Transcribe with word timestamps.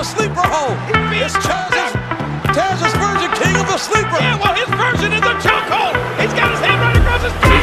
a 0.00 0.04
sleeper 0.04 0.40
hole. 0.40 0.72
It's 1.12 1.34
Taz's, 1.34 1.92
Taz's 2.56 2.94
version, 2.96 3.30
king 3.36 3.54
of 3.60 3.66
the 3.66 3.76
sleeper. 3.76 4.16
Yeah, 4.16 4.40
well, 4.40 4.54
his 4.54 4.70
version 4.70 5.12
is 5.12 5.20
a 5.20 5.34
chokehold. 5.44 5.94
He's 6.18 6.32
got 6.32 6.50
his 6.52 6.60
hand 6.60 6.80
right 6.80 6.96
across 6.96 7.22
his 7.22 7.34
face. 7.44 7.60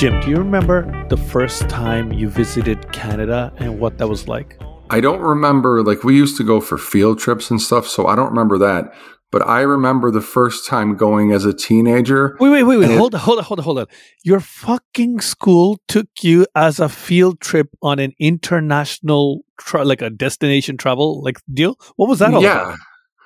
Jim, 0.00 0.18
do 0.20 0.30
you 0.30 0.36
remember 0.36 1.06
the 1.08 1.18
first 1.18 1.68
time 1.68 2.10
you 2.12 2.30
visited 2.30 2.90
Canada 2.90 3.52
and 3.58 3.78
what 3.78 3.98
that 3.98 4.08
was 4.08 4.26
like? 4.28 4.58
I 4.88 5.00
don't 5.00 5.20
remember, 5.20 5.82
like, 5.82 6.02
we 6.02 6.16
used 6.16 6.38
to 6.38 6.44
go 6.44 6.58
for 6.60 6.78
field 6.78 7.18
trips 7.18 7.50
and 7.50 7.60
stuff, 7.60 7.86
so 7.86 8.06
I 8.06 8.16
don't 8.16 8.30
remember 8.30 8.56
that. 8.58 8.94
But 9.36 9.46
I 9.46 9.60
remember 9.60 10.10
the 10.10 10.22
first 10.22 10.66
time 10.66 10.96
going 10.96 11.30
as 11.32 11.44
a 11.44 11.52
teenager. 11.52 12.38
Wait, 12.40 12.48
wait, 12.48 12.62
wait, 12.62 12.78
wait. 12.78 12.96
Hold 12.96 13.14
on, 13.14 13.20
hold 13.20 13.38
on, 13.38 13.44
hold 13.44 13.58
on, 13.60 13.64
hold 13.64 13.78
on. 13.80 13.86
Your 14.24 14.40
fucking 14.40 15.20
school 15.20 15.78
took 15.88 16.06
you 16.22 16.46
as 16.54 16.80
a 16.80 16.88
field 16.88 17.40
trip 17.40 17.68
on 17.82 17.98
an 17.98 18.12
international, 18.18 19.42
tra- 19.58 19.84
like 19.84 20.00
a 20.00 20.08
destination 20.08 20.78
travel, 20.78 21.22
like 21.22 21.36
deal. 21.52 21.76
What 21.96 22.08
was 22.08 22.20
that 22.20 22.32
all 22.32 22.42
yeah. 22.42 22.62
about? 22.62 22.78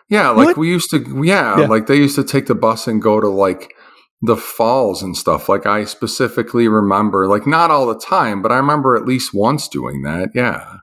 Yeah, 0.08 0.30
like 0.30 0.46
What? 0.48 0.56
we 0.58 0.68
used 0.68 0.90
to, 0.90 1.22
yeah, 1.24 1.60
Yeah. 1.60 1.66
like 1.68 1.86
they 1.86 1.94
used 1.96 2.16
to 2.16 2.24
take 2.24 2.46
the 2.46 2.56
bus 2.56 2.88
and 2.88 3.00
go 3.00 3.20
to 3.20 3.28
like 3.28 3.72
the 4.20 4.36
falls 4.36 5.04
and 5.04 5.16
stuff. 5.16 5.48
Like 5.48 5.64
I 5.66 5.84
specifically 5.84 6.66
remember, 6.66 7.28
like 7.28 7.46
not 7.46 7.70
all 7.70 7.86
the 7.86 7.98
time, 8.00 8.42
but 8.42 8.50
I 8.50 8.56
remember 8.56 8.96
at 8.96 9.04
least 9.06 9.32
once 9.32 9.68
doing 9.68 10.02
that. 10.02 10.30
Yeah. 10.34 10.78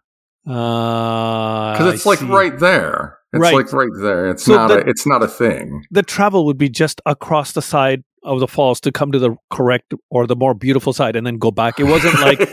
Uh, 0.49 1.73
Because 1.73 1.95
it's 1.95 2.07
I 2.07 2.09
like 2.11 2.19
see. 2.19 2.27
right 2.27 2.57
there. 2.57 3.16
It's 3.37 3.41
Right. 3.43 3.55
like 3.55 3.73
right 3.73 3.89
there. 4.01 4.29
It's 4.31 4.43
So 4.43 4.55
not 4.55 4.67
the- 4.67 4.77
a, 4.85 4.89
it's 4.89 5.05
not 5.07 5.23
a 5.23 5.27
thing. 5.27 5.83
The 5.91 6.03
travel 6.03 6.45
would 6.45 6.57
be 6.57 6.69
just 6.69 7.01
across 7.05 7.51
the 7.53 7.61
side 7.61 8.03
of 8.23 8.39
the 8.41 8.47
falls 8.47 8.81
to 8.81 8.91
come 8.91 9.11
to 9.13 9.19
the 9.19 9.35
correct 9.51 9.93
or 10.09 10.27
the 10.27 10.35
more 10.35 10.53
beautiful 10.53 10.91
side 10.91 11.15
and 11.15 11.25
then 11.25 11.37
go 11.37 11.49
back. 11.51 11.79
It 11.79 11.85
wasn't 11.85 12.19
like. 12.27 12.39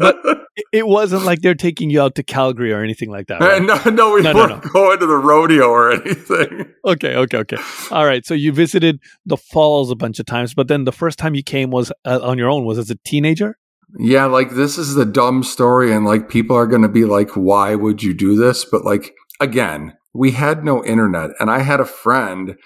But 0.00 0.16
it 0.72 0.86
wasn't 0.86 1.24
like 1.24 1.40
they're 1.40 1.54
taking 1.54 1.90
you 1.90 2.00
out 2.02 2.14
to 2.16 2.22
Calgary 2.22 2.72
or 2.72 2.82
anything 2.82 3.10
like 3.10 3.26
that. 3.28 3.40
right? 3.40 3.62
no, 3.62 3.78
no, 3.90 4.12
we 4.14 4.22
No, 4.22 4.32
no, 4.32 4.38
weren't 4.38 4.62
going 4.72 4.98
to 4.98 5.06
the 5.06 5.16
rodeo 5.16 5.66
or 5.68 5.92
anything. 5.92 6.66
Okay, 6.84 7.14
okay, 7.14 7.38
okay. 7.38 7.56
All 7.90 8.04
right. 8.06 8.24
So 8.26 8.34
you 8.34 8.52
visited 8.52 9.00
the 9.24 9.36
falls 9.36 9.90
a 9.90 9.96
bunch 9.96 10.18
of 10.18 10.26
times, 10.26 10.54
but 10.54 10.68
then 10.68 10.84
the 10.84 10.92
first 10.92 11.18
time 11.18 11.34
you 11.34 11.42
came 11.42 11.70
was 11.70 11.92
uh, 12.04 12.20
on 12.22 12.38
your 12.38 12.50
own. 12.50 12.64
Was 12.64 12.78
as 12.78 12.90
a 12.90 12.96
teenager? 13.04 13.56
Yeah, 13.96 14.26
like 14.26 14.50
this 14.50 14.76
is 14.76 14.94
the 14.94 15.06
dumb 15.06 15.42
story, 15.42 15.92
and 15.92 16.04
like 16.04 16.28
people 16.28 16.56
are 16.56 16.66
going 16.66 16.82
to 16.82 16.88
be 16.88 17.04
like, 17.04 17.30
why 17.30 17.74
would 17.74 18.02
you 18.02 18.12
do 18.12 18.36
this? 18.36 18.64
But 18.64 18.84
like, 18.84 19.14
again, 19.40 19.94
we 20.14 20.32
had 20.32 20.64
no 20.64 20.84
internet, 20.84 21.30
and 21.40 21.50
I 21.50 21.60
had 21.60 21.80
a 21.80 21.84
friend 21.86 22.56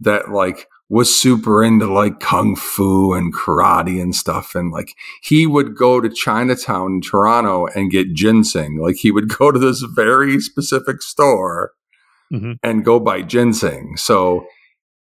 that 0.00 0.30
like 0.30 0.66
was 0.88 1.14
super 1.14 1.62
into 1.62 1.86
like 1.92 2.18
kung 2.18 2.56
fu 2.56 3.12
and 3.12 3.32
karate 3.34 4.02
and 4.02 4.14
stuff. 4.14 4.54
And 4.54 4.72
like 4.72 4.94
he 5.22 5.46
would 5.46 5.76
go 5.76 6.00
to 6.00 6.08
Chinatown 6.08 6.94
in 6.94 7.00
Toronto 7.00 7.66
and 7.76 7.90
get 7.92 8.12
ginseng. 8.14 8.78
Like 8.78 8.96
he 8.96 9.10
would 9.12 9.28
go 9.38 9.52
to 9.52 9.58
this 9.58 9.82
very 9.82 10.40
specific 10.40 11.02
store 11.02 11.72
Mhm. 12.32 12.58
and 12.62 12.84
go 12.84 13.00
buy 13.00 13.22
ginseng. 13.22 13.96
So 13.96 14.46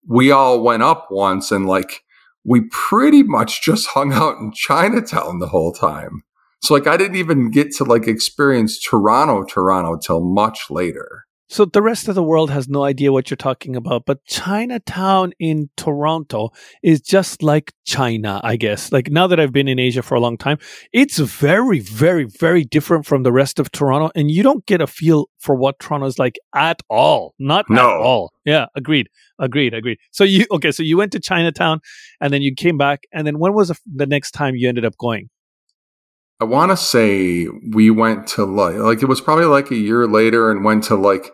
we 0.08 0.30
all 0.30 0.60
went 0.62 0.84
up 0.84 1.08
once 1.10 1.50
and 1.50 1.66
like 1.66 2.02
we 2.46 2.62
pretty 2.70 3.22
much 3.24 3.62
just 3.62 3.88
hung 3.88 4.12
out 4.12 4.38
in 4.38 4.52
Chinatown 4.52 5.40
the 5.40 5.48
whole 5.48 5.72
time. 5.72 6.22
So 6.62 6.74
like 6.74 6.86
I 6.86 6.96
didn't 6.96 7.16
even 7.16 7.50
get 7.50 7.72
to 7.76 7.84
like 7.84 8.08
experience 8.08 8.78
Toronto, 8.78 9.44
Toronto 9.44 9.98
till 9.98 10.20
much 10.20 10.70
later. 10.70 11.25
So 11.48 11.64
the 11.64 11.80
rest 11.80 12.08
of 12.08 12.16
the 12.16 12.24
world 12.24 12.50
has 12.50 12.68
no 12.68 12.82
idea 12.82 13.12
what 13.12 13.30
you're 13.30 13.36
talking 13.36 13.76
about, 13.76 14.04
but 14.04 14.24
Chinatown 14.24 15.32
in 15.38 15.70
Toronto 15.76 16.50
is 16.82 17.00
just 17.00 17.40
like 17.40 17.72
China, 17.84 18.40
I 18.42 18.56
guess. 18.56 18.90
Like 18.90 19.10
now 19.10 19.28
that 19.28 19.38
I've 19.38 19.52
been 19.52 19.68
in 19.68 19.78
Asia 19.78 20.02
for 20.02 20.16
a 20.16 20.20
long 20.20 20.36
time, 20.36 20.58
it's 20.92 21.18
very, 21.18 21.78
very, 21.78 22.24
very 22.24 22.64
different 22.64 23.06
from 23.06 23.22
the 23.22 23.30
rest 23.30 23.60
of 23.60 23.70
Toronto, 23.70 24.10
and 24.16 24.28
you 24.28 24.42
don't 24.42 24.66
get 24.66 24.80
a 24.80 24.88
feel 24.88 25.26
for 25.38 25.54
what 25.54 25.78
Toronto 25.78 26.06
is 26.06 26.18
like 26.18 26.36
at 26.52 26.82
all. 26.88 27.34
Not 27.38 27.66
No. 27.70 27.90
at 27.90 27.96
all. 28.00 28.32
Yeah, 28.44 28.66
agreed, 28.74 29.08
agreed, 29.38 29.72
agreed. 29.72 29.98
So 30.10 30.24
you 30.24 30.46
okay? 30.50 30.72
So 30.72 30.82
you 30.82 30.96
went 30.96 31.12
to 31.12 31.20
Chinatown, 31.20 31.80
and 32.20 32.32
then 32.32 32.42
you 32.42 32.54
came 32.56 32.76
back, 32.76 33.04
and 33.12 33.24
then 33.24 33.38
when 33.38 33.54
was 33.54 33.68
the, 33.68 33.76
the 33.94 34.06
next 34.06 34.32
time 34.32 34.56
you 34.56 34.68
ended 34.68 34.84
up 34.84 34.96
going? 34.98 35.30
I 36.40 36.44
want 36.44 36.70
to 36.70 36.76
say 36.76 37.46
we 37.72 37.90
went 37.90 38.26
to 38.28 38.44
like 38.44 38.74
like 38.74 39.02
it 39.02 39.06
was 39.06 39.20
probably 39.20 39.46
like 39.46 39.70
a 39.70 39.76
year 39.76 40.06
later 40.08 40.50
and 40.50 40.64
went 40.64 40.84
to 40.84 40.96
like 40.96 41.32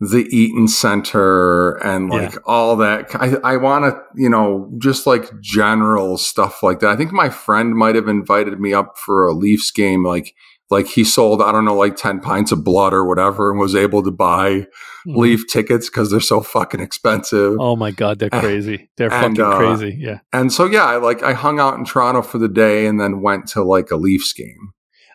the 0.00 0.26
Eaton 0.30 0.68
Center 0.68 1.76
and 1.84 2.12
Yeah. 2.12 2.18
like 2.18 2.36
all 2.46 2.76
that. 2.76 3.14
I 3.14 3.36
I 3.54 3.56
want 3.56 3.84
to 3.84 4.00
you 4.20 4.28
know 4.28 4.70
just 4.78 5.06
like 5.06 5.40
general 5.40 6.18
stuff 6.18 6.62
like 6.62 6.80
that. 6.80 6.90
I 6.90 6.96
think 6.96 7.12
my 7.12 7.30
friend 7.30 7.74
might 7.74 7.94
have 7.94 8.08
invited 8.08 8.60
me 8.60 8.74
up 8.74 8.98
for 8.98 9.26
a 9.26 9.32
Leafs 9.32 9.70
game. 9.70 10.04
Like 10.04 10.34
like 10.70 10.86
he 10.86 11.04
sold 11.04 11.40
I 11.40 11.52
don't 11.52 11.64
know 11.64 11.76
like 11.76 11.96
ten 11.96 12.20
pints 12.20 12.50
of 12.50 12.64
blood 12.64 12.92
or 12.92 13.04
whatever 13.04 13.50
and 13.50 13.60
was 13.60 13.74
able 13.76 14.02
to 14.02 14.10
buy 14.10 14.66
Leaf 15.06 15.46
tickets 15.46 15.88
because 15.88 16.10
they're 16.10 16.20
so 16.20 16.40
fucking 16.40 16.80
expensive. 16.80 17.56
Oh 17.60 17.76
my 17.76 17.90
god, 17.90 18.18
they're 18.18 18.30
crazy. 18.30 18.90
They're 18.96 19.12
and, 19.12 19.36
fucking 19.36 19.52
uh, 19.52 19.56
crazy. 19.58 19.96
Yeah. 19.98 20.20
And 20.32 20.52
so 20.52 20.64
yeah, 20.64 20.84
I 20.84 20.96
like 20.96 21.22
I 21.22 21.34
hung 21.34 21.60
out 21.60 21.78
in 21.78 21.84
Toronto 21.84 22.22
for 22.22 22.38
the 22.38 22.48
day 22.48 22.86
and 22.86 22.98
then 23.00 23.20
went 23.22 23.46
to 23.48 23.62
like 23.62 23.90
a 23.90 23.96
Leafs 23.96 24.32
game. 24.32 24.72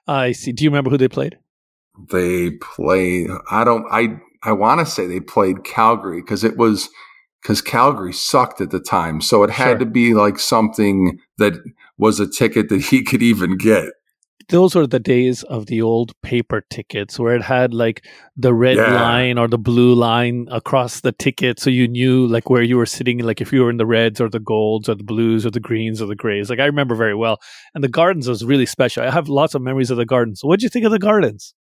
I 0.07 0.31
see. 0.31 0.51
Do 0.51 0.63
you 0.63 0.69
remember 0.69 0.89
who 0.89 0.97
they 0.97 1.09
played? 1.09 1.37
they 2.11 2.51
played 2.51 3.29
i 3.51 3.63
don't 3.65 3.85
i 3.91 4.07
i 4.43 4.51
want 4.51 4.79
to 4.79 4.85
say 4.85 5.05
they 5.07 5.19
played 5.19 5.63
calgary 5.63 6.21
because 6.21 6.43
it 6.43 6.57
was 6.57 6.89
because 7.41 7.61
calgary 7.61 8.11
sucked 8.11 8.59
at 8.59 8.69
the 8.69 8.81
time. 8.81 9.21
So 9.21 9.43
it 9.43 9.49
had 9.49 9.69
Sure. 9.69 9.77
to 9.79 9.85
be 9.85 10.13
like 10.13 10.37
something 10.39 11.19
that 11.37 11.53
was 11.97 12.19
a 12.19 12.27
ticket 12.27 12.67
that 12.67 12.81
he 12.81 13.01
could 13.01 13.21
even 13.21 13.55
get. 13.57 13.93
Those 14.49 14.75
were 14.75 14.85
the 14.87 14.99
days 14.99 15.43
of 15.43 15.67
the 15.67 15.81
old 15.81 16.11
paper 16.21 16.65
tickets 16.69 17.17
where 17.17 17.33
it 17.35 17.41
had 17.43 17.73
like 17.73 18.03
the 18.35 18.53
red 18.53 18.75
Yeah. 18.75 18.93
line 18.93 19.37
or 19.37 19.47
the 19.47 19.57
blue 19.57 19.93
line 19.93 20.47
across 20.51 20.99
the 20.99 21.13
ticket 21.13 21.59
so 21.61 21.69
you 21.69 21.87
knew 21.87 22.27
like 22.27 22.49
where 22.49 22.61
you 22.63 22.75
were 22.75 22.85
sitting 22.87 23.19
like 23.19 23.39
if 23.39 23.53
you 23.53 23.61
were 23.61 23.69
in 23.69 23.77
the 23.77 23.85
reds 23.85 24.19
or 24.19 24.27
the 24.29 24.39
golds 24.41 24.89
or 24.89 24.95
the 24.95 25.03
blues 25.05 25.45
or 25.45 25.51
the 25.51 25.61
greens 25.61 26.01
or 26.01 26.07
the 26.07 26.15
grays. 26.15 26.49
Like 26.49 26.59
i 26.59 26.65
remember 26.65 26.95
very 26.95 27.15
well. 27.15 27.37
And 27.73 27.83
the 27.85 27.87
gardens 27.99 28.27
was 28.27 28.43
really 28.43 28.65
special. 28.65 29.03
I 29.03 29.11
have 29.11 29.29
lots 29.29 29.55
of 29.55 29.61
memories 29.61 29.91
of 29.91 29.97
the 29.97 30.05
gardens. 30.05 30.41
What 30.43 30.59
did 30.59 30.63
you 30.63 30.69
think 30.69 30.83
of 30.85 30.91
the 30.91 30.99
gardens 30.99 31.53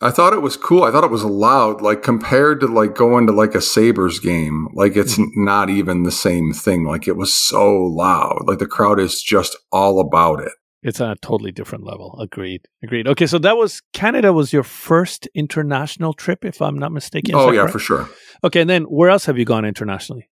i 0.00 0.10
thought 0.10 0.32
it 0.32 0.42
was 0.42 0.56
cool. 0.56 0.84
I 0.84 0.90
thought 0.90 1.04
it 1.04 1.10
was 1.10 1.24
loud 1.24 1.80
like 1.80 2.02
compared 2.02 2.60
to 2.60 2.66
like 2.66 2.94
going 2.94 3.26
to 3.26 3.32
like 3.32 3.54
a 3.54 3.60
sabres 3.60 4.18
game. 4.18 4.68
Like 4.74 4.96
it's 4.96 5.16
mm-hmm. 5.16 5.44
not 5.44 5.70
even 5.70 6.02
the 6.02 6.12
same 6.12 6.52
thing. 6.52 6.84
Like 6.84 7.08
it 7.08 7.16
was 7.16 7.32
so 7.32 7.74
loud. 7.74 8.44
Like 8.46 8.58
the 8.58 8.66
crowd 8.66 9.00
is 9.00 9.22
just 9.22 9.56
all 9.72 10.00
about 10.00 10.40
it. 10.40 10.52
It's 10.82 11.00
on 11.00 11.10
a 11.10 11.16
totally 11.16 11.50
different 11.50 11.84
level. 11.84 12.16
Agreed. 12.20 12.66
Agreed. 12.82 13.08
Okay 13.08 13.26
so 13.26 13.38
that 13.38 13.56
was 13.56 13.82
canada 13.92 14.32
was 14.32 14.52
your 14.52 14.62
first 14.62 15.26
international 15.34 16.12
trip 16.12 16.44
if 16.44 16.60
i'm 16.60 16.78
not 16.78 16.92
mistaken. 16.92 17.34
Is 17.34 17.40
oh 17.40 17.50
yeah 17.50 17.60
correct? 17.60 17.72
for 17.72 17.78
sure. 17.78 18.08
Okay 18.44 18.60
and 18.60 18.70
then 18.70 18.84
where 18.84 19.10
else 19.10 19.24
have 19.26 19.38
you 19.38 19.44
gone 19.44 19.64
internationally 19.64 20.28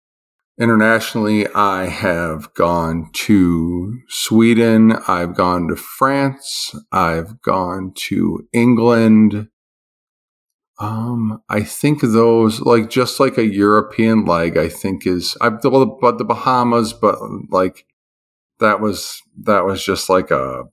Internationally, 0.59 1.47
I 1.55 1.85
have 1.85 2.53
gone 2.53 3.09
to 3.13 3.99
Sweden, 4.09 4.91
I've 5.07 5.33
gone 5.33 5.69
to 5.69 5.75
France, 5.77 6.75
I've 6.91 7.41
gone 7.41 7.93
to 8.07 8.45
England. 8.51 9.47
Um, 10.79 11.41
I 11.49 11.63
think 11.63 12.01
those 12.01 12.59
like 12.61 12.89
just 12.89 13.19
like 13.19 13.37
a 13.37 13.45
European 13.45 14.25
leg, 14.25 14.57
I 14.57 14.67
think 14.67 15.07
is 15.07 15.37
I've 15.39 15.63
well, 15.63 15.97
but 16.01 16.17
the 16.17 16.25
Bahamas, 16.25 16.91
but 16.93 17.19
like 17.49 17.85
that 18.59 18.81
was 18.81 19.21
that 19.43 19.63
was 19.65 19.83
just 19.83 20.09
like 20.09 20.29
a 20.29 20.63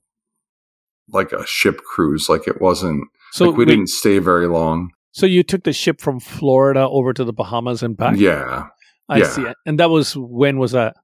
like 1.09 1.31
a 1.31 1.45
ship 1.47 1.81
cruise. 1.83 2.27
Like 2.27 2.47
it 2.47 2.59
wasn't 2.61 3.05
so 3.31 3.45
like 3.45 3.57
we 3.57 3.65
wait, 3.65 3.71
didn't 3.71 3.89
stay 3.89 4.19
very 4.19 4.47
long. 4.47 4.91
so 5.11 5.25
you 5.25 5.43
took 5.43 5.63
the 5.63 5.73
ship 5.73 5.99
from 5.99 6.19
florida 6.19 6.87
over 6.87 7.13
to 7.13 7.23
the 7.23 7.33
bahamas 7.33 7.83
and 7.83 7.97
back 7.97 8.15
Yeah. 8.17 8.67
I 9.09 9.19
Yeah. 9.19 9.23
see. 9.29 9.41
It. 9.43 9.55
And 9.65 9.79
that 9.79 9.89
was 9.89 10.15
when 10.17 10.57
was 10.59 10.71
that? 10.73 10.95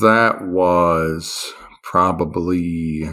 That 0.00 0.46
was 0.46 1.52
probably 1.82 3.08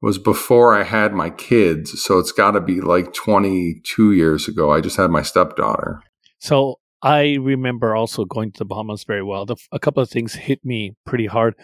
was 0.00 0.18
before 0.18 0.74
I 0.74 0.82
had 0.82 1.12
my 1.12 1.30
kids, 1.30 2.02
so 2.02 2.18
it's 2.18 2.32
got 2.32 2.52
to 2.52 2.60
be 2.60 2.80
like 2.80 3.12
22 3.12 4.12
years 4.12 4.48
ago. 4.48 4.72
I 4.72 4.80
just 4.80 4.96
had 4.96 5.10
my 5.10 5.22
stepdaughter. 5.22 6.02
So 6.40 6.80
I 7.02 7.34
remember 7.40 7.94
also 7.94 8.24
going 8.24 8.50
to 8.52 8.58
the 8.58 8.64
Bahamas 8.64 9.04
very 9.04 9.22
well. 9.22 9.46
The, 9.46 9.54
a 9.70 9.78
couple 9.78 10.02
of 10.02 10.10
things 10.10 10.34
hit 10.34 10.64
me 10.64 10.96
pretty 11.06 11.26
hard. 11.26 11.54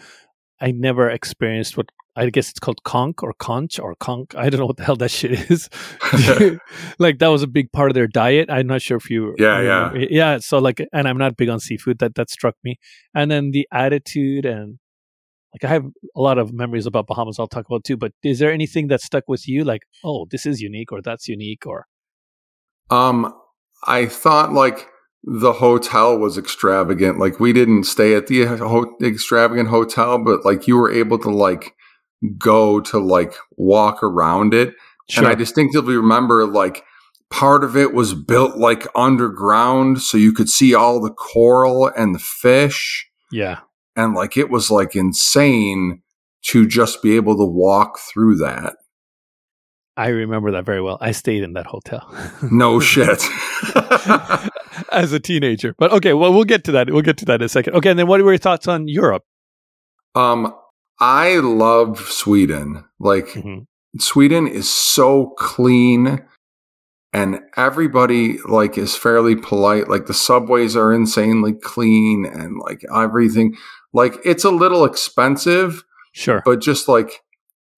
I 0.61 0.71
never 0.71 1.09
experienced 1.09 1.75
what 1.75 1.91
I 2.19 2.29
guess 2.29 2.49
it's 2.49 2.59
called 2.59 2.83
conch 2.83 3.17
or 3.21 3.33
conch 3.33 3.79
or 3.79 3.95
conch. 3.95 4.35
I 4.35 4.49
don't 4.49 4.59
know 4.59 4.65
what 4.65 4.77
the 4.77 4.83
hell 4.83 4.95
that 4.97 5.11
shit 5.11 5.31
is. 5.51 5.69
like 6.99 7.19
that 7.19 7.27
was 7.27 7.43
a 7.43 7.47
big 7.47 7.71
part 7.71 7.89
of 7.91 7.95
their 7.95 8.07
diet. 8.07 8.49
I'm 8.49 8.67
not 8.67 8.81
sure 8.81 8.97
if 8.97 9.09
you 9.09 9.35
Yeah, 9.37 9.57
remember. 9.59 9.99
yeah. 10.09 10.37
So 10.39 10.59
like, 10.59 10.81
and 10.91 11.07
I'm 11.07 11.17
not 11.17 11.37
big 11.37 11.49
on 11.49 11.59
seafood. 11.59 11.99
That 11.99 12.15
that 12.15 12.29
struck 12.29 12.55
me. 12.63 12.77
And 13.13 13.31
then 13.31 13.51
the 13.51 13.67
attitude 13.71 14.45
and 14.45 14.79
like 15.53 15.63
I 15.69 15.73
have 15.73 15.85
a 16.15 16.21
lot 16.21 16.37
of 16.37 16.53
memories 16.53 16.85
about 16.85 17.07
Bahamas. 17.07 17.39
I'll 17.39 17.47
talk 17.47 17.65
about 17.67 17.83
too. 17.83 17.97
But 17.97 18.11
is 18.23 18.39
there 18.39 18.51
anything 18.51 18.87
that 18.89 19.01
stuck 19.01 19.23
with 19.27 19.47
you? 19.47 19.63
Like, 19.63 19.83
oh, 20.03 20.27
this 20.29 20.45
is 20.45 20.61
unique 20.61 20.91
or 20.91 21.01
that's 21.01 21.27
unique 21.27 21.65
or 21.65 21.85
Um, 22.89 23.33
I 23.87 24.05
thought 24.07 24.53
like 24.53 24.87
the 25.23 25.53
hotel 25.53 26.17
was 26.17 26.37
extravagant. 26.37 27.19
Like 27.19 27.39
we 27.39 27.53
didn't 27.53 27.83
stay 27.85 28.13
at 28.15 28.27
the 28.27 28.45
ho- 28.45 28.95
extravagant 29.01 29.69
hotel, 29.69 30.17
but 30.17 30.45
like 30.45 30.67
you 30.67 30.77
were 30.77 30.91
able 30.91 31.19
to 31.19 31.29
like 31.29 31.73
go 32.37 32.79
to 32.81 32.99
like 32.99 33.33
walk 33.57 34.03
around 34.03 34.53
it. 34.53 34.73
Sure. 35.09 35.23
And 35.23 35.31
I 35.31 35.35
distinctively 35.35 35.95
remember 35.95 36.45
like 36.45 36.83
part 37.29 37.63
of 37.63 37.75
it 37.77 37.93
was 37.93 38.13
built 38.13 38.57
like 38.57 38.87
underground 38.95 40.01
so 40.01 40.17
you 40.17 40.31
could 40.33 40.49
see 40.49 40.73
all 40.73 40.99
the 41.01 41.11
coral 41.11 41.87
and 41.95 42.13
the 42.15 42.19
fish. 42.19 43.07
yeah. 43.31 43.59
And 43.95 44.13
like 44.15 44.37
it 44.37 44.49
was 44.49 44.71
like 44.71 44.95
insane 44.95 46.01
to 46.47 46.65
just 46.67 47.01
be 47.01 47.15
able 47.17 47.35
to 47.37 47.43
walk 47.43 47.99
through 47.99 48.37
that. 48.37 48.75
I 49.97 50.07
remember 50.07 50.51
that 50.51 50.63
very 50.65 50.81
well. 50.81 50.97
I 51.01 51.11
stayed 51.11 51.43
in 51.43 51.51
that 51.53 51.65
hotel. 51.65 52.09
No 52.49 52.79
shit. 52.91 53.21
As 54.93 55.11
a 55.11 55.19
teenager. 55.19 55.75
But 55.77 55.91
okay, 55.91 56.13
well, 56.13 56.31
we'll 56.33 56.45
get 56.45 56.63
to 56.65 56.71
that. 56.73 56.89
We'll 56.89 57.01
get 57.01 57.17
to 57.17 57.25
that 57.25 57.41
in 57.41 57.45
a 57.45 57.49
second. 57.49 57.75
Okay, 57.75 57.89
and 57.89 57.99
then 57.99 58.07
what 58.07 58.21
were 58.21 58.31
your 58.31 58.37
thoughts 58.37 58.67
on 58.67 58.87
Europe? 58.87 59.23
um, 60.15 60.55
I 60.99 61.37
love 61.39 61.99
Sweden. 62.09 62.83
Like 62.99 63.27
Mhm. 63.29 63.65
Sweden 63.99 64.47
is 64.47 64.69
so 64.69 65.33
clean 65.37 66.23
and 67.13 67.39
everybody 67.57 68.39
like 68.47 68.77
is 68.77 68.95
fairly 68.95 69.35
polite. 69.35 69.89
Like 69.89 70.05
the 70.05 70.13
subways 70.13 70.75
are 70.75 70.93
insanely 70.93 71.53
clean 71.53 72.25
and 72.25 72.57
like 72.59 72.81
everything. 72.93 73.55
Like 73.93 74.19
it's 74.23 74.43
a 74.43 74.51
little 74.51 74.85
expensive, 74.85 75.83
Sure. 76.13 76.41
but 76.45 76.59
just 76.61 76.87
like 76.87 77.21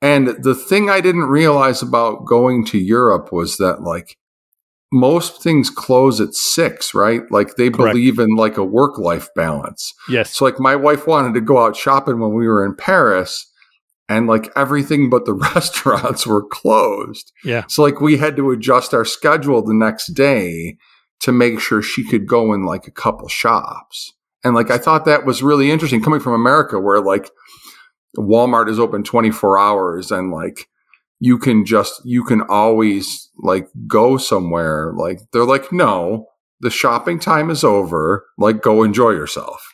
and 0.03 0.29
the 0.43 0.55
thing 0.55 0.89
I 0.89 0.99
didn't 0.99 1.25
realize 1.25 1.83
about 1.83 2.25
going 2.25 2.65
to 2.65 2.79
Europe 2.79 3.31
was 3.31 3.57
that 3.57 3.83
like 3.83 4.17
most 4.91 5.41
things 5.41 5.69
close 5.69 6.19
at 6.19 6.33
six, 6.33 6.93
right? 6.93 7.21
Like 7.31 7.55
they 7.55 7.69
Correct. 7.69 7.93
believe 7.93 8.19
in 8.19 8.35
like 8.35 8.57
a 8.57 8.63
work 8.63 8.97
life 8.97 9.29
balance. 9.35 9.93
yes. 10.09 10.35
So 10.35 10.45
like 10.45 10.59
my 10.59 10.75
wife 10.75 11.07
wanted 11.07 11.33
to 11.35 11.41
go 11.41 11.63
out 11.63 11.75
shopping 11.75 12.19
when 12.19 12.33
we 12.33 12.47
were 12.47 12.65
in 12.65 12.75
Paris 12.75 13.47
and 14.09 14.27
like 14.27 14.51
everything 14.55 15.09
but 15.09 15.25
the 15.25 15.33
restaurants 15.55 16.27
were 16.27 16.45
closed. 16.45 17.31
Yeah. 17.43 17.63
So 17.67 17.81
like 17.83 18.01
we 18.01 18.17
had 18.17 18.35
to 18.35 18.51
adjust 18.51 18.93
our 18.93 19.05
schedule 19.05 19.61
the 19.63 19.73
next 19.73 20.07
day 20.07 20.77
to 21.21 21.31
make 21.31 21.59
sure 21.59 21.81
she 21.81 22.03
could 22.03 22.27
go 22.27 22.51
in 22.53 22.65
like 22.65 22.87
a 22.87 22.91
couple 22.91 23.27
shops. 23.29 24.13
And 24.43 24.55
like 24.55 24.71
I 24.71 24.77
thought 24.77 25.05
that 25.05 25.25
was 25.25 25.41
really 25.43 25.71
interesting 25.71 26.03
coming 26.03 26.19
from 26.19 26.33
America 26.33 26.79
where 26.79 26.99
like 26.99 27.29
Walmart 28.17 28.67
is 28.67 28.79
open 28.79 29.03
24 29.03 29.57
hours 29.57 30.11
and 30.11 30.31
like 30.31 30.67
you 31.23 31.37
can 31.37 31.63
just 31.63 32.01
you 32.03 32.23
can 32.23 32.41
always 32.41 33.29
like 33.37 33.67
go 33.87 34.17
somewhere 34.17 34.91
like 34.97 35.19
they're 35.31 35.45
like 35.45 35.71
no 35.71 36.25
the 36.61 36.69
shopping 36.69 37.19
time 37.19 37.49
is 37.49 37.63
over 37.63 38.25
like 38.37 38.61
go 38.61 38.83
enjoy 38.83 39.11
yourself. 39.11 39.71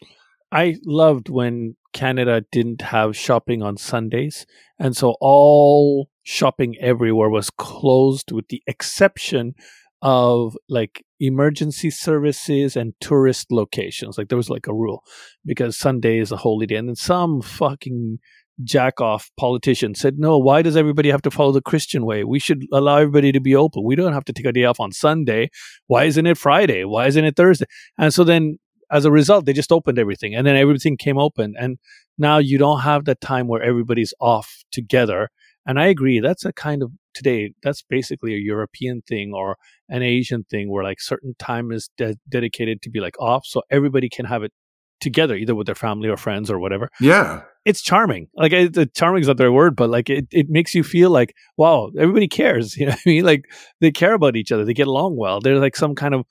I 0.52 0.78
loved 0.86 1.30
when 1.30 1.76
Canada 1.94 2.46
didn't 2.52 2.82
have 2.82 3.18
shopping 3.18 3.62
on 3.62 3.76
Sundays. 3.76 4.46
And 4.80 4.96
so 4.96 5.16
all 5.20 6.10
shopping 6.24 6.76
everywhere 6.80 7.30
was 7.30 7.50
closed 7.50 8.32
with 8.32 8.48
the 8.48 8.64
exception 8.68 9.56
of 10.02 10.56
like 10.70 11.04
emergency 11.20 11.90
services 11.90 12.78
and 12.78 12.94
tourist 13.02 13.52
locations. 13.52 14.18
Like 14.18 14.30
there 14.30 14.38
was 14.38 14.50
like 14.50 14.68
a 14.68 14.74
rule 14.74 15.04
because 15.46 15.78
Sunday 15.78 16.20
is 16.20 16.32
a 16.32 16.38
holy 16.38 16.68
day. 16.68 16.76
And 16.76 16.88
then 16.88 16.96
some 16.96 17.42
fucking 17.42 18.20
jack 18.63 19.00
off 19.00 19.30
politician 19.38 19.94
said, 19.95 20.18
no, 20.18 20.38
why 20.38 20.62
does 20.62 20.75
everybody 20.75 21.09
have 21.09 21.21
to 21.21 21.31
follow 21.31 21.51
the 21.51 21.62
Christian 21.62 22.06
way? 22.06 22.24
We 22.24 22.39
should 22.39 22.65
allow 22.71 22.98
everybody 22.98 23.31
to 23.31 23.39
be 23.39 23.56
open. 23.56 23.83
We 23.83 23.95
don't 23.95 24.13
have 24.13 24.25
to 24.25 24.33
take 24.33 24.45
a 24.45 24.51
day 24.51 24.65
off 24.65 24.80
on 24.80 24.92
Sunday. 24.92 25.50
Why 25.88 26.06
isn't 26.06 26.25
it 26.25 26.38
Friday? 26.38 26.83
Why 26.83 27.07
isn't 27.07 27.24
it 27.24 27.36
Thursday? 27.36 27.65
And 27.98 28.13
so 28.13 28.24
then 28.24 28.57
as 28.92 29.06
a 29.06 29.12
result, 29.12 29.45
they 29.45 29.54
just 29.54 29.71
opened 29.71 30.00
everything 30.00 30.33
and 30.33 30.48
then 30.48 30.56
everything 30.56 30.98
came 30.98 31.18
open. 31.18 31.54
And 31.59 31.77
now 32.18 32.38
you 32.38 32.57
don't 32.57 32.81
have 32.81 33.06
that 33.06 33.21
time 33.21 33.48
where 33.48 33.62
everybody's 33.62 34.13
off 34.19 34.63
together. 34.71 35.30
And 35.65 35.80
I 35.80 35.88
agree, 35.88 36.21
that's 36.21 36.45
a 36.45 36.54
kind 36.54 36.81
of 36.81 36.92
today, 37.13 37.54
that's 37.62 37.83
basically 37.83 38.33
a 38.33 38.38
European 38.38 39.01
thing 39.01 39.33
or 39.36 39.57
an 39.89 40.01
Asian 40.01 40.45
thing 40.45 40.71
where 40.71 40.83
like 40.83 41.01
certain 41.01 41.36
time 41.38 41.71
is 41.71 41.89
de- 41.98 42.15
dedicated 42.30 42.81
to 42.83 42.89
be 42.89 43.01
like 43.01 43.19
off 43.19 43.45
so 43.45 43.62
everybody 43.69 44.07
can 44.09 44.25
have 44.25 44.44
it 44.44 44.54
together, 45.00 45.36
either 45.36 45.56
with 45.56 45.66
their 45.66 45.76
family 45.76 46.10
or 46.10 46.18
friends 46.18 46.50
or 46.50 46.60
whatever. 46.60 46.90
Yeah. 47.00 47.42
It's 47.66 47.82
charming. 47.82 48.28
Like 48.36 48.54
it, 48.54 48.94
charming 48.96 49.22
is 49.22 49.28
not 49.28 49.38
the 49.38 49.46
right 49.46 49.54
word, 49.54 49.76
but 49.76 49.90
like 49.90 50.10
it, 50.10 50.28
it 50.32 50.48
makes 50.50 50.74
you 50.74 50.84
feel 50.84 51.10
like, 51.10 51.36
wow, 51.58 51.92
everybody 51.98 52.28
cares. 52.28 52.78
You 52.78 52.86
know 52.88 52.92
what 52.92 53.02
I 53.06 53.10
mean? 53.10 53.26
Like 53.26 53.46
they 53.82 53.92
care 53.92 54.14
about 54.14 54.36
each 54.36 54.52
other. 54.52 54.64
They 54.66 54.74
get 54.74 54.88
along 54.88 55.18
well. 55.18 55.40
There's 55.42 55.60
like 55.60 55.76
some 55.76 55.96
kind 55.96 56.14
of 56.14 56.26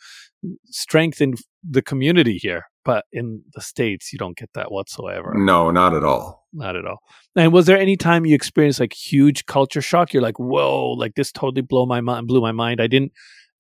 strength 0.67 1.21
in 1.21 1.35
the 1.69 1.83
community 1.83 2.39
here. 2.39 2.65
But 2.85 3.05
in 3.13 3.43
the 3.55 3.61
States, 3.61 4.13
you 4.13 4.19
don't 4.19 4.37
get 4.37 4.51
that 4.55 4.71
whatsoever. 4.71 5.35
No, 5.35 5.73
not 5.73 5.93
at 5.93 6.05
all. 6.05 6.47
Not 6.53 6.77
at 6.77 6.87
all. 6.87 6.99
And 7.35 7.53
was 7.53 7.67
there 7.67 7.77
any 7.77 7.97
time 7.97 8.25
you 8.25 8.35
experienced 8.35 8.79
like 8.79 8.93
huge 8.93 9.47
culture 9.47 9.83
shock? 9.83 10.13
You're 10.13 10.23
like, 10.23 10.39
whoa, 10.39 10.93
like 10.93 11.17
this 11.17 11.33
totally 11.33 11.63
blow 11.63 11.85
my 11.85 12.01
mind, 12.01 12.29
blew 12.29 12.41
my 12.41 12.53
mind. 12.53 12.81
I 12.81 12.87
didn't 12.87 13.11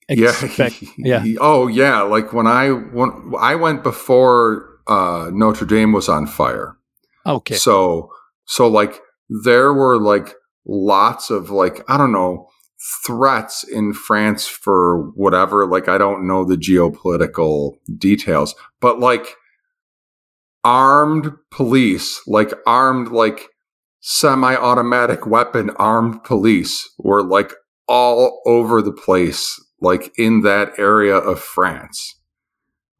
expect. 0.08 0.80
yeah. 0.96 1.22
yeah. 1.24 1.38
Oh 1.40 1.66
yeah. 1.66 2.02
Like 2.02 2.32
when 2.32 2.46
I 2.46 2.68
when 2.68 3.32
I 3.38 3.56
went 3.56 3.82
before 3.82 4.75
uh, 4.86 5.30
Notre 5.32 5.66
Dame 5.66 5.92
was 5.92 6.08
on 6.08 6.26
fire. 6.26 6.76
Okay. 7.24 7.56
So 7.56 8.10
so 8.44 8.68
like 8.68 9.00
there 9.28 9.72
were 9.72 10.00
like 10.00 10.34
lots 10.66 11.30
of 11.30 11.50
like 11.50 11.82
I 11.88 11.96
don't 11.96 12.12
know 12.12 12.48
threats 13.04 13.64
in 13.64 13.92
France 13.92 14.46
for 14.46 15.10
whatever. 15.14 15.66
Like 15.66 15.88
I 15.88 15.98
don't 15.98 16.26
know 16.26 16.44
the 16.44 16.56
geopolitical 16.56 17.72
details, 17.98 18.54
but 18.80 19.00
like 19.00 19.36
armed 20.64 21.32
police, 21.50 22.20
like 22.26 22.52
armed 22.66 23.08
like 23.08 23.48
semi-automatic 24.00 25.26
weapon 25.26 25.70
armed 25.70 26.22
police 26.22 26.88
were 26.98 27.24
like 27.24 27.52
all 27.88 28.40
over 28.46 28.80
the 28.80 28.92
place 28.92 29.60
like 29.80 30.12
in 30.16 30.42
that 30.42 30.78
area 30.78 31.16
of 31.16 31.40
France 31.40 32.16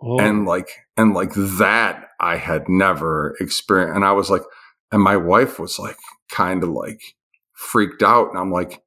Oh, 0.01 0.21
and 0.21 0.45
like 0.45 0.71
and 0.97 1.15
like 1.15 1.33
that 1.35 2.09
I 2.21 2.37
had 2.37 2.69
never 2.69 3.35
experienced. 3.41 3.97
And 3.97 4.05
I 4.05 4.13
was 4.13 4.31
like 4.31 4.43
and 4.93 5.03
my 5.03 5.17
wife 5.17 5.59
was 5.59 5.79
like 5.79 5.97
kind 6.31 6.63
of 6.63 6.71
like 6.71 7.01
freaked 7.53 8.03
out. 8.03 8.29
And 8.31 8.39
I'm 8.39 8.51
like 8.51 8.83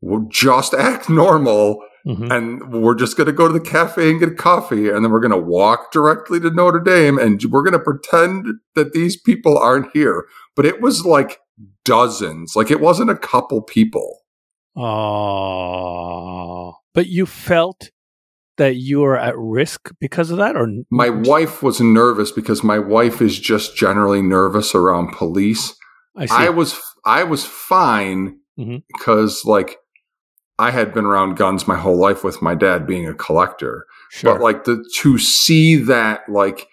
well 0.00 0.26
just 0.30 0.74
act 0.74 1.08
normal 1.08 1.82
mhm. 2.06 2.30
and 2.30 2.72
we're 2.72 2.94
just 2.94 3.16
going 3.16 3.26
to 3.26 3.32
go 3.32 3.48
to 3.48 3.54
the 3.54 3.60
cafe 3.60 4.10
and 4.10 4.20
get 4.20 4.36
coffee 4.36 4.88
and 4.88 5.04
then 5.04 5.10
we're 5.10 5.20
going 5.20 5.30
to 5.30 5.36
walk 5.36 5.90
directly 5.90 6.38
to 6.40 6.50
Notre 6.50 6.80
Dame 6.80 7.18
and 7.18 7.42
we're 7.50 7.62
going 7.62 7.72
to 7.72 7.78
pretend 7.78 8.46
that 8.74 8.92
these 8.92 9.16
people 9.16 9.58
aren't 9.58 9.90
here. 9.92 10.26
But 10.54 10.66
it 10.66 10.80
was 10.80 11.04
like 11.04 11.40
dozens. 11.84 12.54
Like 12.54 12.70
it 12.70 12.80
wasn't 12.80 13.10
a 13.10 13.16
couple 13.16 13.62
people. 13.62 14.20
Oh, 14.76 16.16
but 16.92 17.06
you 17.06 17.24
felt 17.24 17.90
that 18.56 18.76
you 18.76 19.04
are 19.04 19.16
at 19.16 19.34
risk 19.36 19.90
because 20.00 20.30
of 20.30 20.38
that, 20.38 20.56
or 20.56 20.68
my 20.90 21.10
wife 21.10 21.62
was 21.62 21.80
nervous 21.80 22.30
because 22.32 22.62
my 22.64 22.78
wife 22.78 23.20
is 23.20 23.38
just 23.38 23.76
generally 23.76 24.22
nervous 24.22 24.74
around 24.74 25.12
police 25.12 25.74
I 26.16 26.26
see. 26.26 26.34
I 26.34 26.48
was 26.48 26.80
I 27.04 27.24
was 27.24 27.44
fine 27.44 28.38
Mhm. 28.58 28.82
because 28.88 29.44
like 29.44 29.76
I 30.58 30.70
had 30.70 30.94
been 30.94 31.04
around 31.04 31.36
guns 31.36 31.68
my 31.68 31.76
whole 31.76 31.98
life 31.98 32.24
with 32.24 32.40
my 32.40 32.54
dad 32.54 32.86
being 32.86 33.06
a 33.06 33.12
collector. 33.14 33.84
sure. 34.10 34.32
But 34.32 34.40
like 34.40 34.64
the 34.64 34.82
to 35.00 35.18
see 35.18 35.76
that 35.76 36.20
like 36.28 36.66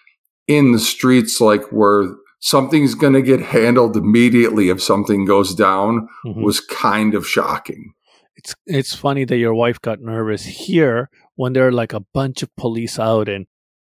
in 0.48 0.72
the 0.72 0.80
streets 0.80 1.42
like 1.42 1.64
where 1.72 2.16
something's 2.40 2.96
going 2.96 3.14
to 3.14 3.22
get 3.22 3.40
handled 3.42 3.96
immediately 3.98 4.70
if 4.70 4.82
something 4.82 5.26
goes 5.26 5.54
down 5.56 6.08
Mhm. 6.26 6.42
was 6.44 6.60
kind 6.62 7.14
of 7.16 7.28
shocking. 7.28 7.92
it's 8.36 8.56
it's 8.66 8.96
funny 8.96 9.26
that 9.26 9.38
your 9.38 9.54
wife 9.54 9.80
got 9.82 10.00
nervous 10.02 10.44
here 10.44 11.10
when 11.36 11.54
there 11.54 11.68
are 11.68 11.72
like 11.72 11.94
a 11.94 12.04
bunch 12.14 12.44
of 12.44 12.56
police 12.56 13.00
out 13.00 13.28
and 13.30 13.46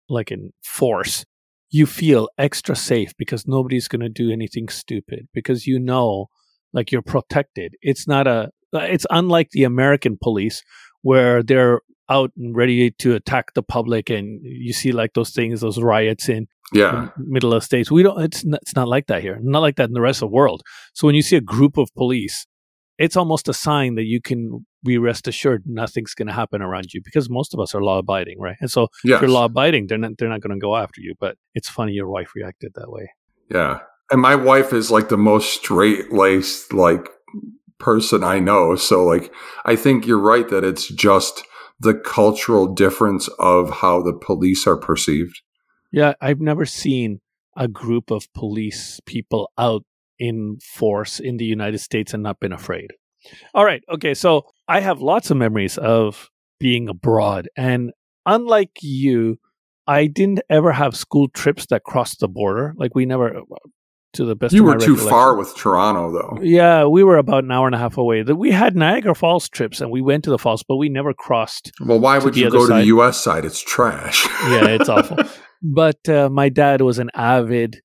like 0.08 0.30
in 0.30 0.52
force. 0.64 1.24
You 1.70 1.84
feel 1.86 2.28
extra 2.38 2.74
safe 2.74 3.12
because 3.18 3.46
nobody's 3.46 3.88
going 3.88 4.00
to 4.00 4.08
do 4.08 4.30
anything 4.30 4.68
stupid 4.68 5.28
because 5.34 5.66
you 5.66 5.78
know 5.78 6.26
like 6.72 6.90
you're 6.90 7.02
protected. 7.02 7.74
It's 7.82 8.08
not 8.08 8.26
a 8.26 8.50
it's 8.72 9.06
unlike 9.10 9.50
the 9.50 9.64
American 9.64 10.18
police 10.22 10.62
where 11.02 11.42
they're 11.42 11.80
out 12.10 12.30
and 12.38 12.56
ready 12.56 12.90
to 12.92 13.14
attack 13.14 13.52
the 13.54 13.62
public 13.62 14.08
and 14.08 14.40
you 14.42 14.72
see 14.72 14.92
like 14.92 15.12
those 15.12 15.30
things 15.30 15.60
those 15.60 15.78
riots 15.78 16.28
in 16.28 16.46
Yeah. 16.72 17.10
middle 17.18 17.52
of 17.52 17.62
states. 17.64 17.90
We 17.90 18.02
don't. 18.02 18.20
It's 18.22 18.44
not, 18.46 18.60
it's 18.62 18.74
not 18.74 18.88
like 18.88 19.06
that 19.08 19.20
here. 19.22 19.38
Not 19.42 19.60
like 19.60 19.76
that 19.76 19.88
in 19.88 19.94
the 19.94 20.00
rest 20.00 20.22
of 20.22 20.30
the 20.30 20.34
world. 20.34 20.62
So 20.94 21.06
when 21.06 21.14
you 21.14 21.22
see 21.22 21.36
a 21.36 21.42
group 21.42 21.76
of 21.76 21.88
police, 21.94 22.46
it's 22.98 23.16
almost 23.16 23.48
a 23.48 23.54
sign 23.54 23.94
that 23.94 24.04
you 24.04 24.20
can 24.20 24.66
be 24.84 24.98
rest 24.98 25.28
assured 25.28 25.62
nothing's 25.66 26.14
going 26.14 26.26
to 26.26 26.34
happen 26.34 26.60
around 26.60 26.92
you 26.92 27.00
because 27.02 27.30
most 27.30 27.54
of 27.54 27.60
us 27.60 27.74
are 27.74 27.82
law 27.82 27.98
abiding, 27.98 28.38
right? 28.40 28.56
And 28.60 28.70
so 28.70 28.88
if 29.04 29.20
you're 29.20 29.28
law 29.28 29.44
abiding, 29.44 29.86
they're 29.86 29.98
not 29.98 30.12
they're 30.18 30.28
not 30.28 30.40
going 30.40 30.58
to 30.58 30.60
go 30.60 30.76
after 30.76 31.00
you. 31.00 31.14
But 31.18 31.36
it's 31.54 31.68
funny 31.68 31.92
your 31.92 32.08
wife 32.08 32.34
reacted 32.34 32.72
that 32.74 32.90
way. 32.90 33.10
Yeah. 33.50 33.80
And 34.10 34.20
my 34.20 34.34
wife 34.34 34.72
is 34.72 34.90
like 34.90 35.08
the 35.08 35.18
most 35.18 35.54
straight 35.54 36.12
laced 36.12 36.72
like 36.72 37.08
person 37.78 38.24
I 38.24 38.40
know. 38.40 38.74
So 38.74 39.04
like 39.04 39.32
I 39.64 39.76
think 39.76 40.06
you're 40.06 40.18
right 40.18 40.48
that 40.48 40.64
it's 40.64 40.88
just 40.88 41.44
the 41.80 41.94
cultural 41.94 42.66
difference 42.66 43.28
of 43.38 43.70
how 43.70 44.02
the 44.02 44.12
police 44.12 44.66
are 44.66 44.76
perceived. 44.76 45.40
Yeah, 45.92 46.14
I've 46.20 46.40
never 46.40 46.66
seen 46.66 47.20
a 47.56 47.68
group 47.68 48.10
of 48.10 48.32
police 48.34 49.00
people 49.06 49.50
out 49.56 49.84
in 50.18 50.58
force 50.62 51.20
in 51.20 51.36
the 51.36 51.44
United 51.44 51.78
States 51.78 52.14
and 52.14 52.22
not 52.22 52.40
been 52.40 52.52
afraid. 52.52 52.92
All 53.54 53.64
right. 53.64 53.82
Okay. 53.92 54.14
So 54.14 54.46
I 54.66 54.80
have 54.80 55.00
lots 55.00 55.30
of 55.30 55.36
memories 55.36 55.78
of 55.78 56.30
being 56.60 56.88
abroad. 56.88 57.48
And 57.56 57.92
unlike 58.26 58.78
you, 58.82 59.38
I 59.86 60.06
didn't 60.06 60.40
ever 60.50 60.72
have 60.72 60.96
school 60.96 61.28
trips 61.28 61.66
that 61.66 61.84
crossed 61.84 62.20
the 62.20 62.28
border. 62.28 62.74
Like 62.76 62.94
we 62.94 63.06
never, 63.06 63.40
to 64.14 64.24
the 64.24 64.36
best 64.36 64.54
you 64.54 64.64
were 64.64 64.76
too 64.76 64.96
far 64.96 65.36
with 65.36 65.54
Toronto, 65.56 66.12
though. 66.12 66.42
Yeah, 66.42 66.84
we 66.84 67.02
were 67.02 67.16
about 67.16 67.44
an 67.44 67.50
hour 67.50 67.66
and 67.66 67.74
a 67.74 67.78
half 67.78 67.96
away. 67.96 68.22
We 68.22 68.50
had 68.50 68.76
Niagara 68.76 69.14
Falls 69.14 69.48
trips 69.48 69.80
and 69.80 69.90
we 69.90 70.02
went 70.02 70.24
to 70.24 70.30
the 70.30 70.38
falls, 70.38 70.62
but 70.62 70.76
we 70.76 70.88
never 70.88 71.14
crossed. 71.14 71.72
Well, 71.80 71.98
why 72.00 72.18
would 72.18 72.36
you 72.36 72.50
go 72.50 72.66
to 72.66 72.74
the 72.74 72.86
U.S. 72.86 73.18
side? 73.18 73.44
It's 73.44 73.60
trash. 73.60 74.26
Yeah, 74.44 74.66
it's 74.68 74.88
awful. 74.88 75.18
But 75.60 76.08
uh, 76.08 76.28
my 76.30 76.50
dad 76.50 76.82
was 76.82 77.00
an 77.00 77.10
avid 77.14 77.80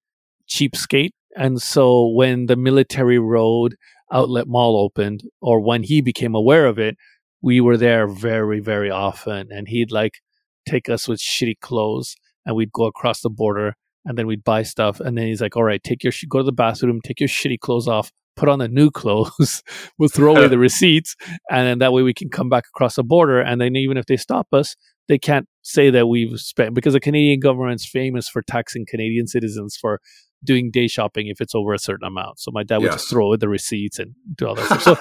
cheapskate. 0.48 1.14
And 1.36 1.62
so 1.62 2.08
when 2.08 2.46
the 2.48 2.56
military 2.56 3.20
road 3.20 3.76
outlet 4.12 4.48
mall 4.48 4.78
opened, 4.78 5.24
or 5.42 5.60
when 5.60 5.84
he 5.84 6.02
became 6.02 6.36
aware 6.36 6.66
of 6.66 6.78
it, 6.78 6.98
we 7.42 7.60
were 7.60 7.78
there 7.78 8.08
very, 8.08 8.60
very 8.60 8.90
often. 8.90 9.50
And 9.52 9.68
he'd 9.68 9.92
like 9.92 10.22
take 10.68 10.90
us 10.90 11.08
with 11.08 11.20
shitty 11.20 11.60
clothes 11.60 12.16
and 12.46 12.56
we'd 12.56 12.72
go 12.72 12.86
across 12.86 13.22
the 13.22 13.30
border 13.30 13.76
and 14.06 14.18
then 14.18 14.28
we'd 14.28 14.44
buy 14.44 14.64
stuff. 14.64 15.00
And 15.00 15.18
then 15.18 15.28
he's 15.28 15.42
like, 15.42 15.56
all 15.56 15.64
right, 15.64 15.84
take 15.84 16.04
your, 16.04 16.12
sh- 16.12 16.26
go 16.30 16.40
to 16.40 16.44
the 16.44 16.52
bathroom, 16.52 17.00
take 17.04 17.20
your 17.20 17.30
shitty 17.30 17.60
clothes 17.60 17.88
off, 17.88 18.12
put 18.36 18.50
on 18.50 18.60
the 18.60 18.68
new 18.68 18.92
clothes. 18.92 19.64
we'll 19.98 20.10
throw 20.10 20.36
away 20.36 20.48
the 20.50 20.58
receipts. 20.58 21.16
And 21.50 21.68
then 21.68 21.80
that 21.80 21.94
way 21.94 22.02
we 22.02 22.14
can 22.14 22.30
come 22.30 22.50
back 22.50 22.66
across 22.74 22.96
the 22.96 23.04
border. 23.04 23.40
And 23.40 23.60
then 23.60 23.76
even 23.76 23.98
if 23.98 24.06
they 24.06 24.18
stop 24.18 24.48
us, 24.54 24.76
they 25.08 25.18
can't 25.18 25.48
say 25.64 25.90
that 25.90 26.08
we've 26.08 26.40
spent 26.40 26.74
because 26.74 26.94
the 26.94 27.00
Canadian 27.00 27.40
government's 27.40 27.86
famous 27.86 28.30
for 28.30 28.42
taxing 28.42 28.86
Canadian 28.88 29.28
citizens 29.28 29.78
for 29.80 30.00
doing 30.44 30.72
day 30.72 30.88
shopping 30.88 31.28
if 31.28 31.42
it's 31.42 31.54
over 31.56 31.74
a 31.74 31.80
certain 31.80 32.06
amount. 32.08 32.40
So 32.40 32.52
my 32.52 32.64
dad 32.64 32.78
would 32.78 32.86
Yes. 32.86 32.96
just 32.96 33.10
throw 33.10 33.28
away 33.28 33.38
the 33.38 33.50
receipts 33.50 34.00
and 34.00 34.14
do 34.36 34.48
all 34.48 34.56
that 34.56 34.82
stuff. 34.82 34.84
So 34.84 34.96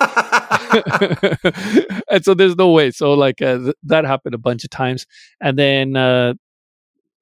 and 2.11 2.25
so 2.25 2.35
there's 2.35 2.57
no 2.57 2.71
way. 2.71 2.91
So 2.91 3.13
like 3.15 3.41
uh, 3.43 3.59
th- 3.59 3.75
that 3.85 4.05
happened 4.05 4.35
a 4.35 4.39
bunch 4.39 4.65
of 4.65 4.71
times, 4.71 5.07
and 5.41 5.59
then 5.59 5.97
uh, 5.97 6.35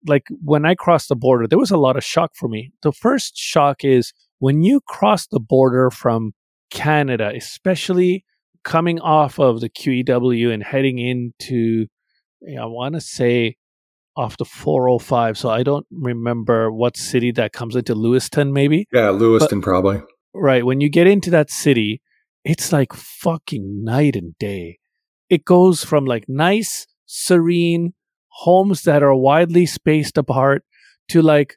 like 0.07 0.27
when 0.43 0.65
I 0.65 0.75
crossed 0.75 1.09
the 1.09 1.17
border, 1.17 1.47
there 1.47 1.59
was 1.59 1.71
a 1.71 1.77
lot 1.77 1.97
of 1.97 2.05
shock 2.05 2.33
for 2.35 2.49
me. 2.49 2.73
The 2.83 2.93
first 2.93 3.37
shock 3.37 3.85
is 3.85 4.13
when 4.39 4.63
you 4.63 4.81
cross 4.87 5.27
the 5.27 5.41
border 5.41 5.91
from 5.91 6.33
Canada, 6.71 7.33
especially 7.35 8.25
coming 8.65 9.01
off 9.01 9.39
of 9.39 9.61
the 9.61 9.69
QEW 9.69 10.53
and 10.53 10.63
heading 10.63 10.99
into, 10.99 11.87
you 12.43 12.55
know, 12.55 12.63
I 12.63 12.67
want 12.67 12.95
to 12.95 13.01
say 13.01 13.57
off 14.17 14.37
the 14.37 14.45
405. 14.45 15.39
So 15.39 15.51
I 15.51 15.63
don't 15.63 15.87
remember 15.91 16.71
what 16.71 16.97
city 16.97 17.31
that 17.33 17.53
comes 17.53 17.77
into 17.77 17.95
Lewiston, 17.95 18.53
maybe. 18.53 18.87
yeah, 18.93 19.11
Lewiston 19.11 19.63
probably. 19.63 20.03
Right. 20.35 20.65
When 20.65 20.81
you 20.81 20.89
get 20.89 21.07
into 21.07 21.31
that 21.31 21.51
city, 21.51 22.03
it's 22.45 22.73
like 22.73 22.93
fucking 22.93 23.85
night 23.85 24.17
and 24.17 24.37
day. 24.39 24.79
It 25.29 25.45
goes 25.45 25.85
from 25.85 26.05
like 26.05 26.25
nice, 26.29 26.87
serene 27.07 27.95
homes 28.29 28.83
that 28.83 29.03
are 29.03 29.15
widely 29.15 29.67
spaced 29.67 30.17
apart 30.17 30.63
to 31.09 31.23
like 31.23 31.57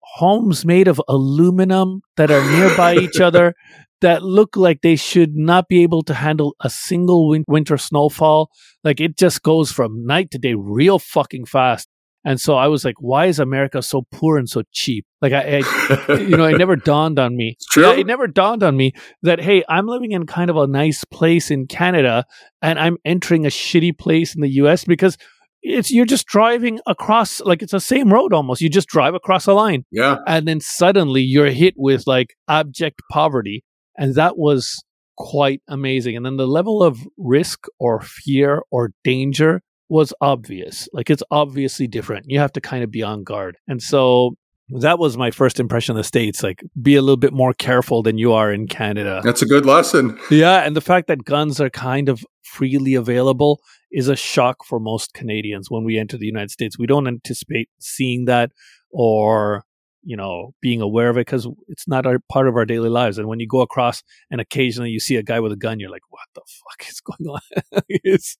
homes 0.00 0.64
made 0.64 0.88
of 0.88 1.00
aluminum 1.08 2.00
that 2.16 2.30
are 2.30 2.50
nearby 2.50 2.94
each 2.94 3.20
other 3.20 3.54
that 4.00 4.22
look 4.22 4.56
like 4.56 4.82
they 4.82 4.96
should 4.96 5.34
not 5.34 5.68
be 5.68 5.82
able 5.82 6.02
to 6.04 6.14
handle 6.14 6.54
a 6.60 6.70
single 6.70 7.28
win- 7.28 7.44
winter 7.48 7.78
snowfall. 7.78 8.50
Like 8.84 9.00
it 9.00 9.16
just 9.16 9.42
goes 9.42 9.72
from 9.72 10.04
night 10.06 10.30
to 10.32 10.38
day 10.38 10.54
real 10.54 10.98
fucking 10.98 11.46
fast. 11.46 11.88
And 12.24 12.40
so 12.40 12.56
I 12.56 12.66
was 12.66 12.84
like, 12.84 12.96
why 12.98 13.26
is 13.26 13.38
America 13.38 13.80
so 13.80 14.04
poor 14.10 14.36
and 14.36 14.48
so 14.48 14.64
cheap? 14.72 15.06
Like 15.22 15.32
I, 15.32 15.62
I 15.62 16.12
you 16.14 16.36
know, 16.36 16.46
it 16.46 16.58
never 16.58 16.74
dawned 16.92 17.20
on 17.20 17.36
me. 17.36 17.54
It's 17.56 17.66
true. 17.66 17.84
Yeah, 17.84 17.92
it 17.92 18.06
never 18.06 18.26
dawned 18.26 18.64
on 18.64 18.76
me 18.76 18.94
that 19.22 19.40
hey, 19.40 19.62
I'm 19.68 19.86
living 19.86 20.10
in 20.10 20.26
kind 20.26 20.50
of 20.50 20.56
a 20.56 20.66
nice 20.66 21.04
place 21.04 21.52
in 21.52 21.68
Canada, 21.68 22.24
and 22.60 22.80
I'm 22.80 22.96
entering 23.04 23.46
a 23.46 23.48
shitty 23.48 23.96
place 23.96 24.34
in 24.34 24.40
the 24.40 24.50
U.S. 24.54 24.84
because 24.84 25.16
it's 25.62 25.92
you're 25.92 26.04
just 26.04 26.26
driving 26.26 26.80
across 26.86 27.40
like 27.40 27.62
it's 27.62 27.72
the 27.72 27.80
same 27.80 28.12
road 28.12 28.32
almost. 28.32 28.60
You 28.60 28.70
just 28.70 28.88
drive 28.88 29.14
across 29.14 29.46
a 29.46 29.52
line, 29.52 29.84
yeah. 29.92 30.16
and 30.26 30.48
then 30.48 30.60
suddenly 30.60 31.22
you're 31.22 31.50
hit 31.50 31.74
with 31.76 32.08
like 32.08 32.34
abject 32.48 33.02
poverty, 33.10 33.64
and 33.98 34.14
that 34.14 34.36
was 34.36 34.82
quite 35.16 35.62
amazing. 35.68 36.16
And 36.16 36.24
then 36.24 36.36
the 36.36 36.46
level 36.46 36.82
of 36.82 36.98
risk 37.16 37.66
or 37.78 38.00
fear 38.00 38.62
or 38.70 38.92
danger 39.02 39.62
was 39.88 40.12
obvious. 40.20 40.88
Like 40.92 41.10
it's 41.10 41.22
obviously 41.30 41.86
different. 41.86 42.26
You 42.28 42.38
have 42.38 42.52
to 42.52 42.60
kind 42.60 42.84
of 42.84 42.90
be 42.90 43.02
on 43.02 43.24
guard. 43.24 43.56
And 43.66 43.82
so 43.82 44.36
that 44.80 44.98
was 44.98 45.16
my 45.16 45.30
first 45.30 45.60
impression 45.60 45.92
of 45.92 45.98
the 45.98 46.04
States. 46.04 46.42
Like 46.42 46.62
be 46.80 46.96
a 46.96 47.02
little 47.02 47.16
bit 47.16 47.32
more 47.32 47.54
careful 47.54 48.02
than 48.02 48.18
you 48.18 48.32
are 48.32 48.52
in 48.52 48.66
Canada. 48.66 49.20
That's 49.24 49.42
a 49.42 49.46
good 49.46 49.64
lesson. 49.64 50.18
Yeah. 50.30 50.64
And 50.64 50.76
the 50.76 50.80
fact 50.80 51.06
that 51.06 51.24
guns 51.24 51.60
are 51.60 51.70
kind 51.70 52.08
of 52.08 52.24
freely 52.42 52.94
available 52.94 53.60
is 53.92 54.08
a 54.08 54.16
shock 54.16 54.64
for 54.64 54.80
most 54.80 55.14
Canadians 55.14 55.70
when 55.70 55.84
we 55.84 55.98
enter 55.98 56.18
the 56.18 56.26
United 56.26 56.50
States. 56.50 56.78
We 56.78 56.86
don't 56.86 57.06
anticipate 57.06 57.70
seeing 57.78 58.24
that 58.24 58.50
or 58.90 59.64
you 60.06 60.16
know 60.16 60.54
being 60.62 60.80
aware 60.80 61.10
of 61.10 61.16
it 61.16 61.26
because 61.26 61.48
it's 61.68 61.88
not 61.88 62.06
our 62.06 62.18
part 62.30 62.46
of 62.48 62.56
our 62.56 62.64
daily 62.64 62.88
lives. 62.88 63.18
And 63.18 63.28
when 63.28 63.40
you 63.40 63.46
go 63.46 63.60
across 63.60 64.02
and 64.30 64.40
occasionally 64.40 64.90
you 64.90 65.00
see 65.00 65.16
a 65.16 65.22
guy 65.22 65.40
with 65.40 65.52
a 65.52 65.56
gun 65.56 65.80
you're 65.80 65.90
like 65.90 66.08
what 66.10 66.28
the 66.34 66.42
fuck 66.46 66.88
is 66.88 67.00
going 67.00 67.28
on? 67.28 67.82
It's 67.88 68.38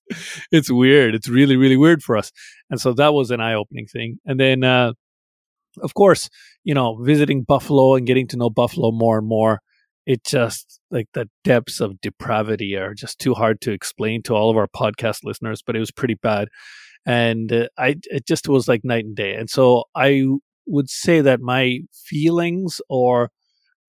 it's 0.51 0.71
weird. 0.71 1.13
It's 1.13 1.27
really 1.29 1.57
really 1.57 1.77
weird 1.77 2.01
for 2.01 2.17
us. 2.17 2.31
And 2.69 2.79
so 2.81 2.93
that 2.93 3.13
was 3.13 3.31
an 3.31 3.41
eye-opening 3.41 3.87
thing. 3.87 4.19
And 4.25 4.39
then 4.39 4.63
uh 4.63 4.93
of 5.83 5.93
course 5.93 6.29
you 6.63 6.73
know 6.73 6.95
visiting 7.03 7.43
buffalo 7.43 7.95
and 7.95 8.07
getting 8.07 8.27
to 8.27 8.37
know 8.37 8.49
buffalo 8.49 8.91
more 8.91 9.19
and 9.19 9.27
more 9.27 9.59
it 10.07 10.23
just 10.23 10.79
like 10.89 11.07
the 11.13 11.29
depths 11.43 11.81
of 11.81 11.99
depravity 12.01 12.75
are 12.77 12.93
just 12.93 13.19
too 13.19 13.33
hard 13.33 13.59
to 13.61 13.71
explain 13.71 14.23
to 14.23 14.33
all 14.33 14.49
of 14.49 14.57
our 14.57 14.67
podcast 14.69 15.19
listeners 15.23 15.61
but 15.61 15.75
it 15.75 15.79
was 15.79 15.91
pretty 15.91 16.15
bad. 16.15 16.47
And 17.05 17.51
uh, 17.51 17.67
i 17.77 17.95
it 18.05 18.25
just 18.25 18.47
was 18.47 18.67
like 18.67 18.83
night 18.85 19.05
and 19.05 19.15
day. 19.15 19.35
And 19.35 19.49
so 19.49 19.83
i 19.95 20.25
would 20.67 20.89
say 20.89 21.21
that 21.21 21.39
my 21.41 21.79
feelings 21.93 22.81
or 22.89 23.31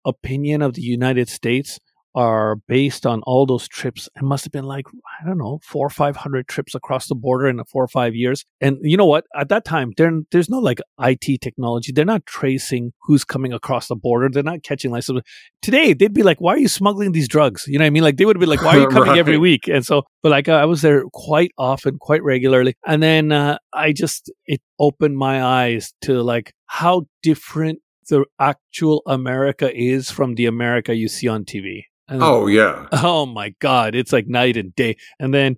opinion 0.05 0.61
of 0.61 0.73
the 0.73 0.81
united 0.81 1.29
states 1.29 1.79
are 2.15 2.55
based 2.67 3.05
on 3.05 3.21
all 3.23 3.45
those 3.45 3.67
trips. 3.67 4.09
It 4.15 4.23
must 4.23 4.43
have 4.45 4.51
been 4.51 4.65
like, 4.65 4.85
I 5.21 5.27
don't 5.27 5.37
know, 5.37 5.59
four 5.63 5.87
or 5.87 5.89
500 5.89 6.47
trips 6.47 6.75
across 6.75 7.07
the 7.07 7.15
border 7.15 7.47
in 7.47 7.63
four 7.65 7.83
or 7.83 7.87
five 7.87 8.15
years. 8.15 8.45
And 8.61 8.77
you 8.81 8.97
know 8.97 9.05
what? 9.05 9.25
At 9.35 9.49
that 9.49 9.65
time, 9.65 9.93
there's 9.97 10.49
no 10.49 10.59
like 10.59 10.79
IT 10.99 11.41
technology. 11.41 11.91
They're 11.91 12.05
not 12.05 12.25
tracing 12.25 12.93
who's 13.03 13.23
coming 13.23 13.53
across 13.53 13.87
the 13.87 13.95
border. 13.95 14.29
They're 14.29 14.43
not 14.43 14.63
catching 14.63 14.91
license. 14.91 15.21
Today, 15.61 15.93
they'd 15.93 16.13
be 16.13 16.23
like, 16.23 16.41
why 16.41 16.53
are 16.53 16.59
you 16.59 16.67
smuggling 16.67 17.11
these 17.11 17.27
drugs? 17.27 17.65
You 17.67 17.77
know 17.77 17.83
what 17.83 17.87
I 17.87 17.91
mean? 17.91 18.03
Like, 18.03 18.17
they 18.17 18.25
would 18.25 18.39
be 18.39 18.45
like, 18.45 18.61
why 18.61 18.77
are 18.77 18.81
you 18.81 18.87
coming 18.89 19.17
every 19.17 19.37
week? 19.37 19.67
And 19.67 19.85
so, 19.85 20.03
but 20.23 20.29
like, 20.29 20.49
I 20.49 20.65
was 20.65 20.81
there 20.81 21.03
quite 21.13 21.51
often, 21.57 21.97
quite 21.99 22.23
regularly. 22.23 22.75
And 22.85 23.03
then 23.03 23.31
uh, 23.31 23.57
I 23.73 23.93
just, 23.93 24.31
it 24.45 24.61
opened 24.79 25.17
my 25.17 25.43
eyes 25.43 25.93
to 26.01 26.21
like 26.23 26.53
how 26.65 27.05
different 27.21 27.79
the 28.09 28.25
actual 28.39 29.03
America 29.05 29.71
is 29.73 30.09
from 30.09 30.35
the 30.35 30.47
America 30.47 30.95
you 30.95 31.07
see 31.07 31.27
on 31.27 31.45
TV. 31.45 31.83
And 32.09 32.23
Oh 32.23 32.47
yeah. 32.47 32.87
Oh 32.93 33.25
my 33.25 33.53
God, 33.59 33.95
it's 33.95 34.11
like 34.11 34.27
night 34.27 34.57
and 34.57 34.75
day. 34.75 34.97
And 35.19 35.33
then 35.33 35.57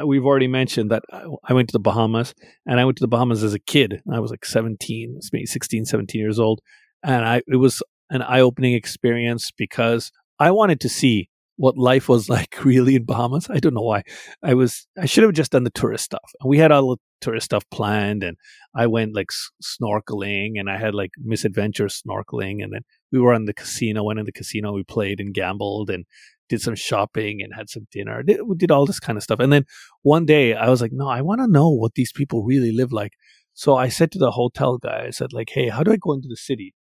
uh, 0.00 0.06
we've 0.06 0.24
already 0.24 0.48
mentioned 0.48 0.90
that 0.90 1.02
I, 1.12 1.24
I 1.44 1.52
went 1.52 1.68
to 1.68 1.72
the 1.72 1.80
Bahamas 1.80 2.34
and 2.66 2.78
I 2.78 2.84
went 2.84 2.98
to 2.98 3.02
the 3.02 3.08
Bahamas 3.08 3.42
as 3.42 3.54
a 3.54 3.58
kid. 3.58 4.00
I 4.12 4.20
was 4.20 4.30
like 4.30 4.44
17, 4.44 5.14
it's 5.16 5.32
maybe 5.32 5.46
16, 5.46 5.84
17 5.84 6.20
years 6.20 6.38
old. 6.38 6.60
And 7.02 7.24
I, 7.24 7.42
it 7.46 7.56
was 7.56 7.82
an 8.10 8.22
eye 8.22 8.40
opening 8.40 8.74
experience 8.74 9.50
because 9.50 10.12
I 10.38 10.50
wanted 10.50 10.80
to 10.80 10.88
see 10.88 11.28
what 11.56 11.76
life 11.76 12.08
was 12.08 12.28
like 12.28 12.64
really 12.64 12.94
in 12.94 13.04
Bahamas. 13.04 13.48
I 13.50 13.58
don't 13.58 13.74
know 13.74 13.82
why. 13.82 14.02
I 14.42 14.54
was, 14.54 14.86
I 14.98 15.06
should 15.06 15.24
have 15.24 15.32
just 15.32 15.52
done 15.52 15.64
the 15.64 15.70
tourist 15.70 16.04
stuff. 16.04 16.30
And 16.40 16.48
we 16.48 16.58
had 16.58 16.72
all 16.72 16.90
the 16.90 16.96
tourist 17.20 17.46
stuff 17.46 17.64
planned 17.70 18.22
and 18.22 18.36
I 18.74 18.86
went 18.86 19.14
like 19.14 19.30
s- 19.30 19.50
snorkeling 19.62 20.58
and 20.58 20.70
I 20.70 20.78
had 20.78 20.94
like 20.94 21.10
misadventure 21.18 21.86
snorkeling. 21.86 22.62
And 22.62 22.72
then 22.72 22.82
we 23.12 23.20
were 23.20 23.34
in 23.34 23.46
the 23.46 23.54
casino, 23.54 24.04
went 24.04 24.18
in 24.18 24.26
the 24.26 24.32
casino, 24.32 24.72
we 24.72 24.84
played 24.84 25.20
and 25.20 25.34
gambled 25.34 25.90
and 25.90 26.04
did 26.48 26.60
some 26.60 26.74
shopping 26.74 27.42
and 27.42 27.54
had 27.54 27.68
some 27.68 27.86
dinner. 27.92 28.22
Did, 28.22 28.42
we 28.42 28.56
did 28.56 28.70
all 28.70 28.86
this 28.86 29.00
kind 29.00 29.16
of 29.16 29.22
stuff. 29.22 29.40
And 29.40 29.52
then 29.52 29.64
one 30.02 30.24
day 30.24 30.54
I 30.54 30.68
was 30.68 30.80
like, 30.80 30.92
no, 30.92 31.08
I 31.08 31.20
want 31.20 31.40
to 31.40 31.46
know 31.46 31.68
what 31.68 31.94
these 31.94 32.12
people 32.12 32.42
really 32.42 32.72
live 32.72 32.92
like. 32.92 33.12
So 33.54 33.76
I 33.76 33.88
said 33.88 34.12
to 34.12 34.18
the 34.18 34.30
hotel 34.30 34.78
guy, 34.78 35.04
I 35.06 35.10
said, 35.10 35.32
like, 35.32 35.50
hey, 35.50 35.68
how 35.68 35.82
do 35.82 35.92
I 35.92 35.96
go 35.96 36.12
into 36.12 36.28
the 36.28 36.36
city? 36.36 36.74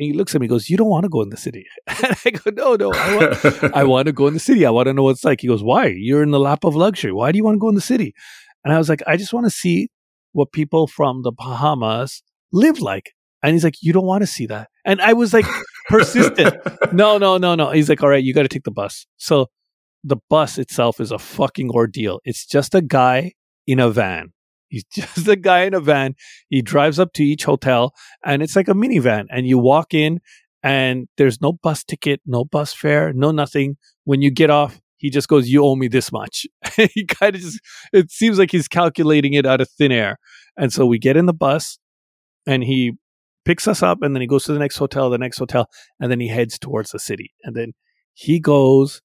And 0.00 0.06
he 0.06 0.12
looks 0.14 0.34
at 0.34 0.40
me 0.40 0.46
and 0.46 0.50
goes, 0.50 0.70
You 0.70 0.78
don't 0.78 0.88
want 0.88 1.04
to 1.04 1.10
go 1.10 1.20
in 1.20 1.28
the 1.28 1.36
city. 1.36 1.66
And 1.86 2.16
I 2.24 2.30
go, 2.30 2.50
No, 2.50 2.74
no, 2.74 2.90
I 2.94 3.16
want, 3.16 3.76
I 3.76 3.84
want 3.92 4.06
to 4.06 4.12
go 4.12 4.26
in 4.28 4.34
the 4.34 4.40
city. 4.40 4.64
I 4.64 4.70
want 4.70 4.86
to 4.86 4.94
know 4.94 5.02
what 5.02 5.10
it's 5.10 5.24
like. 5.26 5.42
He 5.42 5.46
goes, 5.46 5.62
Why? 5.62 5.92
You're 5.94 6.22
in 6.22 6.30
the 6.30 6.40
lap 6.40 6.64
of 6.64 6.74
luxury. 6.74 7.12
Why 7.12 7.30
do 7.32 7.36
you 7.36 7.44
want 7.44 7.56
to 7.56 7.58
go 7.58 7.68
in 7.68 7.74
the 7.74 7.82
city? 7.82 8.14
And 8.64 8.72
I 8.72 8.78
was 8.78 8.88
like, 8.88 9.02
I 9.06 9.16
just 9.16 9.32
want 9.32 9.46
to 9.46 9.50
see 9.50 9.88
what 10.32 10.52
people 10.52 10.86
from 10.86 11.22
the 11.22 11.32
Bahamas 11.32 12.22
live 12.52 12.80
like. 12.80 13.12
And 13.42 13.52
he's 13.54 13.64
like, 13.64 13.76
You 13.80 13.92
don't 13.92 14.06
want 14.06 14.22
to 14.22 14.26
see 14.26 14.46
that. 14.46 14.68
And 14.84 15.00
I 15.00 15.12
was 15.12 15.32
like, 15.32 15.46
persistent. 15.88 16.56
no, 16.92 17.18
no, 17.18 17.38
no, 17.38 17.54
no. 17.54 17.70
He's 17.70 17.88
like, 17.88 18.02
All 18.02 18.08
right, 18.08 18.22
you 18.22 18.34
got 18.34 18.42
to 18.42 18.48
take 18.48 18.64
the 18.64 18.70
bus. 18.70 19.06
So 19.16 19.48
the 20.04 20.16
bus 20.28 20.58
itself 20.58 21.00
is 21.00 21.10
a 21.10 21.18
fucking 21.18 21.70
ordeal. 21.70 22.20
It's 22.24 22.46
just 22.46 22.74
a 22.74 22.80
guy 22.80 23.32
in 23.66 23.80
a 23.80 23.90
van. 23.90 24.32
He's 24.68 24.84
just 24.92 25.28
a 25.28 25.36
guy 25.36 25.64
in 25.64 25.74
a 25.74 25.80
van. 25.80 26.14
He 26.48 26.62
drives 26.62 26.98
up 26.98 27.12
to 27.14 27.24
each 27.24 27.44
hotel 27.44 27.94
and 28.24 28.42
it's 28.42 28.56
like 28.56 28.68
a 28.68 28.74
minivan. 28.74 29.26
And 29.30 29.46
you 29.46 29.58
walk 29.58 29.94
in 29.94 30.20
and 30.62 31.08
there's 31.16 31.40
no 31.40 31.52
bus 31.52 31.84
ticket, 31.84 32.20
no 32.26 32.44
bus 32.44 32.72
fare, 32.72 33.12
no 33.12 33.30
nothing. 33.30 33.76
When 34.04 34.22
you 34.22 34.30
get 34.30 34.50
off, 34.50 34.80
he 35.00 35.08
just 35.08 35.28
goes, 35.28 35.48
"You 35.48 35.64
owe 35.64 35.76
me 35.76 35.88
this 35.88 36.12
much." 36.12 36.46
he 36.94 37.06
kind 37.06 37.34
of 37.34 37.40
just 37.40 37.58
it 37.92 38.10
seems 38.10 38.38
like 38.38 38.50
he's 38.52 38.68
calculating 38.68 39.32
it 39.32 39.46
out 39.46 39.60
of 39.62 39.68
thin 39.70 39.92
air. 39.92 40.18
And 40.58 40.72
so 40.72 40.84
we 40.84 40.98
get 40.98 41.16
in 41.16 41.24
the 41.24 41.32
bus, 41.32 41.78
and 42.46 42.62
he 42.62 42.92
picks 43.46 43.66
us 43.66 43.82
up, 43.82 44.02
and 44.02 44.14
then 44.14 44.20
he 44.20 44.26
goes 44.26 44.44
to 44.44 44.52
the 44.52 44.58
next 44.58 44.76
hotel, 44.76 45.08
the 45.08 45.16
next 45.16 45.38
hotel, 45.38 45.68
and 45.98 46.12
then 46.12 46.20
he 46.20 46.28
heads 46.28 46.58
towards 46.58 46.90
the 46.90 46.98
city. 46.98 47.32
And 47.42 47.56
then 47.56 47.72
he 48.12 48.38
goes 48.38 49.00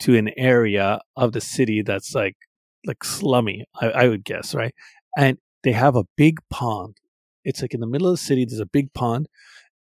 to 0.00 0.16
an 0.16 0.30
area 0.36 1.00
of 1.16 1.32
the 1.32 1.40
city 1.40 1.80
that's 1.80 2.12
like 2.12 2.36
like 2.84 3.04
slummy, 3.04 3.64
I, 3.80 3.90
I 3.90 4.08
would 4.08 4.24
guess, 4.24 4.52
right? 4.52 4.74
And 5.16 5.38
they 5.62 5.72
have 5.72 5.94
a 5.94 6.04
big 6.16 6.40
pond. 6.50 6.96
It's 7.44 7.62
like 7.62 7.72
in 7.72 7.80
the 7.80 7.86
middle 7.86 8.08
of 8.08 8.14
the 8.14 8.18
city. 8.18 8.44
There's 8.44 8.60
a 8.60 8.66
big 8.66 8.92
pond, 8.94 9.28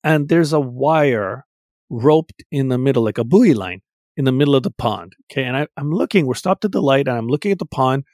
and 0.02 0.28
there's 0.28 0.52
a 0.52 0.60
wire 0.60 1.46
roped 1.88 2.44
in 2.50 2.68
the 2.68 2.78
middle, 2.78 3.02
like 3.02 3.18
a 3.18 3.24
buoy 3.24 3.54
line 3.54 3.80
in 4.16 4.24
the 4.24 4.32
middle 4.32 4.54
of 4.54 4.62
the 4.62 4.70
pond. 4.70 5.14
Okay. 5.30 5.44
And 5.44 5.56
I, 5.56 5.66
I'm 5.76 5.90
looking, 5.90 6.26
we're 6.26 6.34
stopped 6.34 6.64
at 6.64 6.72
the 6.72 6.82
light 6.82 7.08
and 7.08 7.16
I'm 7.16 7.28
looking 7.28 7.52
at 7.52 7.58
the 7.58 7.66
pond 7.66 8.04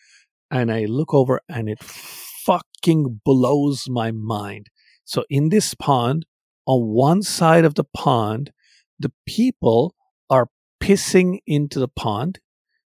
and 0.51 0.73
I 0.73 0.85
look 0.87 1.15
over 1.15 1.41
and 1.49 1.69
it 1.69 1.83
fucking 1.83 3.21
blows 3.25 3.89
my 3.89 4.11
mind. 4.11 4.69
So 5.05 5.25
in 5.29 5.49
this 5.49 5.75
pond, 5.75 6.27
on 6.67 6.89
one 6.89 7.23
side 7.23 7.65
of 7.65 7.75
the 7.75 7.85
pond, 7.85 8.53
the 8.99 9.13
people 9.27 9.95
are 10.29 10.49
pissing 10.81 11.41
into 11.47 11.79
the 11.79 11.89
pond 11.89 12.41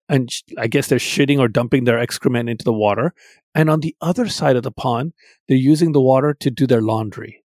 and 0.09 0.31
sh- 0.31 0.43
I 0.59 0.67
guess 0.67 0.89
they're 0.89 0.99
shitting 0.99 1.39
or 1.39 1.49
dumping 1.49 1.85
their 1.85 1.99
excrement 1.99 2.49
into 2.49 2.65
the 2.65 2.73
water. 2.73 3.15
And 3.55 3.71
on 3.71 3.81
the 3.81 3.97
other 4.01 4.29
side 4.29 4.57
of 4.57 4.65
the 4.65 4.73
pond, 4.73 5.13
they're 5.49 5.57
using 5.57 5.93
the 5.93 6.01
water 6.01 6.35
to 6.35 6.51
do 6.51 6.67
their 6.67 6.83
laundry. 6.83 7.45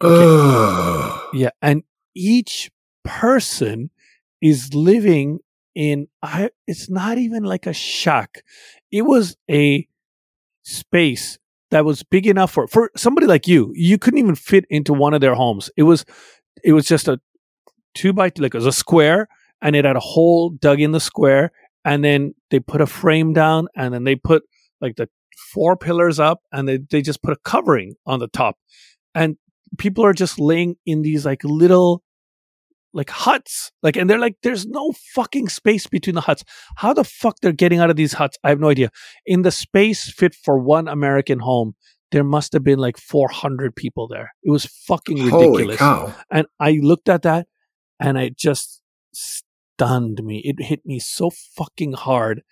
Ugh. 0.00 1.20
Yeah, 1.32 1.50
and 1.62 1.84
each 2.14 2.70
person 3.04 3.90
is 4.44 4.74
living 4.74 5.38
in 5.74 6.06
I 6.22 6.50
it's 6.66 6.90
not 6.90 7.16
even 7.16 7.44
like 7.44 7.66
a 7.66 7.72
shack. 7.72 8.44
It 8.92 9.02
was 9.02 9.36
a 9.50 9.88
space 10.62 11.38
that 11.70 11.86
was 11.86 12.02
big 12.02 12.26
enough 12.26 12.52
for 12.52 12.68
for 12.68 12.90
somebody 12.94 13.26
like 13.26 13.48
you. 13.48 13.72
You 13.74 13.98
couldn't 13.98 14.20
even 14.20 14.34
fit 14.34 14.66
into 14.68 14.92
one 14.92 15.14
of 15.14 15.22
their 15.22 15.34
homes. 15.34 15.70
It 15.78 15.84
was 15.84 16.04
it 16.62 16.74
was 16.74 16.86
just 16.86 17.08
a 17.08 17.18
two 17.94 18.12
by 18.12 18.28
two, 18.28 18.42
like 18.42 18.54
it 18.54 18.58
was 18.58 18.66
a 18.66 18.72
square, 18.72 19.28
and 19.62 19.74
it 19.74 19.86
had 19.86 19.96
a 19.96 20.00
hole 20.00 20.50
dug 20.50 20.78
in 20.78 20.92
the 20.92 21.00
square, 21.00 21.50
and 21.84 22.04
then 22.04 22.34
they 22.50 22.60
put 22.60 22.82
a 22.82 22.86
frame 22.86 23.32
down, 23.32 23.66
and 23.74 23.94
then 23.94 24.04
they 24.04 24.14
put 24.14 24.42
like 24.82 24.96
the 24.96 25.08
four 25.54 25.74
pillars 25.74 26.20
up, 26.20 26.42
and 26.52 26.68
they 26.68 26.78
they 26.90 27.00
just 27.00 27.22
put 27.22 27.32
a 27.32 27.40
covering 27.44 27.94
on 28.06 28.20
the 28.20 28.28
top, 28.28 28.58
and 29.14 29.38
people 29.78 30.04
are 30.04 30.12
just 30.12 30.38
laying 30.38 30.76
in 30.84 31.00
these 31.00 31.24
like 31.24 31.42
little 31.44 32.03
like 32.94 33.10
huts. 33.10 33.72
Like 33.82 33.96
and 33.96 34.08
they're 34.08 34.18
like 34.18 34.36
there's 34.42 34.66
no 34.66 34.92
fucking 35.14 35.48
space 35.50 35.86
between 35.86 36.14
the 36.14 36.22
huts. 36.22 36.44
How 36.76 36.94
the 36.94 37.04
fuck 37.04 37.36
they're 37.40 37.52
getting 37.52 37.80
out 37.80 37.90
of 37.90 37.96
these 37.96 38.14
huts 38.14 38.38
i 38.44 38.48
have 38.48 38.60
no 38.60 38.68
idea. 38.70 38.90
In 39.26 39.42
the 39.42 39.50
space 39.50 40.10
fit 40.10 40.34
for 40.34 40.58
one 40.58 40.88
american 40.88 41.40
home 41.40 41.74
there 42.12 42.24
must 42.24 42.52
have 42.52 42.62
been 42.62 42.78
like 42.78 42.96
400 42.96 43.74
people 43.74 44.06
there. 44.06 44.32
It 44.44 44.50
was 44.50 44.66
fucking 44.66 45.28
Holy 45.28 45.46
ridiculous. 45.48 45.78
cow. 45.78 46.14
and 46.30 46.46
i 46.60 46.78
looked 46.80 47.08
at 47.08 47.22
that 47.22 47.48
and 47.98 48.16
it 48.16 48.38
just 48.38 48.80
stunned 49.12 50.22
me. 50.22 50.40
It 50.44 50.62
hit 50.64 50.86
me 50.86 50.98
so 50.98 51.30
fucking 51.30 51.94
hard. 51.94 52.42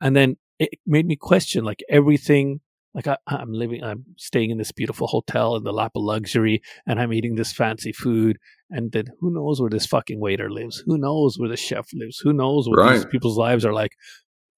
And 0.00 0.16
then 0.16 0.36
it 0.58 0.70
made 0.86 1.06
me 1.06 1.16
question 1.16 1.64
like 1.64 1.82
everything 1.88 2.60
like 2.94 3.06
I, 3.06 3.16
i'm 3.26 3.52
living 3.52 3.84
i'm 3.84 4.04
staying 4.16 4.50
in 4.50 4.58
this 4.58 4.72
beautiful 4.72 5.06
hotel 5.06 5.56
in 5.56 5.64
the 5.64 5.72
lap 5.72 5.92
of 5.94 6.02
luxury 6.02 6.62
and 6.86 7.00
i'm 7.00 7.12
eating 7.12 7.36
this 7.36 7.52
fancy 7.52 7.92
food 7.92 8.38
and 8.70 8.92
then 8.92 9.06
who 9.20 9.32
knows 9.32 9.60
where 9.60 9.70
this 9.70 9.86
fucking 9.86 10.20
waiter 10.20 10.50
lives? 10.50 10.82
Who 10.86 10.96
knows 10.96 11.38
where 11.38 11.48
the 11.48 11.56
chef 11.56 11.88
lives? 11.92 12.18
Who 12.18 12.32
knows 12.32 12.68
what 12.68 12.92
these 12.92 13.04
people's 13.04 13.36
lives 13.36 13.64
are 13.64 13.72
like? 13.72 13.92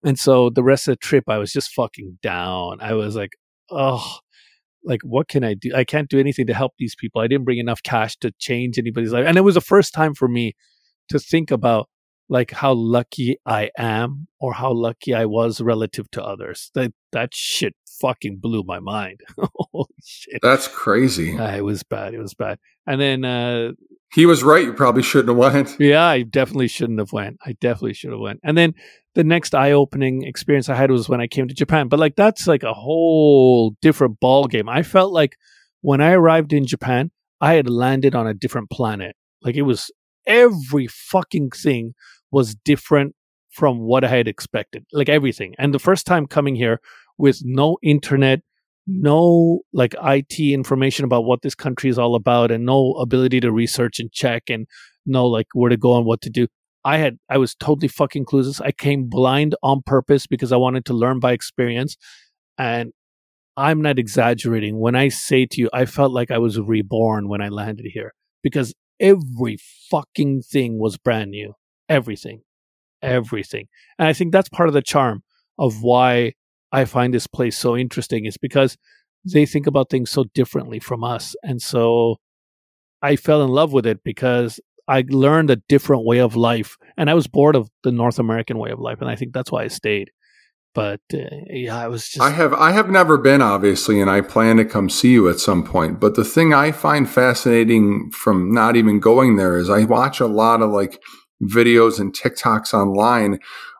And 0.04 0.18
so 0.18 0.50
the 0.50 0.62
rest 0.62 0.88
of 0.88 0.92
the 0.92 0.96
trip 0.96 1.24
i 1.28 1.38
was 1.38 1.52
just 1.52 1.72
fucking 1.72 2.18
down. 2.22 2.78
I 2.80 2.92
was 2.94 3.16
like 3.16 3.32
oh 3.70 4.18
like 4.84 5.00
what 5.02 5.28
can 5.28 5.44
i 5.44 5.54
do? 5.54 5.72
I 5.74 5.84
can't 5.84 6.10
do 6.10 6.20
anything 6.20 6.46
to 6.48 6.54
help 6.54 6.72
these 6.78 6.94
people. 6.94 7.20
I 7.20 7.26
didn't 7.26 7.44
bring 7.44 7.58
enough 7.58 7.82
cash 7.82 8.16
to 8.18 8.32
change 8.38 8.78
anybody's 8.78 9.12
life. 9.12 9.26
And 9.26 9.38
it 9.38 9.42
was 9.42 9.54
the 9.54 9.60
first 9.60 9.94
time 9.94 10.14
for 10.14 10.28
me 10.28 10.54
to 11.08 11.18
think 11.18 11.50
about 11.50 11.88
like 12.36 12.50
how 12.62 12.72
lucky 12.72 13.36
i 13.46 13.70
am 13.76 14.26
or 14.40 14.50
how 14.54 14.72
lucky 14.72 15.12
i 15.22 15.24
was 15.38 15.60
relative 15.60 16.06
to 16.10 16.20
others 16.32 16.70
that 16.74 16.92
that 17.12 17.30
shit 17.32 17.74
fucking 18.00 18.38
blew 18.44 18.62
my 18.72 18.80
mind 18.80 19.20
holy 19.54 19.86
shit 20.04 20.40
That's 20.42 20.66
crazy. 20.66 21.36
Ah, 21.38 21.54
it 21.54 21.64
was 21.64 21.82
bad 21.82 22.14
it 22.14 22.22
was 22.26 22.34
bad 22.34 22.58
and 22.86 23.00
then 23.00 23.24
uh 23.24 23.72
He 24.12 24.26
was 24.26 24.42
right. 24.42 24.64
You 24.64 24.74
probably 24.74 25.02
shouldn't 25.02 25.30
have 25.32 25.38
went. 25.54 25.68
yeah, 25.92 26.04
I 26.04 26.22
definitely 26.22 26.68
shouldn't 26.68 26.98
have 26.98 27.12
went. 27.12 27.38
I 27.48 27.52
definitely 27.66 27.94
should 27.94 28.10
have 28.10 28.20
went. 28.20 28.40
And 28.44 28.58
then 28.58 28.74
the 29.14 29.24
next 29.24 29.54
eye-opening 29.54 30.24
experience 30.24 30.68
I 30.68 30.74
had 30.74 30.90
was 30.90 31.08
when 31.08 31.20
I 31.24 31.26
came 31.34 31.48
to 31.48 31.54
Japan. 31.62 31.88
But 31.88 32.00
like 32.00 32.16
that's 32.16 32.46
like 32.46 32.62
a 32.62 32.74
whole 32.74 33.76
different 33.80 34.20
ball 34.20 34.44
game. 34.54 34.68
I 34.68 34.82
felt 34.82 35.12
like 35.12 35.36
when 35.80 36.00
I 36.02 36.12
arrived 36.12 36.52
in 36.52 36.66
Japan, 36.66 37.10
I 37.40 37.54
had 37.54 37.68
landed 37.68 38.14
on 38.14 38.26
a 38.26 38.34
different 38.34 38.68
planet. 38.70 39.16
Like 39.44 39.56
it 39.56 39.62
was 39.72 39.90
every 40.26 40.86
fucking 40.86 41.50
thing 41.50 41.94
was 42.30 42.54
different 42.54 43.14
from 43.50 43.80
what 43.80 44.04
I 44.04 44.08
had 44.08 44.28
expected. 44.28 44.84
Like 44.92 45.08
everything. 45.08 45.54
And 45.58 45.72
the 45.72 45.78
first 45.78 46.06
time 46.06 46.26
coming 46.26 46.56
here 46.56 46.80
with 47.18 47.42
no 47.44 47.78
internet, 47.82 48.40
no 48.86 49.60
like 49.72 49.94
IT 50.02 50.40
information 50.40 51.04
about 51.04 51.24
what 51.24 51.42
this 51.42 51.54
country 51.54 51.90
is 51.90 51.98
all 51.98 52.14
about 52.14 52.50
and 52.50 52.66
no 52.66 52.92
ability 52.94 53.40
to 53.40 53.52
research 53.52 54.00
and 54.00 54.10
check 54.10 54.44
and 54.48 54.66
know 55.06 55.26
like 55.26 55.46
where 55.52 55.68
to 55.68 55.76
go 55.76 55.96
and 55.96 56.06
what 56.06 56.20
to 56.22 56.30
do. 56.30 56.46
I 56.84 56.96
had 56.96 57.18
I 57.28 57.38
was 57.38 57.54
totally 57.54 57.88
fucking 57.88 58.24
clueless. 58.24 58.60
I 58.60 58.72
came 58.72 59.08
blind 59.08 59.54
on 59.62 59.82
purpose 59.82 60.26
because 60.26 60.50
I 60.50 60.56
wanted 60.56 60.84
to 60.86 60.94
learn 60.94 61.20
by 61.20 61.32
experience. 61.32 61.96
And 62.58 62.92
I'm 63.56 63.82
not 63.82 63.98
exaggerating 63.98 64.80
when 64.80 64.96
I 64.96 65.08
say 65.08 65.46
to 65.46 65.60
you, 65.60 65.68
I 65.72 65.84
felt 65.84 66.12
like 66.12 66.30
I 66.30 66.38
was 66.38 66.58
reborn 66.58 67.28
when 67.28 67.42
I 67.42 67.48
landed 67.48 67.86
here 67.92 68.14
because 68.42 68.74
every 69.02 69.58
fucking 69.90 70.42
thing 70.42 70.78
was 70.78 70.96
brand 70.96 71.32
new. 71.32 71.54
Everything. 71.88 72.42
Everything. 73.02 73.66
And 73.98 74.08
I 74.08 74.12
think 74.12 74.32
that's 74.32 74.48
part 74.48 74.68
of 74.68 74.74
the 74.74 74.80
charm 74.80 75.24
of 75.58 75.82
why 75.82 76.32
I 76.70 76.86
find 76.86 77.12
this 77.12 77.26
place 77.26 77.58
so 77.58 77.76
interesting 77.76 78.24
is 78.24 78.38
because 78.38 78.78
they 79.24 79.44
think 79.44 79.66
about 79.66 79.90
things 79.90 80.10
so 80.10 80.24
differently 80.34 80.80
from 80.80 81.04
us. 81.04 81.34
And 81.42 81.60
so 81.60 82.16
I 83.02 83.16
fell 83.16 83.42
in 83.42 83.50
love 83.50 83.72
with 83.72 83.86
it 83.86 84.02
because 84.04 84.60
I 84.88 85.04
learned 85.08 85.50
a 85.50 85.56
different 85.68 86.04
way 86.04 86.18
of 86.18 86.36
life 86.36 86.76
and 86.96 87.10
I 87.10 87.14
was 87.14 87.26
bored 87.26 87.56
of 87.56 87.68
the 87.82 87.92
North 87.92 88.18
American 88.18 88.58
way 88.58 88.70
of 88.70 88.80
life. 88.80 89.00
And 89.00 89.10
I 89.10 89.16
think 89.16 89.32
that's 89.32 89.52
why 89.52 89.64
I 89.64 89.68
stayed. 89.68 90.10
But 90.74 91.00
uh, 91.12 91.18
yeah, 91.50 91.76
I 91.78 91.88
was 91.88 92.08
just. 92.08 92.20
I 92.20 92.30
have 92.30 92.54
I 92.54 92.72
have 92.72 92.88
never 92.88 93.18
been 93.18 93.42
obviously, 93.42 94.00
and 94.00 94.10
I 94.10 94.20
plan 94.22 94.56
to 94.56 94.64
come 94.64 94.88
see 94.88 95.12
you 95.12 95.28
at 95.28 95.38
some 95.38 95.64
point. 95.64 96.00
But 96.00 96.14
the 96.14 96.24
thing 96.24 96.54
I 96.54 96.72
find 96.72 97.08
fascinating 97.08 98.10
from 98.10 98.52
not 98.52 98.76
even 98.76 98.98
going 98.98 99.36
there 99.36 99.58
is 99.58 99.68
I 99.68 99.84
watch 99.84 100.18
a 100.20 100.26
lot 100.26 100.62
of 100.62 100.70
like 100.70 100.98
videos 101.42 102.00
and 102.00 102.14
TikToks 102.14 102.72
online 102.72 103.38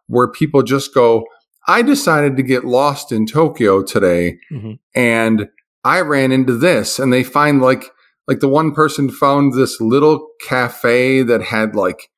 where 0.08 0.28
people 0.30 0.62
just 0.62 0.92
go, 0.92 1.24
"I 1.66 1.80
decided 1.82 2.36
to 2.36 2.42
get 2.42 2.64
lost 2.66 3.10
in 3.12 3.24
Tokyo 3.26 3.82
today, 3.82 4.38
Mhm. 4.52 4.78
and 4.94 5.48
I 5.84 6.00
ran 6.02 6.30
into 6.30 6.54
this," 6.56 6.98
and 6.98 7.10
they 7.12 7.22
find 7.24 7.62
like 7.62 7.90
like 8.28 8.40
the 8.40 8.48
one 8.48 8.72
person 8.72 9.10
found 9.10 9.54
this 9.54 9.80
little 9.80 10.28
cafe 10.42 11.22
that 11.22 11.42
had 11.42 11.74
like 11.74 12.10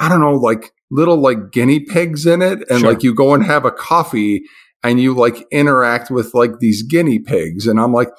I 0.00 0.08
don't 0.08 0.20
know, 0.20 0.34
like 0.34 0.72
little 0.90 1.16
like 1.16 1.50
guinea 1.52 1.80
pigs 1.80 2.26
in 2.26 2.42
it. 2.42 2.60
And 2.70 2.80
Sure. 2.80 2.90
like 2.90 3.02
you 3.02 3.14
go 3.14 3.34
and 3.34 3.44
have 3.44 3.64
a 3.64 3.70
coffee 3.70 4.42
and 4.82 5.00
you 5.00 5.14
like 5.14 5.46
interact 5.50 6.10
with 6.10 6.34
like 6.34 6.58
these 6.60 6.82
guinea 6.82 7.18
pigs. 7.18 7.66
And 7.66 7.80
I'm 7.80 7.92
like, 7.92 8.10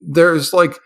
there's 0.00 0.52
like 0.52 0.78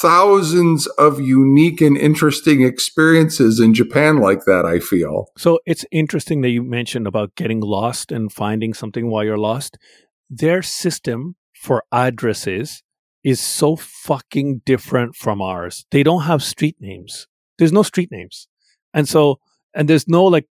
thousands 0.00 0.86
of 0.98 1.20
unique 1.20 1.80
and 1.80 1.96
interesting 1.96 2.62
experiences 2.62 3.60
in 3.60 3.72
Japan 3.74 4.18
like 4.18 4.44
that, 4.44 4.64
I 4.64 4.80
feel. 4.80 5.26
So 5.38 5.60
it's 5.66 5.84
interesting 5.92 6.40
that 6.40 6.50
you 6.50 6.62
mentioned 6.62 7.06
about 7.06 7.34
getting 7.36 7.60
lost 7.60 8.10
and 8.10 8.32
finding 8.32 8.74
something 8.74 9.10
while 9.10 9.24
you're 9.24 9.38
lost. 9.38 9.78
Their 10.28 10.62
system 10.62 11.36
for 11.54 11.84
addresses 11.92 12.82
is 13.22 13.40
so 13.40 13.76
fucking 13.76 14.62
different 14.64 15.14
from 15.14 15.40
ours. 15.42 15.84
They 15.90 16.02
don't 16.02 16.22
have 16.22 16.42
street 16.42 16.76
names. 16.80 17.26
There's 17.58 17.72
no 17.72 17.82
street 17.82 18.10
names. 18.10 18.48
And 18.94 19.08
so, 19.08 19.38
and 19.74 19.88
there's 19.88 20.08
no 20.08 20.24
like 20.24 20.46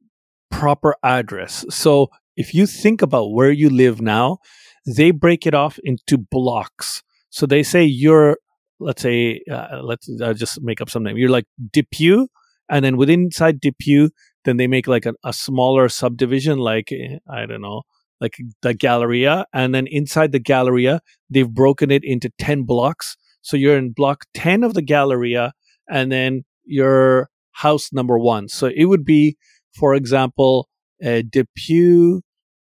proper 0.50 0.94
address. 1.02 1.64
So 1.70 2.08
if 2.36 2.54
you 2.54 2.66
think 2.66 3.02
about 3.02 3.32
where 3.32 3.50
you 3.50 3.70
live 3.70 4.00
now, 4.00 4.38
they 4.86 5.10
break 5.10 5.46
it 5.46 5.54
off 5.54 5.78
into 5.84 6.16
blocks. 6.18 7.02
So 7.30 7.46
they 7.46 7.62
say 7.62 7.84
you're, 7.84 8.38
let's 8.80 9.02
say, 9.02 9.42
uh, 9.50 9.80
let's 9.82 10.08
uh, 10.20 10.34
just 10.34 10.62
make 10.62 10.80
up 10.80 10.88
some 10.88 11.02
name. 11.02 11.16
You're 11.16 11.30
like 11.30 11.46
Depew, 11.72 12.28
and 12.70 12.84
then 12.84 12.96
within 12.96 13.24
inside 13.24 13.60
Depew, 13.60 14.10
then 14.44 14.56
they 14.56 14.66
make 14.66 14.86
like 14.86 15.04
a, 15.06 15.32
smaller 15.32 15.88
subdivision, 15.88 16.58
like 16.58 16.90
eh, 16.92 17.18
I 17.28 17.44
don't 17.44 17.60
know, 17.60 17.82
like 18.20 18.36
the 18.62 18.72
Galleria, 18.72 19.46
and 19.52 19.74
then 19.74 19.86
inside 19.86 20.32
the 20.32 20.38
Galleria, 20.38 21.00
they've 21.28 21.50
broken 21.50 21.90
it 21.90 22.02
into 22.04 22.30
ten 22.38 22.62
blocks. 22.62 23.16
So 23.42 23.56
you're 23.56 23.76
in 23.76 23.92
block 23.92 24.24
ten 24.32 24.62
of 24.62 24.74
the 24.74 24.82
Galleria, 24.82 25.52
and 25.88 26.10
then 26.10 26.44
your 26.64 27.28
house 27.52 27.92
number 27.92 28.18
one. 28.18 28.48
So 28.48 28.70
it 28.74 28.84
would 28.84 29.04
be, 29.04 29.36
for 29.78 29.94
example, 29.94 30.68
uh, 31.04 31.22
Depew 31.28 32.20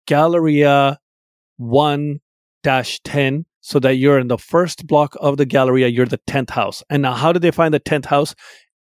Galleria 0.07 0.99
1 1.57 2.19
10 2.63 3.45
so 3.61 3.79
that 3.79 3.95
you're 3.95 4.19
in 4.19 4.27
the 4.27 4.37
first 4.37 4.87
block 4.87 5.15
of 5.19 5.37
the 5.37 5.45
Galleria, 5.45 5.87
you're 5.87 6.05
the 6.05 6.19
10th 6.29 6.49
house. 6.49 6.83
And 6.89 7.01
now, 7.01 7.13
how 7.13 7.31
do 7.31 7.39
they 7.39 7.51
find 7.51 7.73
the 7.73 7.79
10th 7.79 8.05
house? 8.05 8.35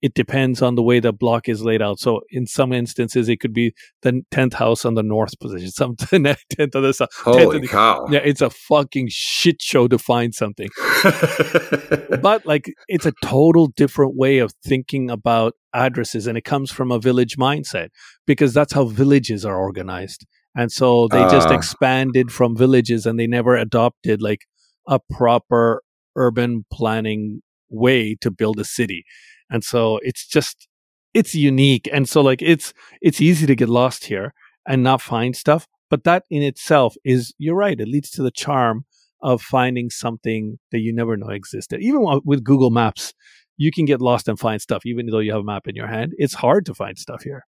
It 0.00 0.14
depends 0.14 0.62
on 0.62 0.76
the 0.76 0.82
way 0.82 1.00
the 1.00 1.12
block 1.12 1.48
is 1.48 1.62
laid 1.64 1.82
out. 1.82 1.98
So, 1.98 2.20
in 2.30 2.46
some 2.46 2.72
instances, 2.72 3.28
it 3.28 3.38
could 3.40 3.52
be 3.52 3.74
the 4.02 4.22
10th 4.30 4.54
house 4.54 4.84
on 4.84 4.94
the 4.94 5.02
north 5.02 5.38
position, 5.40 5.70
some 5.72 5.96
10th 5.96 6.74
of 6.74 6.82
the 6.82 6.92
south. 6.92 7.08
Holy 7.14 7.66
cow. 7.66 8.06
Yeah, 8.10 8.20
it's 8.24 8.40
a 8.40 8.50
fucking 8.50 9.08
shit 9.10 9.60
show 9.60 9.88
to 9.88 9.98
find 9.98 10.34
something. 10.34 10.68
but, 12.22 12.44
like, 12.46 12.72
it's 12.88 13.06
a 13.06 13.12
total 13.24 13.68
different 13.68 14.16
way 14.16 14.38
of 14.38 14.52
thinking 14.64 15.10
about 15.10 15.54
addresses. 15.74 16.26
And 16.26 16.38
it 16.38 16.44
comes 16.44 16.70
from 16.70 16.90
a 16.90 16.98
village 16.98 17.36
mindset 17.36 17.88
because 18.26 18.54
that's 18.54 18.72
how 18.72 18.84
villages 18.84 19.44
are 19.44 19.56
organized. 19.58 20.26
And 20.56 20.72
so 20.72 21.08
they 21.08 21.20
just 21.22 21.48
Ah. 21.48 21.54
expanded 21.54 22.32
from 22.32 22.56
villages 22.56 23.06
and 23.06 23.18
they 23.18 23.26
never 23.26 23.56
adopted 23.56 24.22
like 24.22 24.46
a 24.88 24.98
proper 25.10 25.82
urban 26.16 26.64
planning 26.72 27.42
way 27.68 28.16
to 28.20 28.30
build 28.30 28.58
a 28.58 28.64
city. 28.64 29.04
And 29.50 29.64
so 29.64 29.98
it's 30.02 30.26
just 30.26 30.68
it's 31.14 31.34
unique. 31.34 31.88
And 31.92 32.08
so 32.08 32.20
like 32.20 32.42
it's 32.42 32.72
it's 33.00 33.20
easy 33.20 33.46
to 33.46 33.54
get 33.54 33.68
lost 33.68 34.06
here 34.06 34.34
and 34.66 34.82
not 34.82 35.00
find 35.00 35.34
stuff, 35.34 35.66
but 35.90 36.04
that 36.04 36.24
in 36.30 36.42
itself 36.42 36.96
is 37.04 37.34
you're 37.38 37.56
right, 37.56 37.80
it 37.80 37.88
leads 37.88 38.10
to 38.10 38.22
the 38.22 38.30
charm 38.30 38.84
of 39.22 39.42
finding 39.42 39.90
something 39.90 40.58
that 40.70 40.80
you 40.80 40.92
never 40.92 41.16
know 41.16 41.30
existed. 41.30 41.80
Even 41.80 42.20
with 42.24 42.44
Google 42.44 42.70
Maps, 42.70 43.14
you 43.56 43.72
can 43.72 43.84
get 43.84 44.00
lost 44.00 44.28
and 44.28 44.38
find 44.38 44.60
stuff 44.62 44.82
even 44.86 45.06
though 45.06 45.18
you 45.18 45.32
have 45.32 45.40
a 45.40 45.44
map 45.44 45.66
in 45.66 45.74
your 45.74 45.88
hand. 45.88 46.12
It's 46.18 46.34
hard 46.34 46.66
to 46.66 46.74
find 46.74 46.98
stuff 46.98 47.22
here 47.22 47.44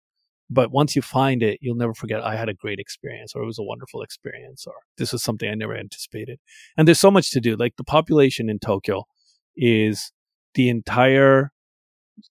but 0.50 0.72
once 0.72 0.96
you 0.96 1.02
find 1.02 1.42
it, 1.42 1.58
you'll 1.62 1.76
never 1.76 1.94
forget. 1.94 2.22
I 2.22 2.34
had 2.34 2.48
a 2.48 2.54
great 2.54 2.80
experience, 2.80 3.34
or 3.34 3.42
it 3.42 3.46
was 3.46 3.58
a 3.58 3.62
wonderful 3.62 4.02
experience, 4.02 4.66
or 4.66 4.74
this 4.98 5.12
was 5.12 5.22
something 5.22 5.48
I 5.48 5.54
never 5.54 5.76
anticipated. 5.76 6.40
And 6.76 6.88
there's 6.88 6.98
so 6.98 7.10
much 7.10 7.30
to 7.30 7.40
do. 7.40 7.54
Like 7.54 7.76
the 7.76 7.84
population 7.84 8.50
in 8.50 8.58
Tokyo 8.58 9.04
is 9.56 10.12
the 10.54 10.68
entire, 10.68 11.52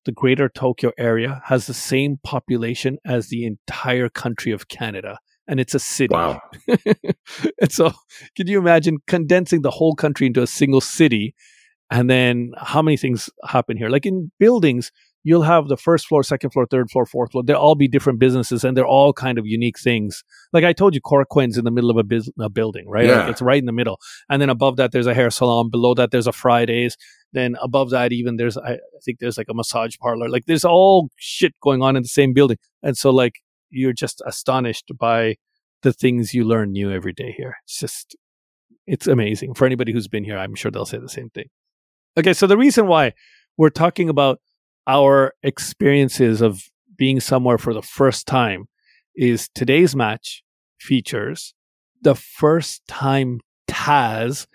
the 0.05 0.11
greater 0.11 0.49
Tokyo 0.49 0.91
area 0.97 1.41
has 1.45 1.67
the 1.67 1.73
same 1.73 2.19
population 2.23 2.97
as 3.05 3.27
the 3.27 3.45
entire 3.45 4.09
country 4.09 4.51
of 4.51 4.67
Canada, 4.67 5.19
and 5.47 5.59
it's 5.59 5.73
a 5.73 5.79
city. 5.79 6.13
wow. 6.13 6.41
and 6.67 7.71
so, 7.71 7.91
can 8.35 8.47
you 8.47 8.59
imagine 8.59 8.97
condensing 9.07 9.61
the 9.61 9.71
whole 9.71 9.95
country 9.95 10.27
into 10.27 10.41
a 10.41 10.47
single 10.47 10.81
city? 10.81 11.35
And 11.91 12.09
then 12.09 12.51
how 12.57 12.81
many 12.81 12.97
things 12.97 13.29
happen 13.45 13.75
here? 13.75 13.89
Like 13.89 14.05
in 14.05 14.31
buildings, 14.39 14.91
you'll 15.23 15.41
have 15.41 15.67
the 15.67 15.77
first 15.77 16.07
floor, 16.07 16.23
second 16.23 16.51
floor, 16.51 16.65
third 16.65 16.89
floor, 16.89 17.05
fourth 17.05 17.31
floor. 17.31 17.43
They'll 17.43 17.57
all 17.57 17.75
be 17.75 17.87
different 17.87 18.19
businesses 18.19 18.63
and 18.63 18.75
they're 18.75 18.87
all 18.87 19.11
kind 19.13 19.37
of 19.37 19.45
unique 19.45 19.77
things. 19.79 20.23
Like 20.53 20.63
I 20.63 20.73
told 20.73 20.95
you, 20.95 21.01
Corquin's 21.01 21.57
in 21.57 21.65
the 21.65 21.71
middle 21.71 21.89
of 21.89 21.97
a, 21.97 22.03
bus- 22.03 22.31
a 22.39 22.49
building, 22.49 22.87
right? 22.87 23.05
Yeah. 23.05 23.21
Like 23.21 23.31
it's 23.31 23.41
right 23.41 23.59
in 23.59 23.65
the 23.65 23.73
middle. 23.73 23.99
And 24.29 24.41
then 24.41 24.49
above 24.49 24.77
that, 24.77 24.91
there's 24.91 25.07
a 25.07 25.13
hair 25.13 25.29
salon. 25.29 25.69
Below 25.69 25.93
that, 25.95 26.11
there's 26.11 26.27
a 26.27 26.31
Fridays. 26.31 26.95
Then 27.33 27.57
above 27.61 27.89
that, 27.89 28.11
even 28.11 28.37
there's, 28.37 28.57
I, 28.57 28.73
I 28.73 28.99
think 29.03 29.19
there's 29.19 29.37
like 29.37 29.49
a 29.49 29.53
massage 29.53 29.95
parlor. 30.01 30.29
Like 30.29 30.45
there's 30.45 30.65
all 30.65 31.09
shit 31.17 31.53
going 31.61 31.81
on 31.81 31.95
in 31.95 32.03
the 32.03 32.09
same 32.09 32.33
building. 32.33 32.57
And 32.81 32.97
so 32.97 33.09
like 33.09 33.35
you're 33.69 33.93
just 33.93 34.21
astonished 34.25 34.91
by 34.97 35.35
the 35.83 35.93
things 35.93 36.33
you 36.33 36.43
learn 36.43 36.71
new 36.71 36.91
every 36.91 37.13
day 37.13 37.33
here. 37.35 37.57
It's 37.65 37.79
just, 37.79 38.15
it's 38.87 39.05
amazing. 39.05 39.53
For 39.53 39.65
anybody 39.65 39.91
who's 39.91 40.07
been 40.07 40.23
here, 40.23 40.37
I'm 40.37 40.55
sure 40.55 40.71
they'll 40.71 40.85
say 40.85 40.97
the 40.97 41.09
same 41.09 41.29
thing. 41.29 41.49
Okay, 42.17 42.33
so 42.33 42.47
the 42.47 42.57
reason 42.57 42.87
why 42.87 43.13
we're 43.57 43.69
talking 43.69 44.09
about 44.09 44.39
our 44.89 45.33
experiences 45.43 46.41
of 46.41 46.63
being 46.97 47.19
somewhere 47.19 47.59
for 47.59 47.75
the 47.75 47.81
first 47.81 48.25
time 48.25 48.65
is 49.15 49.47
today's 49.53 49.95
match 49.95 50.43
features 50.79 51.53
the 52.01 52.15
first 52.15 52.81
time 52.87 53.39
Taz 53.69 54.47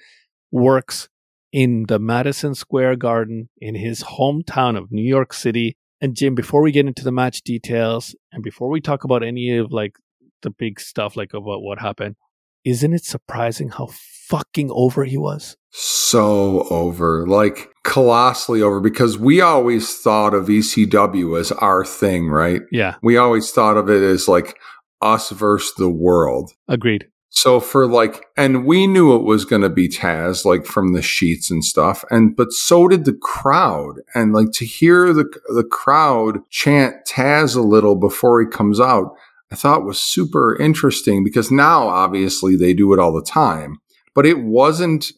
works 0.51 1.09
in 1.53 1.85
the 1.87 2.01
Madison 2.01 2.55
Square 2.55 2.97
Garden 2.97 3.49
in 3.61 3.77
his 3.77 4.03
hometown 4.03 4.77
of 4.77 4.90
New 4.90 5.07
York 5.07 5.33
City. 5.33 5.77
And 6.01 6.16
Jim, 6.16 6.35
before 6.35 6.62
we 6.62 6.73
get 6.73 6.87
into 6.87 7.05
the 7.05 7.12
match 7.12 7.42
details 7.42 8.16
and 8.33 8.42
before 8.42 8.68
we 8.68 8.81
talk 8.81 9.05
about 9.05 9.23
any 9.23 9.57
of 9.57 9.70
like 9.70 9.97
the 10.42 10.51
big 10.51 10.81
stuff 10.81 11.16
like 11.16 11.33
about 11.33 11.62
what 11.62 11.79
happened, 11.79 12.16
isn't 12.64 12.92
it 12.94 13.05
surprising 13.05 13.70
how 13.70 13.88
fucking 14.29 14.70
over 14.72 15.05
he 15.05 15.18
was? 15.18 15.57
so 15.77 16.68
over, 16.70 17.27
like 17.27 17.68
colossally 17.83 18.62
over, 18.62 18.79
because 18.81 19.18
we 19.18 19.40
always 19.40 19.98
thought 19.98 20.33
of 20.33 20.46
ECW 20.46 21.38
as 21.38 21.50
our 21.50 21.85
thing, 21.85 22.29
right? 22.29 22.62
Yeah, 22.70 22.94
We 23.03 23.16
always 23.16 23.50
thought 23.50 23.77
of 23.77 23.90
it 23.90 24.00
as 24.00 24.29
like 24.29 24.57
us 25.03 25.31
versus 25.31 25.74
the 25.77 25.90
world. 25.90 26.53
agreed. 26.68 27.09
So 27.31 27.59
for 27.59 27.88
like, 27.88 28.24
and 28.37 28.64
we 28.64 28.87
knew 28.87 29.16
it 29.16 29.24
was 29.24 29.44
going 29.44 29.62
to 29.62 29.68
be 29.68 29.88
Taz, 29.88 30.44
like 30.44 30.64
from 30.64 30.92
the 30.92 31.03
sheets 31.03 31.50
and 31.50 31.64
stuff, 31.64 32.05
and 32.09 32.37
but 32.37 32.53
so 32.53 32.87
did 32.87 33.05
the 33.05 33.18
crowd, 33.20 33.96
and 34.14 34.33
like 34.33 34.53
to 34.53 34.64
hear 34.64 35.12
the 35.12 35.24
the 35.48 35.64
crowd 35.64 36.38
chant 36.50 36.94
Taz 37.05 37.57
a 37.57 37.61
little 37.61 37.96
before 37.96 38.40
he 38.40 38.46
comes 38.46 38.79
out, 38.79 39.16
I 39.55 39.57
thought 39.57 39.85
was 39.85 40.01
super 40.01 40.57
interesting 40.61 41.23
because 41.23 41.49
now 41.49 41.87
obviously 41.87 42.57
they 42.57 42.75
do 42.75 42.93
it 42.93 42.99
all 42.99 43.12
the 43.12 43.23
time, 43.23 43.79
but 44.12 44.27
it 44.27 44.40
wasn't 44.40 45.12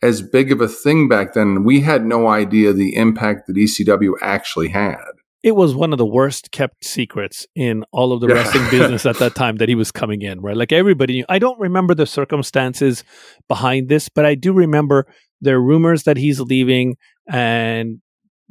as 0.00 0.22
big 0.22 0.50
of 0.50 0.62
a 0.62 0.66
thing 0.66 1.10
back 1.10 1.34
then. 1.34 1.62
We 1.62 1.80
had 1.80 2.06
no 2.06 2.26
idea 2.28 2.72
the 2.72 2.96
impact 2.96 3.46
that 3.48 3.56
ECW 3.56 4.12
actually 4.22 4.68
had. 4.70 4.96
it 5.44 5.56
was 5.56 5.74
one 5.74 5.92
of 5.92 5.98
the 5.98 6.06
worst 6.06 6.52
kept 6.52 6.84
secrets 6.84 7.46
in 7.56 7.84
all 7.92 8.12
of 8.14 8.20
the 8.22 8.28
Yeah. 8.28 8.34
wrestling 8.34 8.70
business 8.70 9.04
at 9.04 9.18
that 9.18 9.34
time 9.34 9.56
that 9.56 9.68
he 9.68 9.74
was 9.74 9.90
coming 9.90 10.22
in, 10.22 10.40
right? 10.40 10.56
Like 10.56 10.70
everybody 10.72 11.14
knew. 11.14 11.24
I 11.28 11.38
don't 11.40 11.58
remember 11.58 11.94
the 11.96 12.06
circumstances 12.06 13.02
behind 13.48 13.88
this, 13.88 14.08
but 14.08 14.24
I 14.24 14.36
do 14.36 14.52
remember 14.52 15.04
there 15.40 15.56
are 15.56 15.62
rumors 15.62 16.04
that 16.04 16.16
he's 16.16 16.38
leaving 16.40 16.96
and 17.28 18.00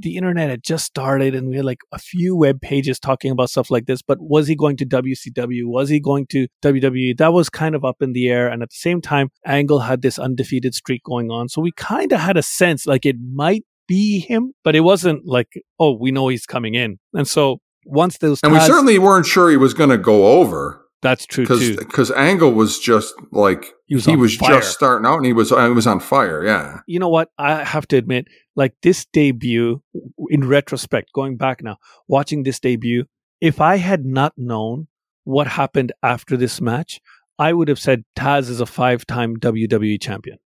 the 0.01 0.17
internet 0.17 0.49
had 0.49 0.63
just 0.63 0.85
started 0.85 1.35
and 1.35 1.49
we 1.49 1.57
had 1.57 1.65
like 1.65 1.79
a 1.91 1.99
few 1.99 2.35
web 2.35 2.61
pages 2.61 2.99
talking 2.99 3.31
about 3.31 3.49
stuff 3.49 3.71
like 3.71 3.85
this. 3.85 4.01
But 4.01 4.17
was 4.19 4.47
he 4.47 4.55
going 4.55 4.77
to 4.77 4.85
WCW? 4.85 5.65
Was 5.65 5.89
he 5.89 5.99
going 5.99 6.27
to 6.27 6.47
WWE? 6.63 7.17
That 7.17 7.33
was 7.33 7.49
kind 7.49 7.75
of 7.75 7.85
up 7.85 8.01
in 8.01 8.13
the 8.13 8.29
air. 8.29 8.47
And 8.47 8.61
at 8.61 8.69
the 8.69 8.75
same 8.75 9.01
time, 9.01 9.29
Angle 9.45 9.79
had 9.79 10.01
this 10.01 10.19
undefeated 10.19 10.73
streak 10.75 11.03
going 11.03 11.31
on. 11.31 11.49
So 11.49 11.61
we 11.61 11.71
kind 11.71 12.11
of 12.11 12.19
had 12.19 12.37
a 12.37 12.43
sense 12.43 12.85
like 12.85 13.05
it 13.05 13.17
might 13.33 13.63
be 13.87 14.19
him, 14.19 14.53
but 14.63 14.75
it 14.75 14.81
wasn't 14.81 15.25
like, 15.25 15.47
oh, 15.79 15.97
we 15.99 16.11
know 16.11 16.29
he's 16.29 16.45
coming 16.45 16.75
in. 16.75 16.97
And 17.13 17.27
so 17.27 17.59
once 17.85 18.17
those 18.19 18.39
And 18.43 18.53
we 18.53 18.59
certainly 18.61 18.99
weren't 18.99 19.25
sure 19.25 19.49
he 19.49 19.57
was 19.57 19.73
going 19.73 19.89
to 19.89 19.97
go 19.97 20.39
over. 20.39 20.85
that's 21.01 21.25
true 21.25 21.43
because 21.43 21.59
too. 21.59 21.75
because 21.77 22.11
Angle 22.11 22.53
was 22.53 22.79
just 22.79 23.13
like 23.31 23.73
He 23.87 23.95
was 23.95 24.05
he 24.05 24.15
was 24.15 24.37
just 24.37 24.71
starting 24.71 25.05
out 25.05 25.17
and 25.17 25.25
he 25.25 25.33
was 25.33 25.51
uh, 25.51 25.65
he 25.65 25.73
was 25.73 25.87
on 25.87 25.99
fire. 25.99 26.45
Yeah, 26.45 26.79
You 26.87 26.99
know 26.99 27.09
what? 27.09 27.29
I 27.37 27.63
have 27.63 27.87
to 27.89 27.97
admit, 27.97 28.27
like 28.55 28.73
this 28.81 29.05
debut, 29.05 29.81
in 30.29 30.47
retrospect, 30.47 31.11
going 31.13 31.37
back 31.37 31.63
now, 31.63 31.77
watching 32.07 32.43
this 32.43 32.59
debut, 32.59 33.05
if 33.39 33.59
I 33.61 33.77
had 33.77 34.05
not 34.05 34.33
known 34.37 34.87
what 35.23 35.47
happened 35.47 35.91
after 36.03 36.37
this 36.37 36.61
match, 36.61 36.99
I 37.39 37.53
would 37.53 37.69
have 37.69 37.79
said 37.79 38.03
Taz 38.15 38.49
is 38.49 38.59
a 38.59 38.67
five-time 38.67 39.37
WWE 39.37 39.99
champion. 40.01 40.37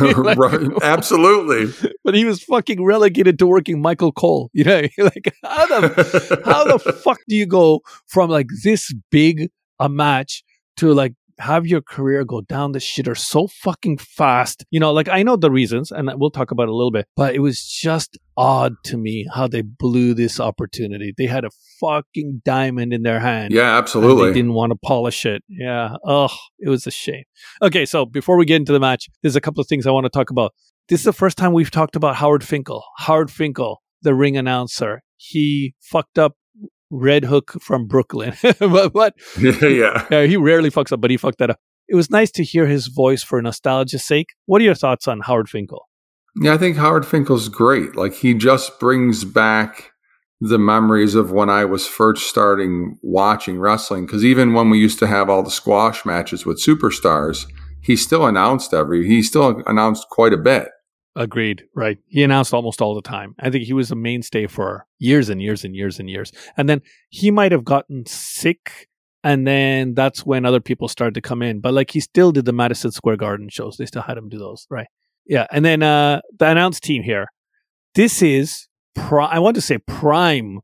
Like, 0.00 0.38
right. 0.38 0.68
absolutely. 0.82 1.90
but 2.04 2.14
he 2.14 2.24
was 2.24 2.42
fucking 2.44 2.84
relegated 2.84 3.40
to 3.40 3.46
working 3.46 3.82
Michael 3.82 4.12
Cole. 4.12 4.50
You 4.52 4.62
know, 4.64 4.82
like 4.98 5.34
how 5.42 5.66
the 5.66 6.42
how 6.44 6.64
the 6.64 6.78
fuck 6.78 7.18
do 7.28 7.34
you 7.34 7.46
go 7.46 7.80
from 8.06 8.30
like 8.30 8.46
this 8.62 8.94
big 9.10 9.50
a 9.80 9.88
match 9.88 10.44
to 10.76 10.92
like 10.94 11.14
have 11.38 11.66
your 11.66 11.80
career 11.80 12.24
go 12.24 12.40
down 12.42 12.72
the 12.72 12.78
shitter 12.78 13.16
so 13.16 13.46
fucking 13.46 13.98
fast? 13.98 14.64
You 14.70 14.80
know, 14.80 14.92
like 14.92 15.08
I 15.08 15.22
know 15.22 15.36
the 15.36 15.50
reasons 15.50 15.90
and 15.90 16.10
we'll 16.16 16.30
talk 16.30 16.50
about 16.50 16.64
it 16.64 16.70
a 16.70 16.74
little 16.74 16.90
bit, 16.90 17.06
but 17.16 17.34
it 17.34 17.40
was 17.40 17.62
just 17.62 18.18
odd 18.36 18.74
to 18.84 18.96
me 18.96 19.26
how 19.34 19.48
they 19.48 19.62
blew 19.62 20.14
this 20.14 20.38
opportunity. 20.40 21.12
They 21.16 21.26
had 21.26 21.44
a 21.44 21.50
fucking 21.80 22.42
diamond 22.44 22.92
in 22.92 23.02
their 23.02 23.20
hand. 23.20 23.52
yeah, 23.52 23.60
and 23.60 23.74
they 23.74 23.78
absolutely. 23.78 24.32
didn't 24.32 24.54
want 24.54 24.70
to 24.70 24.78
polish 24.82 25.24
it. 25.26 25.42
Yeah. 25.48 25.96
Oh, 26.04 26.34
it 26.58 26.68
was 26.68 26.86
a 26.86 26.90
shame. 26.90 27.24
Okay, 27.62 27.84
so 27.84 28.06
before 28.06 28.36
we 28.36 28.44
get 28.44 28.56
into 28.56 28.72
the 28.72 28.80
match, 28.80 29.08
there's 29.22 29.36
a 29.36 29.40
couple 29.40 29.60
of 29.60 29.66
things 29.66 29.86
I 29.86 29.90
want 29.90 30.04
to 30.04 30.10
talk 30.10 30.30
about. 30.30 30.52
This 30.88 31.00
is 31.00 31.04
the 31.04 31.12
first 31.12 31.36
time 31.36 31.52
we've 31.52 31.70
talked 31.70 31.96
about 31.96 32.16
Howard 32.16 32.42
Finkel. 32.42 32.82
Howard 32.98 33.30
Finkel, 33.30 33.82
the 34.02 34.14
ring 34.14 34.36
announcer, 34.36 35.02
he 35.16 35.74
fucked 35.80 36.18
up 36.18 36.34
Red 36.90 37.24
Hook 37.24 37.56
from 37.60 37.86
Brooklyn. 37.86 38.34
but, 38.58 38.92
but 38.92 39.14
yeah, 39.38 39.66
yeah. 39.66 40.06
yeah, 40.10 40.24
he 40.24 40.36
rarely 40.36 40.70
fucks 40.70 40.92
up, 40.92 41.00
but 41.00 41.10
he 41.10 41.16
fucked 41.16 41.38
that 41.38 41.50
up. 41.50 41.60
It 41.88 41.94
was 41.94 42.10
nice 42.10 42.30
to 42.32 42.44
hear 42.44 42.66
his 42.66 42.88
voice 42.88 43.22
for 43.22 43.40
nostalgia's 43.40 44.06
sake. 44.06 44.34
What 44.46 44.60
are 44.60 44.64
your 44.64 44.74
thoughts 44.74 45.08
on 45.08 45.20
Howard 45.20 45.48
Finkel? 45.48 45.88
Yeah, 46.36 46.54
I 46.54 46.58
think 46.58 46.76
Howard 46.76 47.06
Finkel's 47.06 47.48
great. 47.48 47.96
Like 47.96 48.14
he 48.14 48.34
just 48.34 48.78
brings 48.78 49.24
back 49.24 49.92
the 50.40 50.58
memories 50.58 51.14
of 51.14 51.32
when 51.32 51.50
I 51.50 51.64
was 51.64 51.86
first 51.86 52.28
starting 52.28 52.98
watching 53.02 53.58
wrestling. 53.58 54.06
Because 54.06 54.24
even 54.24 54.52
when 54.52 54.70
we 54.70 54.78
used 54.78 54.98
to 55.00 55.06
have 55.06 55.28
all 55.28 55.42
the 55.42 55.50
squash 55.50 56.04
matches 56.04 56.46
with 56.46 56.62
superstars, 56.62 57.46
he 57.80 57.96
still 57.96 58.26
announced 58.26 58.74
every. 58.74 59.06
He 59.06 59.22
still 59.22 59.62
announced 59.66 60.06
quite 60.10 60.32
a 60.32 60.38
bit. 60.38 60.68
Agreed. 61.18 61.64
Right. 61.74 61.98
He 62.06 62.22
announced 62.22 62.54
almost 62.54 62.80
all 62.80 62.94
the 62.94 63.02
time. 63.02 63.34
I 63.40 63.50
think 63.50 63.64
he 63.64 63.72
was 63.72 63.90
a 63.90 63.96
mainstay 63.96 64.46
for 64.46 64.86
years 65.00 65.28
and 65.28 65.42
years 65.42 65.64
and 65.64 65.74
years 65.74 65.98
and 65.98 66.08
years. 66.08 66.30
And 66.56 66.68
then 66.68 66.80
he 67.08 67.32
might 67.32 67.50
have 67.50 67.64
gotten 67.64 68.06
sick. 68.06 68.88
And 69.24 69.44
then 69.44 69.94
that's 69.94 70.24
when 70.24 70.44
other 70.44 70.60
people 70.60 70.86
started 70.86 71.14
to 71.14 71.20
come 71.20 71.42
in. 71.42 71.58
But 71.60 71.74
like 71.74 71.90
he 71.90 71.98
still 71.98 72.30
did 72.30 72.44
the 72.44 72.52
Madison 72.52 72.92
Square 72.92 73.16
Garden 73.16 73.48
shows. 73.48 73.76
They 73.76 73.86
still 73.86 74.02
had 74.02 74.16
him 74.16 74.28
do 74.28 74.38
those. 74.38 74.64
Right. 74.70 74.86
Yeah. 75.26 75.48
And 75.50 75.64
then 75.64 75.82
uh 75.82 76.20
the 76.38 76.46
announced 76.46 76.84
team 76.84 77.02
here. 77.02 77.26
This 77.96 78.22
is 78.22 78.68
pri- 78.94 79.26
I 79.26 79.40
want 79.40 79.56
to 79.56 79.60
say 79.60 79.78
prime 79.78 80.60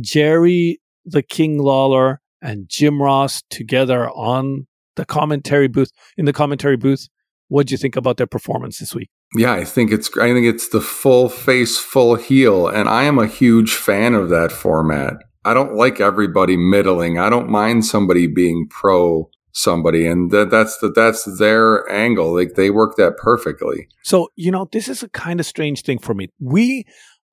Jerry 0.00 0.80
the 1.04 1.22
King 1.22 1.58
Lawler 1.58 2.22
and 2.40 2.70
Jim 2.70 3.02
Ross 3.02 3.42
together 3.50 4.08
on 4.08 4.66
the 4.96 5.04
commentary 5.04 5.68
booth 5.68 5.90
in 6.16 6.24
the 6.24 6.32
commentary 6.32 6.78
booth. 6.78 7.06
What 7.48 7.66
do 7.66 7.74
you 7.74 7.78
think 7.78 7.96
about 7.96 8.16
their 8.16 8.26
performance 8.26 8.78
this 8.78 8.94
week? 8.94 9.10
Yeah, 9.34 9.52
I 9.52 9.64
think 9.64 9.92
it's 9.92 10.10
I 10.16 10.32
think 10.32 10.46
it's 10.46 10.68
the 10.68 10.80
full 10.80 11.28
face, 11.28 11.78
full 11.78 12.16
heel, 12.16 12.66
and 12.66 12.88
I 12.88 13.04
am 13.04 13.18
a 13.18 13.26
huge 13.26 13.74
fan 13.74 14.14
of 14.14 14.28
that 14.30 14.50
format. 14.50 15.14
I 15.44 15.54
don't 15.54 15.74
like 15.74 16.00
everybody 16.00 16.56
middling. 16.56 17.18
I 17.18 17.30
don't 17.30 17.48
mind 17.48 17.86
somebody 17.86 18.26
being 18.26 18.66
pro 18.68 19.30
somebody, 19.52 20.06
and 20.06 20.30
that, 20.32 20.50
that's 20.50 20.78
the, 20.78 20.90
that's 20.90 21.38
their 21.38 21.88
angle. 21.90 22.34
Like 22.34 22.54
they 22.54 22.70
work 22.70 22.96
that 22.96 23.16
perfectly. 23.18 23.88
So 24.02 24.28
you 24.34 24.50
know, 24.50 24.68
this 24.72 24.88
is 24.88 25.02
a 25.02 25.08
kind 25.08 25.38
of 25.38 25.46
strange 25.46 25.82
thing 25.82 25.98
for 25.98 26.12
me. 26.12 26.28
We 26.40 26.84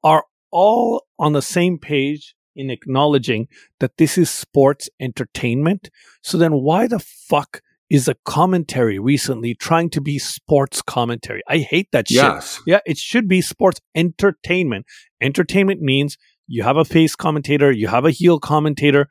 are 0.04 0.26
all 0.52 1.06
on 1.18 1.34
the 1.34 1.42
same 1.42 1.80
page 1.80 2.36
in 2.56 2.70
acknowledging 2.70 3.48
that 3.80 3.98
this 3.98 4.18
is 4.18 4.30
sports 4.30 4.88
entertainment. 5.00 5.90
So 6.22 6.38
then, 6.38 6.54
why 6.54 6.88
the 6.88 7.00
fuck? 7.00 7.62
Is 7.90 8.08
a 8.10 8.16
commentary 8.26 9.00
recently 9.00 9.56
trying 9.56 9.90
to 9.92 10.02
be 10.02 10.20
sports 10.20 10.82
commentary? 10.82 11.42
I 11.48 11.60
hate 11.60 11.88
that 11.94 12.10
shit. 12.10 12.18
Yes. 12.18 12.62
Yeah, 12.66 12.80
it 12.86 12.98
should 12.98 13.30
be 13.30 13.42
sports 13.42 13.80
entertainment. 13.96 14.86
Entertainment 15.22 15.82
means 15.82 16.18
you 16.48 16.64
have 16.64 16.76
a 16.76 16.84
face 16.84 17.16
commentator, 17.16 17.72
you 17.72 17.88
have 17.88 18.04
a 18.06 18.12
heel 18.12 18.40
commentator. 18.40 19.08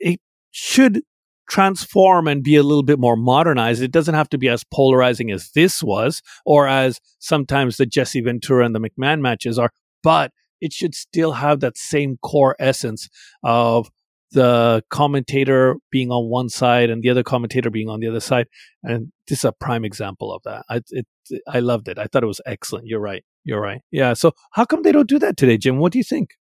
It 0.00 0.20
should 0.50 1.02
transform 1.48 2.26
and 2.26 2.42
be 2.42 2.56
a 2.56 2.62
little 2.62 2.82
bit 2.82 2.98
more 2.98 3.16
modernized. 3.16 3.80
It 3.80 3.92
doesn't 3.92 4.14
have 4.14 4.28
to 4.30 4.38
be 4.38 4.48
as 4.48 4.64
polarizing 4.64 5.30
as 5.30 5.50
this 5.54 5.82
was, 5.82 6.20
or 6.44 6.66
as 6.66 7.00
sometimes 7.20 7.76
the 7.76 7.86
Jesse 7.86 8.20
Ventura 8.20 8.66
and 8.66 8.74
the 8.74 8.80
McMahon 8.80 9.20
matches 9.20 9.58
are, 9.58 9.70
but 10.02 10.32
it 10.60 10.72
should 10.72 10.94
still 10.94 11.32
have 11.32 11.60
that 11.60 11.76
same 11.76 12.18
core 12.22 12.56
essence 12.58 13.08
of 13.44 13.90
the 14.36 14.84
commentator 14.90 15.76
being 15.90 16.10
on 16.10 16.28
one 16.28 16.50
side 16.50 16.90
and 16.90 17.02
the 17.02 17.08
other 17.08 17.22
commentator 17.22 17.70
being 17.70 17.88
on 17.88 18.00
the 18.00 18.06
other 18.06 18.20
side. 18.20 18.46
And 18.82 19.10
this 19.26 19.38
is 19.38 19.44
a 19.46 19.52
prime 19.52 19.82
example 19.82 20.30
of 20.30 20.42
that. 20.44 20.66
I, 20.68 20.82
it, 20.90 21.06
I 21.48 21.60
loved 21.60 21.88
it. 21.88 21.98
I 21.98 22.04
thought 22.04 22.22
it 22.22 22.26
was 22.26 22.42
excellent. 22.44 22.86
You're 22.86 23.00
right. 23.00 23.24
You're 23.44 23.62
right. 23.62 23.80
Yeah. 23.90 24.12
So 24.12 24.32
how 24.52 24.66
come 24.66 24.82
they 24.82 24.92
don't 24.92 25.08
do 25.08 25.18
that 25.20 25.38
today, 25.38 25.56
Jim? 25.56 25.78
What 25.78 25.92
do 25.92 25.98
you 25.98 26.04
think? 26.04 26.34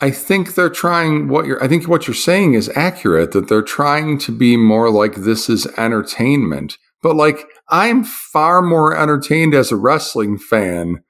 I 0.00 0.10
think 0.10 0.54
they're 0.54 0.70
trying 0.70 1.28
what 1.28 1.44
you're 1.44 1.62
I 1.62 1.68
think 1.68 1.86
what 1.86 2.06
you're 2.06 2.14
saying 2.14 2.54
is 2.54 2.70
accurate 2.74 3.32
that 3.32 3.48
they're 3.48 3.60
trying 3.60 4.16
to 4.20 4.32
be 4.32 4.56
more 4.56 4.90
like 4.90 5.16
this 5.16 5.50
is 5.50 5.66
entertainment. 5.76 6.78
But 7.02 7.16
like 7.16 7.44
I'm 7.68 8.02
far 8.02 8.62
more 8.62 8.96
entertained 8.96 9.54
as 9.54 9.70
a 9.70 9.76
wrestling 9.76 10.38
fan 10.38 11.04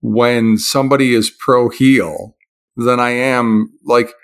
when 0.00 0.56
somebody 0.56 1.14
is 1.14 1.30
pro 1.30 1.68
heel 1.68 2.34
than 2.76 2.98
I 2.98 3.10
am 3.10 3.70
like 3.84 4.14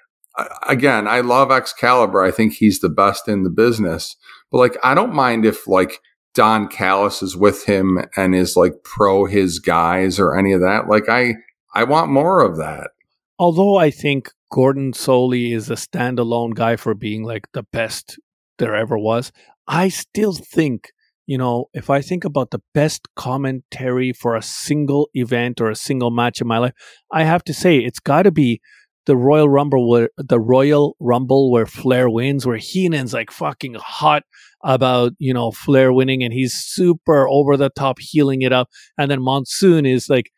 again, 0.66 1.06
I 1.06 1.20
love 1.20 1.50
Excalibur. 1.50 2.22
I 2.22 2.30
think 2.30 2.54
he's 2.54 2.80
the 2.80 2.88
best 2.88 3.28
in 3.28 3.42
the 3.42 3.50
business. 3.50 4.16
But 4.50 4.58
like 4.58 4.76
I 4.82 4.94
don't 4.94 5.14
mind 5.14 5.44
if 5.44 5.66
like 5.66 6.00
Don 6.34 6.68
Callis 6.68 7.22
is 7.22 7.36
with 7.36 7.64
him 7.64 7.98
and 8.16 8.34
is 8.34 8.56
like 8.56 8.72
pro 8.84 9.26
his 9.26 9.58
guys 9.58 10.18
or 10.18 10.36
any 10.36 10.52
of 10.52 10.60
that. 10.60 10.88
Like 10.88 11.08
I 11.08 11.34
I 11.74 11.84
want 11.84 12.10
more 12.10 12.40
of 12.40 12.56
that. 12.58 12.90
Although 13.38 13.76
I 13.76 13.90
think 13.90 14.30
Gordon 14.50 14.92
Solie 14.92 15.54
is 15.54 15.70
a 15.70 15.74
standalone 15.74 16.54
guy 16.54 16.76
for 16.76 16.94
being 16.94 17.24
like 17.24 17.50
the 17.52 17.64
best 17.72 18.18
there 18.58 18.74
ever 18.74 18.98
was, 18.98 19.32
I 19.66 19.88
still 19.88 20.34
think, 20.34 20.92
you 21.26 21.38
know, 21.38 21.66
if 21.72 21.88
I 21.88 22.02
think 22.02 22.24
about 22.24 22.50
the 22.50 22.60
best 22.74 23.08
commentary 23.16 24.12
for 24.12 24.36
a 24.36 24.42
single 24.42 25.08
event 25.14 25.60
or 25.60 25.70
a 25.70 25.76
single 25.76 26.10
match 26.10 26.40
in 26.40 26.46
my 26.46 26.58
life, 26.58 26.74
I 27.10 27.24
have 27.24 27.42
to 27.44 27.54
say 27.54 27.78
it's 27.78 28.00
got 28.00 28.24
to 28.24 28.30
be 28.30 28.60
the 29.06 29.16
Royal 29.16 29.48
Rumble 29.48 29.88
where 29.88 30.10
the 30.16 30.40
Royal 30.40 30.96
Rumble 31.00 31.50
where 31.50 31.66
Flair 31.66 32.08
wins, 32.08 32.46
where 32.46 32.58
Heenan's 32.58 33.12
like 33.12 33.30
fucking 33.30 33.74
hot 33.78 34.24
about 34.64 35.12
you 35.18 35.34
know 35.34 35.50
Flair 35.50 35.92
winning, 35.92 36.22
and 36.22 36.32
he's 36.32 36.54
super 36.54 37.28
over 37.28 37.56
the 37.56 37.70
top 37.70 37.98
heeling 38.00 38.42
it 38.42 38.52
up, 38.52 38.68
and 38.98 39.10
then 39.10 39.22
Monsoon 39.22 39.86
is 39.86 40.08
like 40.08 40.31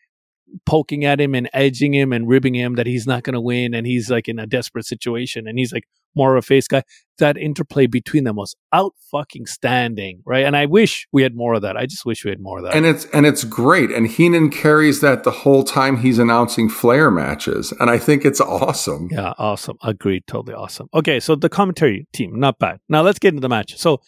poking 0.67 1.05
at 1.05 1.21
him 1.21 1.35
and 1.35 1.49
edging 1.53 1.95
him 1.95 2.13
and 2.13 2.29
ribbing 2.29 2.55
him 2.55 2.75
that 2.75 2.87
he's 2.87 3.07
not 3.07 3.23
going 3.23 3.35
to 3.35 3.41
win, 3.41 3.75
and 3.75 3.87
he's 3.87 4.11
like 4.11 4.29
in 4.29 4.39
a 4.39 4.47
desperate 4.47 4.87
situation, 4.87 5.47
and 5.47 5.59
he's 5.59 5.73
like 5.73 5.85
more 6.17 6.37
of 6.37 6.45
a 6.45 6.47
face 6.47 6.69
guy. 6.69 6.83
That 7.19 7.37
interplay 7.37 7.87
between 7.87 8.25
them 8.25 8.37
was 8.37 8.57
out 8.73 8.95
fucking 9.11 9.47
standing, 9.47 10.23
right? 10.25 10.45
And 10.45 10.57
I 10.57 10.67
wish 10.67 11.07
we 11.13 11.23
had 11.23 11.37
more 11.37 11.55
of 11.55 11.63
that. 11.63 11.77
I 11.77 11.87
just 11.87 12.05
wish 12.05 12.25
we 12.25 12.31
had 12.31 12.41
more 12.41 12.59
of 12.59 12.65
that. 12.65 12.75
And 12.75 12.87
it's 12.87 13.05
and 13.07 13.25
it's 13.27 13.45
great. 13.45 13.91
And 13.91 14.07
Heenan 14.07 14.51
carries 14.51 15.01
that 15.01 15.25
the 15.25 15.31
whole 15.31 15.65
time 15.65 15.99
he's 15.99 16.19
announcing 16.19 16.69
Flair 16.69 17.11
matches, 17.11 17.73
and 17.79 17.91
I 17.91 17.99
think 17.99 18.25
it's 18.25 18.41
awesome. 18.41 19.09
Yeah, 19.11 19.35
awesome. 19.39 19.77
Agreed. 19.83 20.25
Totally 20.27 20.55
awesome. 20.55 20.89
Okay, 20.95 21.21
so 21.21 21.37
the 21.37 21.49
commentary 21.49 22.07
team, 22.13 22.39
not 22.39 22.59
bad. 22.59 22.81
Now 22.89 23.03
let's 23.03 23.19
get 23.19 23.29
into 23.29 23.41
the 23.41 23.49
match. 23.49 23.77
So 23.79 24.01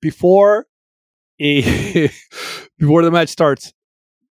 before 0.00 0.66
a 1.40 1.62
before 2.78 3.02
the 3.02 3.10
match 3.10 3.28
starts, 3.28 3.72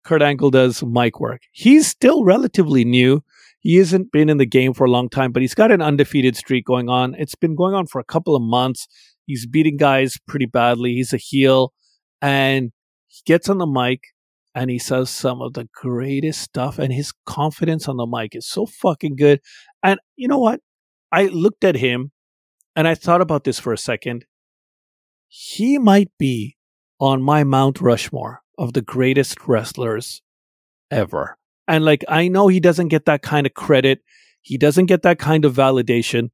Kurt 0.06 0.22
Angle 0.22 0.52
does 0.52 0.84
mic 0.84 1.20
work. 1.20 1.42
He's 1.52 1.88
still 1.88 2.24
relatively 2.24 2.86
new. 2.86 3.24
He 3.60 3.78
hasn't 3.78 4.12
been 4.12 4.30
in 4.30 4.38
the 4.38 4.46
game 4.46 4.74
for 4.74 4.86
a 4.86 4.92
long 4.92 5.10
time, 5.10 5.32
but 5.32 5.42
he's 5.42 5.56
got 5.56 5.72
an 5.72 5.82
undefeated 5.82 6.36
streak 6.36 6.66
going 6.66 6.88
on. 6.88 7.16
It's 7.16 7.34
been 7.34 7.56
going 7.56 7.74
on 7.74 7.88
for 7.88 8.00
a 8.00 8.04
couple 8.04 8.36
of 8.36 8.44
months. 8.44 8.88
He's 9.26 9.48
beating 9.48 9.78
guys 9.78 10.18
pretty 10.28 10.46
badly. 10.46 10.94
He's 10.94 11.14
a 11.14 11.18
heel, 11.18 11.74
and 12.22 12.72
he 13.08 13.22
gets 13.26 13.50
on 13.50 13.58
the 13.58 13.66
mic 13.66 14.02
and 14.54 14.70
he 14.70 14.80
says 14.80 15.10
some 15.10 15.42
of 15.42 15.54
the 15.54 15.68
greatest 15.74 16.42
stuff. 16.42 16.80
And 16.80 16.94
his 16.94 17.12
confidence 17.26 17.88
on 17.88 17.98
the 17.98 18.06
mic 18.06 18.36
is 18.36 18.48
so 18.48 18.66
fucking 18.66 19.16
good. 19.18 19.42
And 19.84 20.00
you 20.16 20.28
know 20.28 20.40
what? 20.40 20.62
I 21.12 21.26
looked 21.26 21.64
at 21.64 21.76
him 21.76 22.12
and 22.76 22.88
I 22.88 22.96
thought 22.96 23.22
about 23.22 23.44
this 23.44 23.60
for 23.60 23.74
a 23.74 23.78
second. 23.78 24.26
He 25.28 25.78
might 25.78 26.12
be 26.18 26.56
on 27.00 27.22
my 27.22 27.44
Mount 27.44 27.82
Rushmore 27.82 28.42
of 28.58 28.74
the 28.74 28.82
greatest 28.82 29.48
wrestlers 29.48 30.22
ever. 30.92 31.38
And 31.68 31.84
like, 31.84 32.04
I 32.08 32.28
know 32.28 32.48
he 32.48 32.60
doesn't 32.60 32.90
get 32.90 33.06
that 33.06 33.22
kind 33.22 33.46
of 33.48 33.54
credit. 33.54 34.02
He 34.42 34.58
doesn't 34.58 34.86
get 34.86 35.02
that 35.02 35.20
kind 35.20 35.46
of 35.46 35.56
validation. 35.56 36.30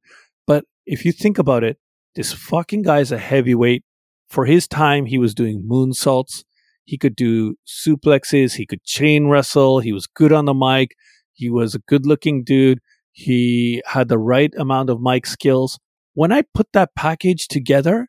But 0.46 0.64
if 0.86 1.04
you 1.04 1.12
think 1.12 1.38
about 1.38 1.64
it, 1.64 1.78
this 2.14 2.32
fucking 2.32 2.82
guy's 2.82 3.12
a 3.12 3.18
heavyweight. 3.18 3.84
For 4.28 4.44
his 4.44 4.68
time, 4.68 5.06
he 5.06 5.18
was 5.18 5.34
doing 5.34 5.66
moonsaults. 5.66 6.44
He 6.84 6.98
could 6.98 7.16
do 7.16 7.56
suplexes. 7.66 8.54
He 8.54 8.66
could 8.66 8.82
chain 8.84 9.28
wrestle. 9.28 9.80
He 9.80 9.92
was 9.92 10.06
good 10.06 10.32
on 10.32 10.44
the 10.44 10.54
mic. 10.54 10.94
He 11.32 11.48
was 11.48 11.74
a 11.74 11.80
good 11.80 12.06
looking 12.06 12.44
dude. 12.44 12.80
He 13.12 13.82
had 13.86 14.08
the 14.08 14.18
right 14.18 14.52
amount 14.58 14.90
of 14.90 15.00
mic 15.00 15.26
skills. 15.26 15.78
When 16.14 16.32
I 16.32 16.44
put 16.54 16.68
that 16.72 16.94
package 16.94 17.46
together, 17.48 18.08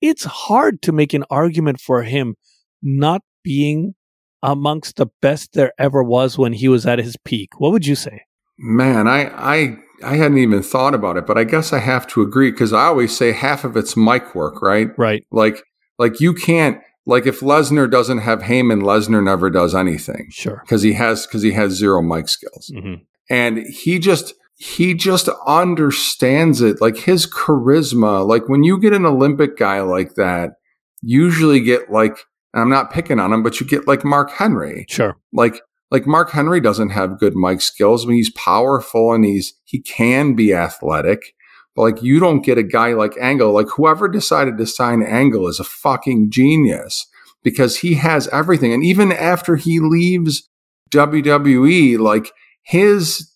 it's 0.00 0.24
hard 0.24 0.82
to 0.82 0.92
make 0.92 1.14
an 1.14 1.24
argument 1.30 1.80
for 1.80 2.02
him 2.02 2.34
not 2.82 3.22
being 3.42 3.94
amongst 4.42 4.96
the 4.96 5.06
best 5.20 5.52
there 5.52 5.72
ever 5.78 6.02
was 6.02 6.36
when 6.36 6.52
he 6.52 6.68
was 6.68 6.86
at 6.86 6.98
his 6.98 7.16
peak. 7.24 7.60
What 7.60 7.72
would 7.72 7.86
you 7.86 7.94
say? 7.94 8.22
Man, 8.58 9.06
I 9.06 9.26
I 9.36 9.76
I 10.04 10.16
hadn't 10.16 10.38
even 10.38 10.62
thought 10.62 10.94
about 10.94 11.16
it, 11.16 11.26
but 11.26 11.38
I 11.38 11.44
guess 11.44 11.72
I 11.72 11.78
have 11.78 12.06
to 12.08 12.22
agree 12.22 12.50
because 12.50 12.72
I 12.72 12.84
always 12.84 13.16
say 13.16 13.32
half 13.32 13.64
of 13.64 13.76
it's 13.76 13.96
mic 13.96 14.34
work, 14.34 14.60
right? 14.62 14.88
Right. 14.98 15.24
Like 15.30 15.62
like 15.98 16.20
you 16.20 16.34
can't 16.34 16.78
like 17.06 17.26
if 17.26 17.40
Lesnar 17.40 17.90
doesn't 17.90 18.18
have 18.18 18.40
Heyman, 18.40 18.82
Lesnar 18.82 19.22
never 19.22 19.50
does 19.50 19.74
anything. 19.74 20.28
Sure. 20.30 20.60
Because 20.64 20.82
he 20.82 20.92
has 20.94 21.26
because 21.26 21.42
he 21.42 21.52
has 21.52 21.72
zero 21.72 22.02
mic 22.02 22.28
skills. 22.28 22.70
Mm-hmm. 22.74 23.02
And 23.30 23.58
he 23.58 23.98
just 23.98 24.34
he 24.56 24.94
just 24.94 25.28
understands 25.46 26.60
it. 26.60 26.80
Like 26.80 26.96
his 26.96 27.26
charisma, 27.26 28.26
like 28.26 28.48
when 28.48 28.62
you 28.62 28.78
get 28.78 28.92
an 28.92 29.06
Olympic 29.06 29.56
guy 29.56 29.80
like 29.80 30.14
that, 30.14 30.50
usually 31.00 31.60
get 31.60 31.90
like 31.90 32.18
and 32.52 32.62
I'm 32.62 32.70
not 32.70 32.92
picking 32.92 33.18
on 33.18 33.32
him, 33.32 33.42
but 33.42 33.60
you 33.60 33.66
get 33.66 33.86
like 33.86 34.04
Mark 34.04 34.30
Henry. 34.30 34.86
Sure. 34.88 35.16
Like 35.32 35.60
like 35.90 36.06
Mark 36.06 36.30
Henry 36.30 36.60
doesn't 36.60 36.90
have 36.90 37.18
good 37.18 37.36
mic 37.36 37.60
skills. 37.60 38.04
I 38.04 38.08
mean, 38.08 38.16
he's 38.16 38.32
powerful 38.32 39.12
and 39.12 39.24
he's 39.24 39.54
he 39.64 39.80
can 39.80 40.34
be 40.34 40.54
athletic. 40.54 41.34
But 41.74 41.82
like 41.82 42.02
you 42.02 42.18
don't 42.18 42.44
get 42.44 42.58
a 42.58 42.62
guy 42.62 42.92
like 42.92 43.16
Angle. 43.20 43.52
Like 43.52 43.68
whoever 43.68 44.08
decided 44.08 44.58
to 44.58 44.66
sign 44.66 45.02
Angle 45.02 45.48
is 45.48 45.60
a 45.60 45.64
fucking 45.64 46.30
genius 46.30 47.06
because 47.42 47.78
he 47.78 47.94
has 47.94 48.28
everything. 48.28 48.72
And 48.72 48.84
even 48.84 49.12
after 49.12 49.56
he 49.56 49.80
leaves 49.80 50.48
WWE, 50.90 51.98
like 51.98 52.32
his 52.62 53.30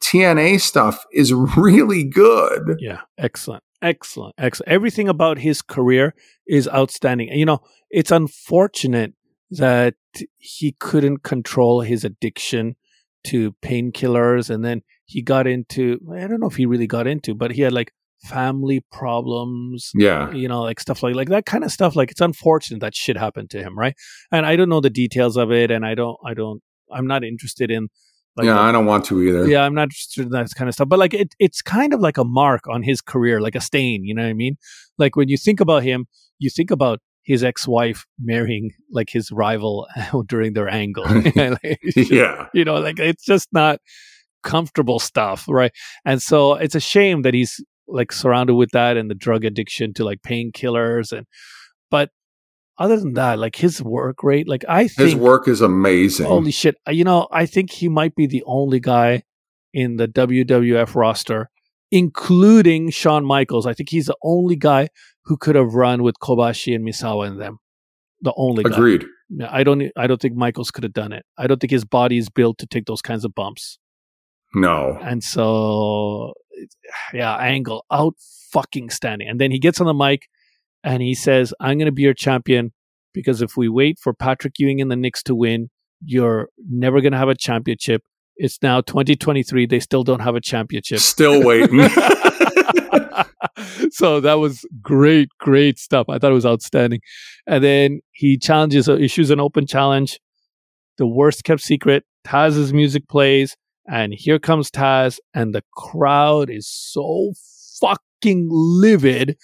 TNA 0.00 0.60
stuff 0.60 1.04
is 1.12 1.32
really 1.56 2.04
good. 2.04 2.76
Yeah, 2.78 3.00
excellent. 3.18 3.62
Excellent. 3.82 4.34
Excellent. 4.38 4.70
Everything 4.70 5.08
about 5.08 5.38
his 5.38 5.62
career 5.62 6.14
is 6.46 6.68
outstanding. 6.68 7.30
And, 7.30 7.38
you 7.38 7.46
know, 7.46 7.60
it's 7.90 8.10
unfortunate 8.10 9.14
that 9.50 9.94
he 10.38 10.72
couldn't 10.78 11.22
control 11.22 11.80
his 11.80 12.04
addiction 12.04 12.76
to 13.24 13.52
painkillers 13.62 14.48
and 14.48 14.64
then 14.64 14.82
he 15.04 15.20
got 15.22 15.46
into 15.46 15.98
I 16.14 16.26
don't 16.26 16.40
know 16.40 16.46
if 16.46 16.56
he 16.56 16.66
really 16.66 16.86
got 16.86 17.06
into, 17.06 17.34
but 17.34 17.50
he 17.52 17.62
had 17.62 17.72
like 17.72 17.92
family 18.22 18.84
problems, 18.92 19.90
Yeah. 19.94 20.30
you 20.32 20.46
know, 20.48 20.62
like 20.62 20.78
stuff 20.80 21.02
like 21.02 21.14
like 21.14 21.28
that 21.30 21.46
kind 21.46 21.64
of 21.64 21.72
stuff. 21.72 21.96
Like 21.96 22.10
it's 22.10 22.20
unfortunate 22.20 22.80
that 22.80 22.94
shit 22.94 23.16
happened 23.16 23.50
to 23.50 23.62
him, 23.62 23.78
right? 23.78 23.94
And 24.30 24.46
I 24.46 24.56
don't 24.56 24.68
know 24.68 24.80
the 24.80 24.90
details 24.90 25.36
of 25.36 25.50
it, 25.50 25.70
and 25.70 25.84
I 25.84 25.94
don't, 25.94 26.16
I 26.24 26.34
don't, 26.34 26.62
I'm 26.92 27.06
not 27.06 27.24
interested 27.24 27.70
in. 27.70 27.88
Like 28.36 28.46
yeah, 28.46 28.58
uh, 28.58 28.62
I 28.62 28.72
don't 28.72 28.86
want 28.86 29.04
to 29.06 29.22
either. 29.22 29.46
yeah, 29.48 29.62
I'm 29.64 29.74
not 29.74 29.84
interested 29.84 30.22
in 30.26 30.30
that 30.30 30.48
kind 30.56 30.68
of 30.68 30.74
stuff. 30.74 30.88
But 30.88 30.98
like 30.98 31.14
it, 31.14 31.34
it's 31.38 31.62
kind 31.62 31.92
of 31.92 32.00
like 32.00 32.16
a 32.16 32.24
mark 32.24 32.66
on 32.68 32.82
his 32.82 33.00
career, 33.00 33.40
like 33.40 33.54
a 33.56 33.60
stain. 33.60 34.04
You 34.04 34.14
know 34.14 34.22
what 34.22 34.28
I 34.28 34.34
mean? 34.34 34.56
Like 34.98 35.16
when 35.16 35.28
you 35.28 35.36
think 35.36 35.60
about 35.60 35.82
him, 35.82 36.06
you 36.38 36.48
think 36.50 36.70
about 36.70 37.00
his 37.22 37.44
ex-wife 37.44 38.06
marrying 38.18 38.70
like 38.90 39.10
his 39.10 39.30
rival 39.30 39.86
oh, 40.12 40.22
during 40.22 40.52
their 40.54 40.68
angle. 40.68 41.04
Like, 41.36 41.78
Yeah. 41.96 42.46
you 42.54 42.64
know, 42.64 42.76
like 42.78 42.98
it's 42.98 43.24
just 43.24 43.48
not 43.52 43.78
comfortable 44.42 44.98
stuff, 44.98 45.44
right? 45.48 45.72
And 46.04 46.22
so 46.22 46.54
it's 46.54 46.74
a 46.74 46.80
shame 46.80 47.22
that 47.22 47.34
he's 47.34 47.62
like 47.88 48.12
surrounded 48.12 48.54
with 48.54 48.70
that 48.70 48.96
and 48.96 49.10
the 49.10 49.14
drug 49.14 49.44
addiction 49.44 49.92
to 49.94 50.04
like 50.04 50.22
painkillers 50.22 51.12
and 51.12 51.26
but 51.90 52.10
other 52.80 52.98
than 52.98 53.12
that, 53.12 53.38
like 53.38 53.56
his 53.56 53.82
work 53.82 54.22
rate, 54.24 54.48
like 54.48 54.64
I 54.66 54.88
think 54.88 55.10
His 55.10 55.14
work 55.14 55.46
is 55.46 55.60
amazing. 55.60 56.26
Holy 56.26 56.50
shit. 56.50 56.76
You 56.88 57.04
know, 57.04 57.28
I 57.30 57.44
think 57.44 57.70
he 57.70 57.88
might 57.88 58.14
be 58.14 58.26
the 58.26 58.42
only 58.46 58.80
guy 58.80 59.22
in 59.74 59.96
the 59.96 60.08
WWF 60.08 60.94
roster, 60.94 61.50
including 61.92 62.90
Shawn 62.90 63.24
Michaels. 63.24 63.66
I 63.66 63.74
think 63.74 63.90
he's 63.90 64.06
the 64.06 64.16
only 64.22 64.56
guy 64.56 64.88
who 65.26 65.36
could 65.36 65.56
have 65.56 65.74
run 65.74 66.02
with 66.02 66.16
Kobashi 66.20 66.74
and 66.74 66.84
Misawa 66.84 67.28
in 67.28 67.38
them. 67.38 67.58
The 68.22 68.32
only 68.36 68.64
guy. 68.64 68.74
Agreed. 68.74 69.04
I 69.48 69.62
don't 69.62 69.92
I 69.96 70.06
don't 70.06 70.20
think 70.20 70.34
Michaels 70.34 70.70
could 70.70 70.82
have 70.82 70.94
done 70.94 71.12
it. 71.12 71.26
I 71.36 71.46
don't 71.46 71.60
think 71.60 71.70
his 71.70 71.84
body 71.84 72.16
is 72.16 72.30
built 72.30 72.58
to 72.58 72.66
take 72.66 72.86
those 72.86 73.02
kinds 73.02 73.26
of 73.26 73.34
bumps. 73.34 73.78
No. 74.54 74.98
And 75.02 75.22
so 75.22 76.32
yeah, 77.12 77.36
Angle 77.36 77.84
out 77.92 78.14
fucking 78.50 78.88
standing. 78.88 79.28
And 79.28 79.38
then 79.38 79.50
he 79.50 79.58
gets 79.58 79.80
on 79.80 79.86
the 79.86 79.94
mic 79.94 80.28
and 80.82 81.02
he 81.02 81.14
says, 81.14 81.52
I'm 81.60 81.78
gonna 81.78 81.92
be 81.92 82.02
your 82.02 82.14
champion 82.14 82.72
because 83.12 83.42
if 83.42 83.56
we 83.56 83.68
wait 83.68 83.98
for 83.98 84.12
Patrick 84.12 84.54
Ewing 84.58 84.80
and 84.80 84.90
the 84.90 84.96
Knicks 84.96 85.22
to 85.24 85.34
win, 85.34 85.68
you're 86.04 86.48
never 86.68 87.00
gonna 87.00 87.18
have 87.18 87.28
a 87.28 87.34
championship. 87.34 88.02
It's 88.36 88.58
now 88.62 88.80
2023. 88.80 89.66
They 89.66 89.80
still 89.80 90.02
don't 90.02 90.20
have 90.20 90.34
a 90.34 90.40
championship. 90.40 91.00
Still 91.00 91.44
waiting. 91.44 91.88
so 93.90 94.20
that 94.20 94.34
was 94.34 94.64
great, 94.80 95.28
great 95.38 95.78
stuff. 95.78 96.08
I 96.08 96.18
thought 96.18 96.30
it 96.30 96.34
was 96.34 96.46
outstanding. 96.46 97.00
And 97.46 97.62
then 97.62 98.00
he 98.12 98.38
challenges, 98.38 98.88
uh, 98.88 98.96
issues 98.96 99.30
an 99.30 99.40
open 99.40 99.66
challenge. 99.66 100.20
The 100.98 101.06
worst 101.06 101.44
kept 101.44 101.62
secret. 101.62 102.04
Taz's 102.26 102.72
music 102.72 103.08
plays, 103.08 103.56
and 103.90 104.12
here 104.14 104.38
comes 104.38 104.70
Taz, 104.70 105.18
and 105.32 105.54
the 105.54 105.62
crowd 105.74 106.50
is 106.50 106.68
so 106.68 107.32
fucking 107.80 108.48
livid, 108.50 109.38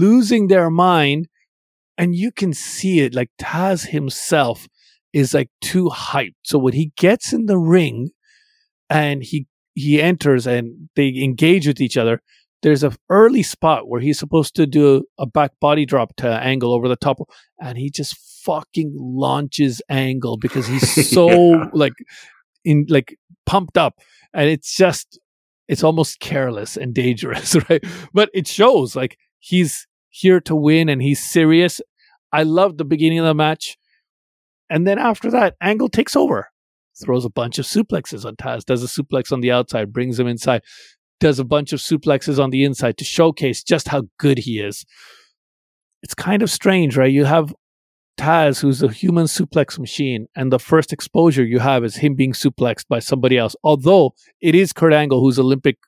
losing 0.00 0.48
their 0.48 0.70
mind. 0.70 1.28
And 1.96 2.14
you 2.16 2.32
can 2.32 2.52
see 2.52 3.00
it 3.00 3.14
like 3.14 3.30
Taz 3.40 3.86
himself 3.88 4.66
is 5.12 5.32
like 5.32 5.50
too 5.60 5.90
hyped. 5.94 6.34
So 6.42 6.58
when 6.58 6.74
he 6.74 6.90
gets 6.96 7.32
in 7.32 7.46
the 7.46 7.58
ring 7.58 8.10
and 8.90 9.22
he 9.22 9.46
he 9.74 10.00
enters 10.00 10.46
and 10.46 10.88
they 10.96 11.08
engage 11.08 11.66
with 11.66 11.80
each 11.80 11.96
other, 11.96 12.20
there's 12.62 12.82
a 12.84 12.92
early 13.10 13.42
spot 13.42 13.88
where 13.88 14.00
he's 14.00 14.18
supposed 14.18 14.54
to 14.56 14.66
do 14.66 15.04
a 15.18 15.26
back 15.26 15.52
body 15.60 15.84
drop 15.86 16.16
to 16.16 16.28
angle 16.28 16.72
over 16.72 16.88
the 16.88 16.96
top 16.96 17.18
and 17.60 17.78
he 17.78 17.90
just 17.90 18.16
fucking 18.44 18.92
launches 18.98 19.80
angle 19.88 20.36
because 20.36 20.66
he's 20.66 21.10
so 21.14 21.28
Yeah. 21.30 21.68
like 21.72 21.92
in 22.64 22.86
like 22.88 23.16
pumped 23.46 23.76
up 23.78 23.94
and 24.32 24.48
it's 24.48 24.76
just 24.76 25.18
it's 25.68 25.82
almost 25.84 26.20
careless 26.20 26.76
and 26.76 26.94
dangerous 26.94 27.56
right 27.70 27.84
but 28.12 28.30
it 28.34 28.46
shows 28.48 28.94
like 28.96 29.16
he's 29.44 29.86
here 30.08 30.40
to 30.40 30.54
win 30.54 30.88
and 30.88 31.02
he's 31.02 31.24
serious 31.24 31.80
i 32.32 32.42
love 32.42 32.76
the 32.76 32.84
beginning 32.84 33.18
of 33.18 33.26
the 33.26 33.34
match 33.34 33.76
and 34.70 34.86
then 34.86 34.98
after 34.98 35.30
that 35.30 35.54
angle 35.60 35.88
takes 35.88 36.16
over 36.16 36.50
throws 37.02 37.24
a 37.24 37.30
bunch 37.30 37.58
of 37.58 37.66
suplexes 37.66 38.24
on 38.24 38.36
taz 38.36 38.64
does 38.64 38.82
a 38.82 38.86
suplex 38.86 39.32
on 39.32 39.40
the 39.40 39.50
outside 39.50 39.92
brings 39.92 40.18
him 40.18 40.28
inside 40.28 40.62
does 41.20 41.38
a 41.38 41.44
bunch 41.44 41.72
of 41.72 41.80
suplexes 41.80 42.42
on 42.42 42.50
the 42.50 42.64
inside 42.64 42.98
to 42.98 43.04
showcase 43.04 43.62
just 43.62 43.88
how 43.88 44.02
good 44.18 44.38
he 44.38 44.60
is. 44.60 44.84
It's 46.02 46.14
kind 46.14 46.42
of 46.42 46.50
strange, 46.50 46.96
right? 46.96 47.10
You 47.10 47.24
have 47.24 47.54
Taz, 48.18 48.60
who's 48.60 48.82
a 48.82 48.92
human 48.92 49.24
suplex 49.24 49.78
machine, 49.78 50.28
and 50.36 50.52
the 50.52 50.58
first 50.58 50.92
exposure 50.92 51.42
you 51.42 51.58
have 51.58 51.82
is 51.82 51.96
him 51.96 52.14
being 52.14 52.32
suplexed 52.32 52.86
by 52.88 52.98
somebody 52.98 53.38
else. 53.38 53.56
Although 53.64 54.14
it 54.40 54.54
is 54.54 54.72
Kurt 54.72 54.92
Angle, 54.92 55.20
who's 55.20 55.38
Olympic 55.38 55.78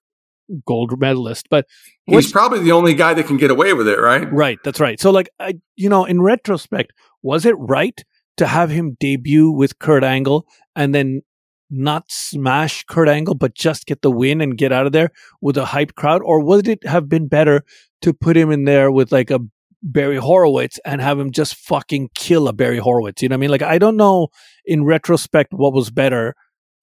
gold 0.64 0.98
medalist, 0.98 1.46
but 1.50 1.66
He's 2.06 2.30
probably 2.30 2.60
the 2.60 2.72
only 2.72 2.94
guy 2.94 3.14
that 3.14 3.26
can 3.26 3.36
get 3.36 3.50
away 3.50 3.72
with 3.72 3.88
it, 3.88 3.98
right? 3.98 4.32
Right, 4.32 4.58
that's 4.62 4.78
right. 4.78 5.00
So, 5.00 5.10
like, 5.10 5.28
I, 5.40 5.54
you 5.74 5.88
know, 5.88 6.04
in 6.04 6.22
retrospect, 6.22 6.92
was 7.22 7.44
it 7.44 7.56
right 7.58 8.00
to 8.36 8.46
have 8.46 8.70
him 8.70 8.96
debut 9.00 9.50
with 9.50 9.78
Kurt 9.78 10.04
Angle 10.04 10.46
and 10.76 10.94
then 10.94 11.22
not 11.68 12.04
smash 12.08 12.84
Kurt 12.84 13.08
Angle, 13.08 13.34
but 13.34 13.54
just 13.54 13.86
get 13.86 14.02
the 14.02 14.10
win 14.10 14.40
and 14.40 14.56
get 14.56 14.72
out 14.72 14.86
of 14.86 14.92
there 14.92 15.10
with 15.40 15.56
a 15.56 15.64
hype 15.64 15.94
crowd? 15.96 16.22
Or 16.24 16.40
would 16.40 16.68
it 16.68 16.86
have 16.86 17.08
been 17.08 17.26
better 17.26 17.64
to 18.02 18.12
put 18.12 18.36
him 18.36 18.52
in 18.52 18.64
there 18.64 18.92
with 18.92 19.10
like 19.10 19.30
a 19.30 19.40
Barry 19.82 20.16
Horowitz 20.16 20.78
and 20.84 21.00
have 21.00 21.18
him 21.18 21.32
just 21.32 21.56
fucking 21.56 22.10
kill 22.14 22.46
a 22.46 22.52
Barry 22.52 22.78
Horowitz? 22.78 23.22
You 23.22 23.28
know 23.28 23.34
what 23.34 23.38
I 23.38 23.40
mean? 23.40 23.50
Like, 23.50 23.62
I 23.62 23.78
don't 23.78 23.96
know 23.96 24.28
in 24.64 24.84
retrospect 24.84 25.52
what 25.52 25.72
was 25.72 25.90
better, 25.90 26.34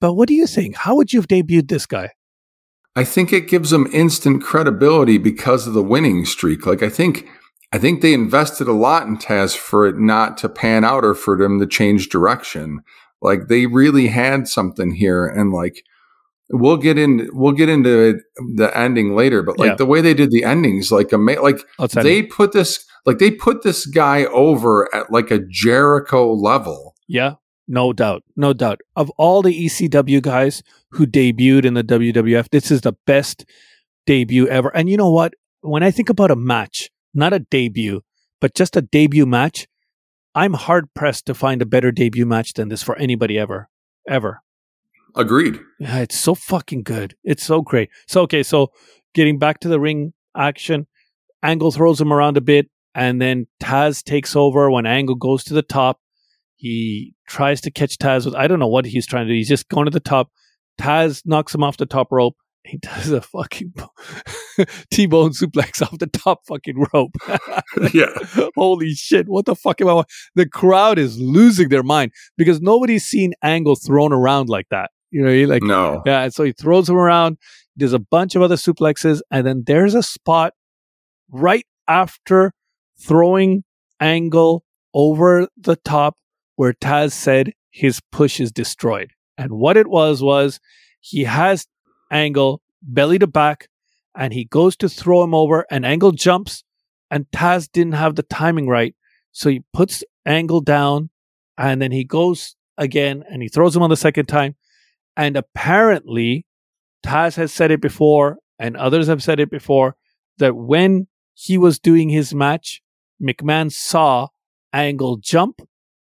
but 0.02 0.16
what 0.16 0.28
do 0.28 0.34
you 0.34 0.48
think? 0.48 0.76
How 0.76 0.96
would 0.96 1.14
you 1.14 1.20
have 1.20 1.28
debuted 1.28 1.70
this 1.70 1.86
guy? 1.86 2.12
I 2.96 3.04
think 3.04 3.34
it 3.34 3.48
gives 3.48 3.72
them 3.72 3.88
instant 3.92 4.44
credibility 4.44 5.18
because 5.18 5.66
of 5.68 5.74
the 5.74 5.84
winning 5.84 6.26
streak. 6.26 6.66
Like 6.66 6.84
I 6.84 6.90
think 6.90 7.28
I 7.72 7.80
think 7.80 8.02
they 8.02 8.14
invested 8.14 8.68
a 8.68 8.74
lot 8.74 9.08
in 9.08 9.18
Taz 9.18 9.58
for 9.58 9.88
it 9.88 9.98
not 9.98 10.38
to 10.40 10.50
pan 10.50 10.84
out 10.86 11.04
or 11.04 11.16
for 11.16 11.38
them 11.38 11.60
to 11.60 11.66
change 11.66 12.10
direction. 12.10 12.84
Like 13.22 13.48
they 13.48 13.66
really 13.66 14.08
had 14.08 14.48
something 14.48 14.92
here 14.92 15.26
and 15.26 15.52
like 15.52 15.84
we'll 16.52 16.78
get 16.78 17.00
in 17.00 17.30
we'll 17.34 17.54
get 17.54 17.70
into 17.70 17.90
it, 18.10 18.18
the 18.56 18.72
ending 18.78 19.16
later, 19.16 19.42
but 19.42 19.58
like 19.58 19.70
Yeah. 19.72 19.76
the 19.76 19.86
way 19.88 20.02
they 20.02 20.14
did 20.14 20.30
the 20.30 20.44
endings 20.44 20.92
like 20.92 21.12
ama- 21.14 21.42
like 21.42 21.62
they 22.04 22.22
put 22.22 22.52
this 22.52 22.86
like 23.08 23.18
they 23.18 23.32
put 23.32 23.64
this 23.64 23.86
guy 23.88 24.26
over 24.26 24.94
at 24.94 25.12
like 25.12 25.32
a 25.32 25.40
Jericho 25.40 26.32
level. 26.32 26.96
Yeah, 27.08 27.36
no 27.68 27.94
doubt. 27.94 28.24
No 28.36 28.54
doubt. 28.54 28.82
Of 28.96 29.10
all 29.12 29.42
the 29.42 29.66
ECW 29.66 30.22
guys 30.22 30.64
who 30.92 31.06
debuted 31.06 31.66
in 31.66 31.74
the 31.74 31.84
WWF, 31.84 32.50
this 32.50 32.72
is 32.72 32.82
the 32.82 32.94
best 33.06 33.46
debut 34.06 34.48
ever. 34.48 34.70
And 34.76 34.90
you 34.90 34.98
know 34.98 35.12
what? 35.12 35.34
When 35.62 35.84
I 35.84 35.92
think 35.92 36.10
about 36.10 36.32
a 36.32 36.36
match, 36.36 36.90
not 37.14 37.34
a 37.34 37.40
debut, 37.40 38.02
but 38.42 38.54
just 38.54 38.76
a 38.76 38.82
debut 38.82 39.26
match, 39.26 39.68
I'm 40.36 40.54
hard 40.54 40.94
pressed 40.94 41.26
to 41.28 41.34
find 41.34 41.62
a 41.62 41.66
better 41.66 41.92
debut 41.92 42.26
match 42.26 42.54
than 42.54 42.70
this 42.70 42.84
for 42.84 42.98
anybody 42.98 43.38
ever. 43.38 43.70
Ever. 44.08 44.42
Agreed. 45.16 45.60
Yeah, 45.80 46.00
it's 46.00 46.18
so 46.18 46.34
fucking 46.34 46.84
good. 46.84 47.16
It's 47.24 47.44
so 47.44 47.62
great. 47.62 47.90
So 48.08 48.22
okay, 48.22 48.44
so 48.44 48.72
getting 49.14 49.38
back 49.38 49.60
to 49.60 49.68
the 49.68 49.80
ring 49.80 50.14
action, 50.36 50.88
Angle 51.44 51.72
throws 51.72 52.02
him 52.02 52.12
around 52.12 52.36
a 52.36 52.42
bit, 52.42 52.70
and 52.96 53.22
then 53.22 53.48
Taz 53.62 54.04
takes 54.04 54.36
over 54.36 54.72
when 54.72 54.86
Angle 54.86 55.16
goes 55.16 55.44
to 55.46 55.54
the 55.54 55.62
top. 55.62 56.00
He 56.64 57.14
tries 57.28 57.60
to 57.60 57.72
catch 57.72 57.98
Taz 57.98 58.24
with 58.24 58.36
I 58.36 58.48
don't 58.48 58.60
know 58.60 58.70
what 58.70 58.86
he's 58.86 59.06
trying 59.06 59.28
to 59.28 59.34
do. 59.34 59.36
He's 59.36 59.50
just 59.50 59.68
going 59.68 59.84
to 59.84 59.92
the 59.92 60.00
top. 60.00 60.30
Taz 60.80 61.22
knocks 61.26 61.54
him 61.54 61.62
off 61.62 61.76
the 61.76 61.86
top 61.86 62.08
rope. 62.10 62.38
He 62.64 62.78
does 62.78 63.12
a 63.12 63.20
fucking 63.20 63.74
T-bone 64.94 65.32
suplex 65.32 65.82
off 65.82 65.98
the 66.00 66.08
top 66.08 66.46
fucking 66.48 66.86
rope. 66.94 67.12
Yeah. 67.94 68.06
Holy 68.56 68.94
shit! 68.94 69.28
What 69.28 69.46
the 69.46 69.56
fuck 69.56 69.82
am 69.82 69.90
I? 69.90 70.04
The 70.36 70.48
crowd 70.48 70.98
is 71.00 71.20
losing 71.20 71.68
their 71.68 71.84
mind 71.84 72.12
because 72.38 72.62
nobody's 72.62 73.04
seen 73.04 73.34
Angle 73.44 73.76
thrown 73.76 74.14
around 74.14 74.48
like 74.48 74.68
that. 74.72 74.92
You 75.12 75.22
know, 75.24 75.48
like 75.54 75.64
No. 75.64 76.02
yeah, 76.06 76.22
and 76.22 76.34
so 76.34 76.44
he 76.46 76.54
throws 76.54 76.88
him 76.88 76.96
around. 76.96 77.38
There's 77.76 77.92
a 77.92 78.00
bunch 78.00 78.36
of 78.36 78.42
other 78.42 78.56
suplexes, 78.56 79.22
and 79.32 79.46
then 79.46 79.64
there's 79.68 79.96
a 79.96 80.04
spot 80.04 80.54
right 81.30 81.66
after 81.90 82.54
throwing 83.02 83.64
Angle 84.00 84.64
over 84.94 85.50
the 85.58 85.76
top 85.76 86.16
where 86.56 86.74
Taz 86.74 87.12
said 87.12 87.54
his 87.72 88.00
push 88.12 88.40
is 88.40 88.52
destroyed. 88.52 89.12
And 89.38 89.54
what 89.54 89.78
it 89.78 89.88
was 89.88 90.22
was 90.22 90.60
he 91.02 91.24
has 91.24 91.68
Angle 92.12 92.62
belly 92.82 93.20
to 93.20 93.28
back, 93.28 93.70
and 94.16 94.34
he 94.34 94.46
goes 94.46 94.76
to 94.78 94.90
throw 94.90 95.24
him 95.24 95.34
over, 95.34 95.66
and 95.72 95.86
Angle 95.86 96.12
jumps, 96.12 96.64
and 97.10 97.26
Taz 97.32 97.70
didn't 97.72 97.94
have 97.94 98.16
the 98.16 98.24
timing 98.24 98.68
right, 98.68 98.96
so 99.32 99.50
he 99.50 99.64
puts 99.74 100.04
Angle 100.26 100.62
down, 100.62 101.10
and 101.58 101.82
then 101.82 101.92
he 101.92 102.04
goes 102.04 102.56
again, 102.78 103.24
and 103.30 103.42
he 103.42 103.48
throws 103.48 103.76
him 103.76 103.82
on 103.82 103.90
the 103.90 103.98
second 103.98 104.28
time, 104.28 104.56
and 105.18 105.36
apparently, 105.36 106.46
Taz 107.04 107.36
has 107.36 107.52
said 107.52 107.72
it 107.72 107.82
before, 107.82 108.38
and 108.60 108.78
others 108.78 109.08
have 109.08 109.24
said 109.24 109.40
it 109.40 109.50
before, 109.50 109.96
that 110.38 110.56
when 110.56 111.08
he 111.34 111.58
was 111.58 111.80
doing 111.80 112.10
his 112.10 112.34
match, 112.34 112.82
McMahon 113.22 113.72
saw 113.72 114.28
Angle 114.72 115.18
jump 115.18 115.62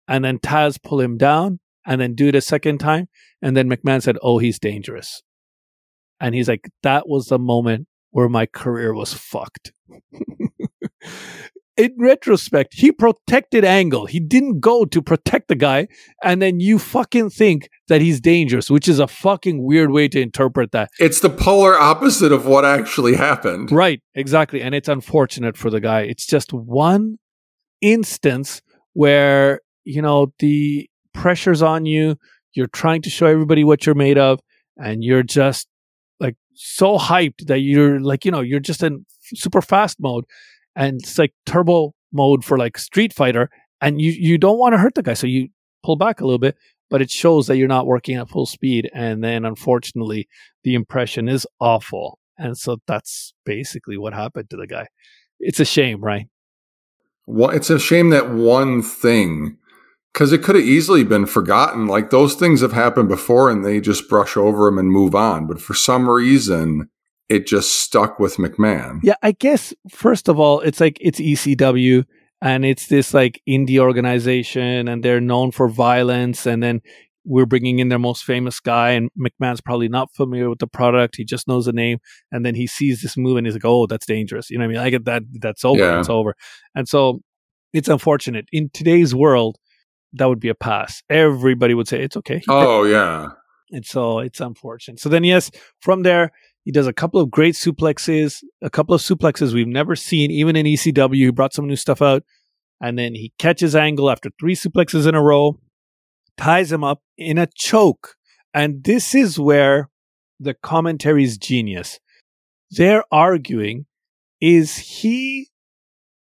and 0.07 0.23
then 0.23 0.39
Taz 0.39 0.81
pull 0.81 0.99
him 0.99 1.17
down, 1.17 1.59
and 1.85 2.01
then 2.01 2.15
do 2.15 2.27
it 2.27 2.35
a 2.35 2.41
second 2.41 2.79
time, 2.79 3.07
and 3.41 3.55
then 3.55 3.69
McMahon 3.69 4.01
said, 4.01 4.17
"Oh, 4.21 4.37
he's 4.37 4.59
dangerous," 4.59 5.21
and 6.19 6.35
he's 6.35 6.47
like, 6.47 6.69
"That 6.83 7.07
was 7.07 7.27
the 7.27 7.39
moment 7.39 7.87
where 8.11 8.29
my 8.29 8.45
career 8.45 8.93
was 8.93 9.13
fucked." 9.13 9.71
in 11.77 11.95
retrospect, 11.99 12.73
he 12.73 12.91
protected 12.91 13.63
Angle. 13.63 14.07
He 14.07 14.19
didn't 14.19 14.59
go 14.59 14.83
to 14.85 15.01
protect 15.01 15.47
the 15.47 15.55
guy, 15.55 15.87
and 16.23 16.41
then 16.41 16.59
you 16.59 16.79
fucking 16.79 17.29
think 17.29 17.69
that 17.87 18.01
he's 18.01 18.19
dangerous, 18.19 18.69
which 18.69 18.87
is 18.87 18.99
a 18.99 19.07
fucking 19.07 19.63
weird 19.63 19.91
way 19.91 20.07
to 20.09 20.19
interpret 20.19 20.71
that. 20.71 20.89
It's 20.99 21.19
the 21.19 21.29
polar 21.29 21.79
opposite 21.79 22.31
of 22.31 22.47
what 22.47 22.65
actually 22.65 23.15
happened. 23.15 23.71
Right, 23.71 24.01
exactly. 24.15 24.61
And 24.61 24.73
it's 24.73 24.89
unfortunate 24.89 25.55
for 25.55 25.69
the 25.69 25.79
guy. 25.79 26.01
It's 26.01 26.25
just 26.25 26.51
one 26.51 27.17
instance 27.81 28.61
where, 28.93 29.61
you 29.87 30.01
know, 30.01 30.33
the 30.39 30.89
pressure's 31.13 31.61
on 31.61 31.85
you, 31.85 32.17
you're 32.53 32.67
trying 32.67 33.01
to 33.03 33.09
show 33.09 33.27
everybody 33.27 33.63
what 33.63 33.85
you're 33.85 33.95
made 33.95 34.17
of, 34.17 34.39
and 34.77 35.03
you're 35.03 35.23
just 35.23 35.67
like 36.19 36.35
so 36.53 36.97
hyped 36.97 37.47
that 37.47 37.59
you're 37.59 37.99
like, 37.99 38.25
you 38.25 38.31
know, 38.31 38.41
you're 38.41 38.59
just 38.59 38.83
in 38.83 39.05
super 39.33 39.61
fast 39.61 39.99
mode 39.99 40.25
and 40.77 41.01
it's 41.01 41.17
like 41.17 41.33
turbo 41.45 41.93
mode 42.13 42.45
for 42.45 42.57
like 42.57 42.77
Street 42.77 43.11
Fighter, 43.11 43.49
and 43.81 43.99
you 43.99 44.11
you 44.11 44.37
don't 44.37 44.59
want 44.59 44.73
to 44.73 44.77
hurt 44.77 44.95
the 44.95 45.03
guy, 45.03 45.15
so 45.15 45.27
you 45.27 45.49
pull 45.83 45.97
back 45.97 46.21
a 46.21 46.25
little 46.25 46.39
bit, 46.39 46.55
but 46.89 47.01
it 47.01 47.09
shows 47.09 47.47
that 47.47 47.57
you're 47.57 47.67
not 47.67 47.87
working 47.87 48.15
at 48.15 48.29
full 48.29 48.45
speed, 48.45 48.89
and 48.93 49.23
then 49.23 49.43
unfortunately 49.43 50.27
the 50.63 50.75
impression 50.75 51.27
is 51.27 51.45
awful, 51.59 52.19
and 52.37 52.57
so 52.57 52.77
that's 52.87 53.33
basically 53.45 53.97
what 53.97 54.13
happened 54.13 54.49
to 54.51 54.57
the 54.57 54.67
guy. 54.67 54.87
It's 55.39 55.59
a 55.59 55.65
shame, 55.65 56.01
right? 56.03 56.27
Well, 57.25 57.49
it's 57.49 57.69
a 57.69 57.79
shame 57.79 58.11
that 58.11 58.29
one 58.29 58.81
thing 58.81 59.57
because 60.17 60.33
it 60.33 60.41
could 60.41 60.55
have 60.55 60.65
easily 60.65 61.03
been 61.03 61.27
forgotten. 61.27 61.85
Like 61.85 62.09
those 62.09 62.33
things 62.33 62.61
have 62.61 62.73
happened 62.73 63.07
before, 63.07 63.51
and 63.51 63.63
they 63.63 63.79
just 63.79 64.09
brush 64.09 64.35
over 64.35 64.65
them 64.65 64.79
and 64.79 64.89
move 64.89 65.13
on. 65.13 65.45
But 65.45 65.61
for 65.61 65.75
some 65.75 66.09
reason, 66.09 66.89
it 67.29 67.45
just 67.45 67.81
stuck 67.83 68.17
with 68.17 68.37
McMahon. 68.37 68.99
Yeah, 69.03 69.13
I 69.21 69.33
guess 69.33 69.75
first 69.91 70.27
of 70.27 70.39
all, 70.39 70.61
it's 70.61 70.79
like 70.79 70.97
it's 70.99 71.19
ECW 71.19 72.03
and 72.41 72.65
it's 72.65 72.87
this 72.87 73.13
like 73.13 73.43
indie 73.47 73.77
organization 73.77 74.87
and 74.87 75.03
they're 75.03 75.21
known 75.21 75.51
for 75.51 75.69
violence 75.69 76.47
and 76.47 76.63
then 76.63 76.81
we're 77.23 77.45
bringing 77.45 77.77
in 77.77 77.89
their 77.89 77.99
most 77.99 78.23
famous 78.23 78.59
guy 78.59 78.91
and 78.91 79.11
McMahon's 79.19 79.61
probably 79.61 79.87
not 79.87 80.11
familiar 80.15 80.49
with 80.49 80.59
the 80.59 80.67
product. 80.67 81.15
He 81.15 81.25
just 81.25 81.47
knows 81.47 81.65
the 81.65 81.73
name 81.73 81.99
and 82.31 82.43
then 82.43 82.55
he 82.55 82.65
sees 82.65 83.03
this 83.03 83.17
move 83.17 83.37
and 83.37 83.45
he's 83.45 83.53
like, 83.53 83.65
"Oh, 83.65 83.85
that's 83.85 84.07
dangerous." 84.07 84.49
You 84.49 84.57
know 84.57 84.65
what 84.65 84.71
I 84.71 84.77
mean? 84.77 84.83
I 84.87 84.89
get 84.89 85.05
that 85.05 85.21
that's 85.41 85.63
over. 85.63 85.79
Yeah. 85.79 85.99
It's 85.99 86.09
over. 86.09 86.33
And 86.73 86.89
so 86.89 87.21
it's 87.71 87.87
unfortunate. 87.87 88.47
In 88.51 88.71
today's 88.73 89.13
world, 89.13 89.59
that 90.13 90.25
would 90.27 90.39
be 90.39 90.49
a 90.49 90.55
pass. 90.55 91.03
Everybody 91.09 91.73
would 91.73 91.87
say 91.87 92.01
it's 92.01 92.17
okay. 92.17 92.41
Oh, 92.47 92.83
yeah. 92.83 93.29
And 93.71 93.85
so 93.85 94.19
it's 94.19 94.39
unfortunate. 94.39 94.99
So 94.99 95.09
then 95.09 95.23
yes, 95.23 95.51
from 95.81 96.03
there 96.03 96.31
he 96.63 96.71
does 96.71 96.87
a 96.87 96.93
couple 96.93 97.19
of 97.19 97.31
great 97.31 97.55
suplexes, 97.55 98.43
a 98.61 98.69
couple 98.69 98.95
of 98.95 99.01
suplexes 99.01 99.53
we've 99.53 99.67
never 99.67 99.95
seen, 99.95 100.31
even 100.31 100.55
in 100.55 100.65
ECW. 100.65 101.15
He 101.15 101.31
brought 101.31 101.53
some 101.53 101.67
new 101.67 101.75
stuff 101.75 102.01
out. 102.01 102.23
And 102.79 102.97
then 102.97 103.15
he 103.15 103.33
catches 103.39 103.75
Angle 103.75 104.09
after 104.09 104.29
three 104.39 104.55
suplexes 104.55 105.07
in 105.07 105.15
a 105.15 105.21
row, 105.21 105.59
ties 106.37 106.71
him 106.71 106.83
up 106.83 107.01
in 107.17 107.37
a 107.37 107.47
choke. 107.55 108.15
And 108.53 108.83
this 108.83 109.15
is 109.15 109.39
where 109.39 109.89
the 110.39 110.53
commentary 110.53 111.23
is 111.23 111.37
genius. 111.37 111.99
They're 112.71 113.03
arguing 113.11 113.85
is 114.39 114.77
he 114.77 115.49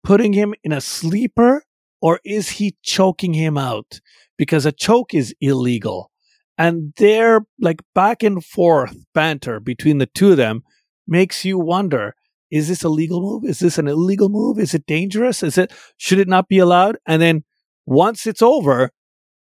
putting 0.04 0.34
him 0.34 0.54
in 0.64 0.72
a 0.72 0.82
sleeper 0.82 1.65
or 2.06 2.20
is 2.24 2.50
he 2.50 2.76
choking 2.84 3.34
him 3.34 3.58
out? 3.58 4.00
Because 4.38 4.64
a 4.64 4.72
choke 4.72 5.16
is 5.16 5.34
illegal. 5.42 6.12
And 6.56 6.94
their 6.98 7.48
like 7.60 7.82
back 7.96 8.22
and 8.22 8.46
forth 8.46 8.96
banter 9.16 9.60
between 9.60 9.98
the 9.98 10.06
two 10.06 10.30
of 10.30 10.38
them 10.38 10.62
makes 11.08 11.44
you 11.44 11.58
wonder 11.58 12.14
is 12.52 12.68
this 12.68 12.84
a 12.84 12.90
legal 12.90 13.22
move? 13.22 13.44
Is 13.44 13.58
this 13.58 13.80
an 13.80 13.88
illegal 13.88 14.30
move? 14.30 14.60
Is 14.60 14.76
it 14.76 14.86
dangerous? 14.86 15.42
Is 15.42 15.58
it 15.58 15.74
should 15.98 16.20
it 16.20 16.28
not 16.28 16.48
be 16.48 16.60
allowed? 16.60 16.98
And 17.08 17.24
then 17.24 17.44
once 17.88 18.28
it's 18.28 18.44
over 18.44 18.92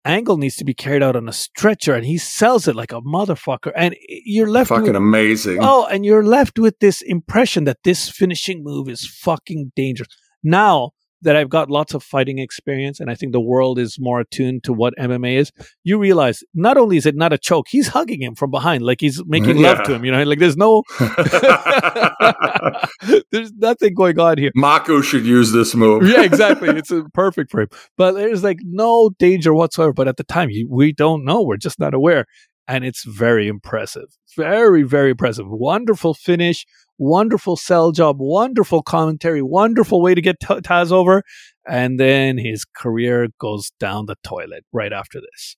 angle 0.05 0.37
needs 0.37 0.55
to 0.59 0.65
be 0.65 0.73
carried 0.73 1.03
out 1.03 1.17
on 1.17 1.29
a 1.29 1.33
stretcher 1.33 1.95
and 1.95 2.07
he 2.07 2.17
sells 2.17 2.69
it 2.69 2.77
like 2.77 2.93
a 2.93 3.01
motherfucker. 3.01 3.73
And 3.75 3.97
you're 4.09 4.49
left 4.49 4.69
fucking 4.69 4.85
with, 4.85 4.95
amazing. 4.95 5.59
Oh 5.61 5.87
and 5.87 6.05
you're 6.05 6.25
left 6.25 6.61
with 6.61 6.79
this 6.79 7.03
impression 7.03 7.65
that 7.65 7.79
this 7.83 8.09
finishing 8.09 8.63
move 8.63 8.89
is 8.89 9.05
fucking 9.05 9.73
dangerous. 9.75 10.11
Now 10.45 10.93
that 11.23 11.37
I've 11.37 11.49
got 11.49 11.71
lots 11.71 11.95
of 11.95 12.03
fighting 12.03 12.39
experience 12.39 13.01
and 13.01 13.11
I 13.11 13.15
think 13.15 13.33
the 13.33 13.41
world 13.41 13.79
is 13.79 13.99
more 13.99 14.21
attuned 14.21 14.65
to 14.65 14.73
what 14.73 14.95
MMA 14.99 15.37
is, 15.37 15.53
you 15.85 15.99
realize 15.99 16.43
not 16.55 16.77
only 16.77 16.97
is 16.97 17.07
it 17.07 17.17
not 17.17 17.33
a 17.33 17.39
choke, 17.39 17.67
he's 17.69 17.89
hugging 17.89 18.23
him 18.23 18.35
from 18.35 18.51
behind, 18.51 18.83
like 18.83 19.01
he's 19.01 19.23
making 19.27 19.51
mm-hmm. 19.51 19.61
yeah. 19.61 19.73
love 19.73 19.85
to 19.85 19.95
him, 19.95 20.05
you 20.05 20.11
know, 20.11 20.23
like 20.25 20.39
there's 20.39 20.57
no, 20.57 20.83
there's 23.31 23.53
nothing 23.55 23.95
going 23.95 24.19
on 24.19 24.39
here. 24.39 24.51
Mako 24.55 25.01
should 25.01 25.25
use 25.25 25.53
this 25.53 25.75
move. 25.75 26.09
yeah, 26.09 26.23
exactly. 26.23 26.71
It's 26.83 26.93
perfect 27.13 27.51
for 27.51 27.63
him. 27.63 27.69
But 27.97 28.13
there's 28.13 28.43
like 28.43 28.59
no 28.65 29.11
danger 29.19 29.55
whatsoever. 29.55 29.93
But 29.93 30.09
at 30.09 30.17
the 30.17 30.25
time, 30.25 30.51
we 30.69 30.93
don't 30.93 31.25
know. 31.25 31.43
We're 31.43 31.57
just 31.57 31.79
not 31.79 31.95
aware. 31.95 32.27
And 32.69 32.85
it's 32.85 33.05
very 33.05 33.49
impressive. 33.49 34.17
Very, 34.37 34.83
very 34.83 35.11
impressive. 35.11 35.47
Wonderful 35.49 36.15
finish 36.15 36.65
wonderful 37.03 37.57
sell 37.57 37.91
job, 37.91 38.17
wonderful 38.21 38.83
commentary, 38.83 39.43
wonderful 39.43 40.01
way 40.01 40.15
to 40.15 40.21
get 40.21 40.39
t- 40.41 40.55
Taz 40.55 40.93
over. 40.93 41.23
And 41.67 41.99
then 41.99 42.39
his 42.39 42.65
career 42.65 43.29
goes 43.41 43.73
down 43.81 44.07
the 44.07 44.17
toilet 44.23 44.65
right 44.73 44.93
after 44.93 45.21
this. 45.21 45.57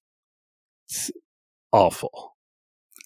It's 0.88 1.10
awful. 1.72 2.32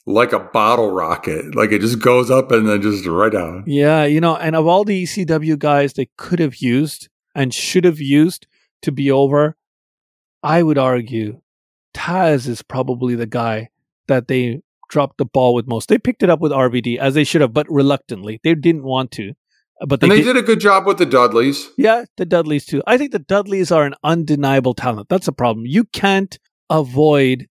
Like 0.07 0.33
a 0.33 0.39
bottle 0.39 0.93
rocket. 0.93 1.55
Like 1.55 1.73
it 1.73 1.81
just 1.81 1.99
goes 2.01 2.31
up 2.31 2.51
and 2.53 2.69
then 2.69 2.81
just 2.81 3.07
right 3.07 3.33
down. 3.33 3.65
Yeah, 3.67 4.05
you 4.05 4.21
know, 4.21 4.37
and 4.37 4.57
of 4.57 4.67
all 4.67 4.85
the 4.85 5.03
ECW 5.05 5.59
guys 5.59 5.93
they 5.93 6.09
could 6.17 6.39
have 6.39 6.57
used 6.57 7.09
and 7.35 7.53
should 7.53 7.85
have 7.85 8.01
used 8.01 8.47
to 8.83 8.93
be 8.93 9.11
over, 9.11 9.57
I 10.43 10.63
would 10.63 10.79
argue 10.79 11.41
Taz 11.93 12.49
is 12.49 12.63
probably 12.63 13.17
the 13.17 13.27
guy 13.27 13.71
that 14.09 14.29
they 14.29 14.61
dropped 14.89 15.19
the 15.19 15.25
ball 15.25 15.55
with 15.55 15.67
most. 15.67 15.89
They 15.89 15.99
picked 15.99 16.23
it 16.23 16.31
up 16.31 16.41
with 16.41 16.53
RVD 16.53 16.99
as 16.99 17.15
they 17.15 17.25
should 17.25 17.41
have, 17.41 17.53
but 17.53 17.67
reluctantly. 17.71 18.41
They 18.43 18.55
didn't 18.55 18.85
want 18.85 19.11
to. 19.13 19.33
Uh, 19.81 19.87
but 19.87 20.01
they, 20.01 20.07
and 20.07 20.13
they 20.13 20.23
did, 20.23 20.35
did, 20.35 20.37
a 20.37 20.43
good 20.43 20.61
job 20.61 20.87
with 20.87 20.99
the 20.99 21.07
Dudleys. 21.07 21.69
Yeah, 21.77 22.05
the 22.17 22.27
Dudleys 22.27 22.67
too. 22.67 22.83
I 22.87 22.99
think 22.99 23.13
the 23.13 23.19
Dudleys 23.19 23.71
are 23.71 23.85
an 23.85 23.95
undeniable 24.03 24.75
talent. 24.75 25.09
That's 25.09 25.29
a 25.29 25.33
problem. 25.33 25.67
You 25.67 25.85
can't 25.85 26.39
avoid 26.69 27.47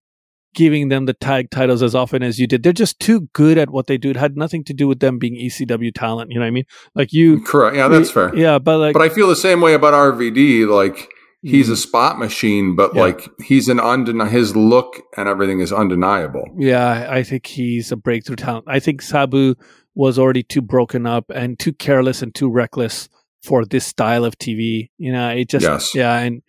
giving 0.54 0.88
them 0.88 1.06
the 1.06 1.14
tag 1.14 1.50
titles 1.50 1.82
as 1.82 1.94
often 1.94 2.22
as 2.22 2.38
you 2.38 2.46
did. 2.46 2.62
They're 2.62 2.72
just 2.72 2.98
too 2.98 3.28
good 3.32 3.58
at 3.58 3.70
what 3.70 3.86
they 3.86 3.96
do. 3.96 4.10
It 4.10 4.16
had 4.16 4.36
nothing 4.36 4.64
to 4.64 4.74
do 4.74 4.88
with 4.88 5.00
them 5.00 5.18
being 5.18 5.34
ECW 5.34 5.94
talent. 5.94 6.30
You 6.30 6.36
know 6.38 6.42
what 6.42 6.48
I 6.48 6.50
mean? 6.50 6.64
Like 6.94 7.12
you, 7.12 7.40
correct? 7.42 7.76
Yeah, 7.76 7.88
that's 7.88 8.10
fair. 8.10 8.34
Yeah, 8.34 8.58
but 8.58 8.78
like, 8.78 8.92
but 8.92 9.02
I 9.02 9.08
feel 9.08 9.28
the 9.28 9.36
same 9.36 9.60
way 9.60 9.74
about 9.74 9.94
RVD. 9.94 10.68
Like 10.68 11.08
he's 11.42 11.68
a 11.68 11.72
mm-hmm. 11.72 11.78
spot 11.78 12.18
machine, 12.18 12.74
but 12.74 12.94
yeah. 12.94 13.00
like 13.02 13.28
he's 13.42 13.68
an 13.68 13.80
undeniable. 13.80 14.30
His 14.30 14.56
look 14.56 15.00
and 15.16 15.28
everything 15.28 15.60
is 15.60 15.72
undeniable. 15.72 16.44
Yeah, 16.56 17.08
I 17.10 17.22
think 17.22 17.46
he's 17.46 17.92
a 17.92 17.96
breakthrough 17.96 18.36
talent. 18.36 18.64
I 18.68 18.80
think 18.80 19.02
Sabu 19.02 19.54
was 19.94 20.18
already 20.18 20.42
too 20.42 20.62
broken 20.62 21.06
up 21.06 21.30
and 21.34 21.58
too 21.58 21.72
careless 21.72 22.22
and 22.22 22.34
too 22.34 22.50
reckless 22.50 23.08
for 23.42 23.64
this 23.64 23.86
style 23.86 24.24
of 24.24 24.38
TV. 24.38 24.90
You 24.98 25.12
know, 25.12 25.30
it 25.30 25.48
just 25.48 25.64
yes. 25.64 25.94
yeah, 25.94 26.18
and 26.18 26.42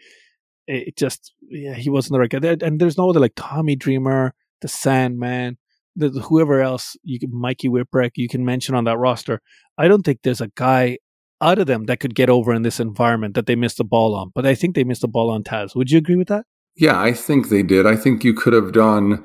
it 0.67 0.97
just 0.97 1.33
yeah, 1.49 1.73
he 1.73 1.89
wasn't 1.89 2.13
the 2.13 2.19
right 2.19 2.29
guy. 2.29 2.65
And 2.65 2.79
there's 2.79 2.97
no 2.97 3.09
other 3.09 3.19
like 3.19 3.33
Tommy 3.35 3.75
Dreamer, 3.75 4.33
the 4.61 4.67
Sandman, 4.67 5.57
the, 5.95 6.09
whoever 6.09 6.61
else 6.61 6.95
you 7.03 7.19
can 7.19 7.29
Mikey 7.33 7.69
Whipwreck 7.69 8.11
you 8.15 8.27
can 8.27 8.45
mention 8.45 8.75
on 8.75 8.85
that 8.85 8.97
roster. 8.97 9.41
I 9.77 9.87
don't 9.87 10.03
think 10.03 10.19
there's 10.23 10.41
a 10.41 10.51
guy 10.55 10.97
out 11.41 11.59
of 11.59 11.67
them 11.67 11.85
that 11.85 11.99
could 11.99 12.15
get 12.15 12.29
over 12.29 12.53
in 12.53 12.63
this 12.63 12.79
environment 12.79 13.33
that 13.35 13.45
they 13.45 13.55
missed 13.55 13.77
the 13.77 13.83
ball 13.83 14.15
on. 14.15 14.31
But 14.35 14.45
I 14.45 14.55
think 14.55 14.75
they 14.75 14.83
missed 14.83 15.01
the 15.01 15.07
ball 15.07 15.29
on 15.29 15.43
Taz. 15.43 15.75
Would 15.75 15.91
you 15.91 15.97
agree 15.97 16.15
with 16.15 16.27
that? 16.27 16.45
Yeah, 16.75 16.99
I 16.99 17.13
think 17.13 17.49
they 17.49 17.63
did. 17.63 17.85
I 17.85 17.95
think 17.95 18.23
you 18.23 18.33
could 18.33 18.53
have 18.53 18.71
done 18.71 19.23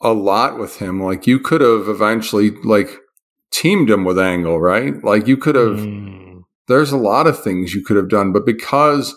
a 0.00 0.12
lot 0.12 0.58
with 0.58 0.78
him. 0.78 1.02
Like 1.02 1.26
you 1.26 1.38
could 1.38 1.60
have 1.60 1.88
eventually 1.88 2.50
like 2.64 2.90
teamed 3.50 3.90
him 3.90 4.04
with 4.04 4.18
Angle, 4.18 4.60
right? 4.60 5.02
Like 5.02 5.26
you 5.26 5.36
could 5.36 5.54
have. 5.54 5.78
Mm. 5.78 6.42
There's 6.68 6.92
a 6.92 6.96
lot 6.96 7.26
of 7.26 7.42
things 7.42 7.74
you 7.74 7.84
could 7.84 7.96
have 7.96 8.08
done, 8.08 8.32
but 8.32 8.44
because 8.44 9.14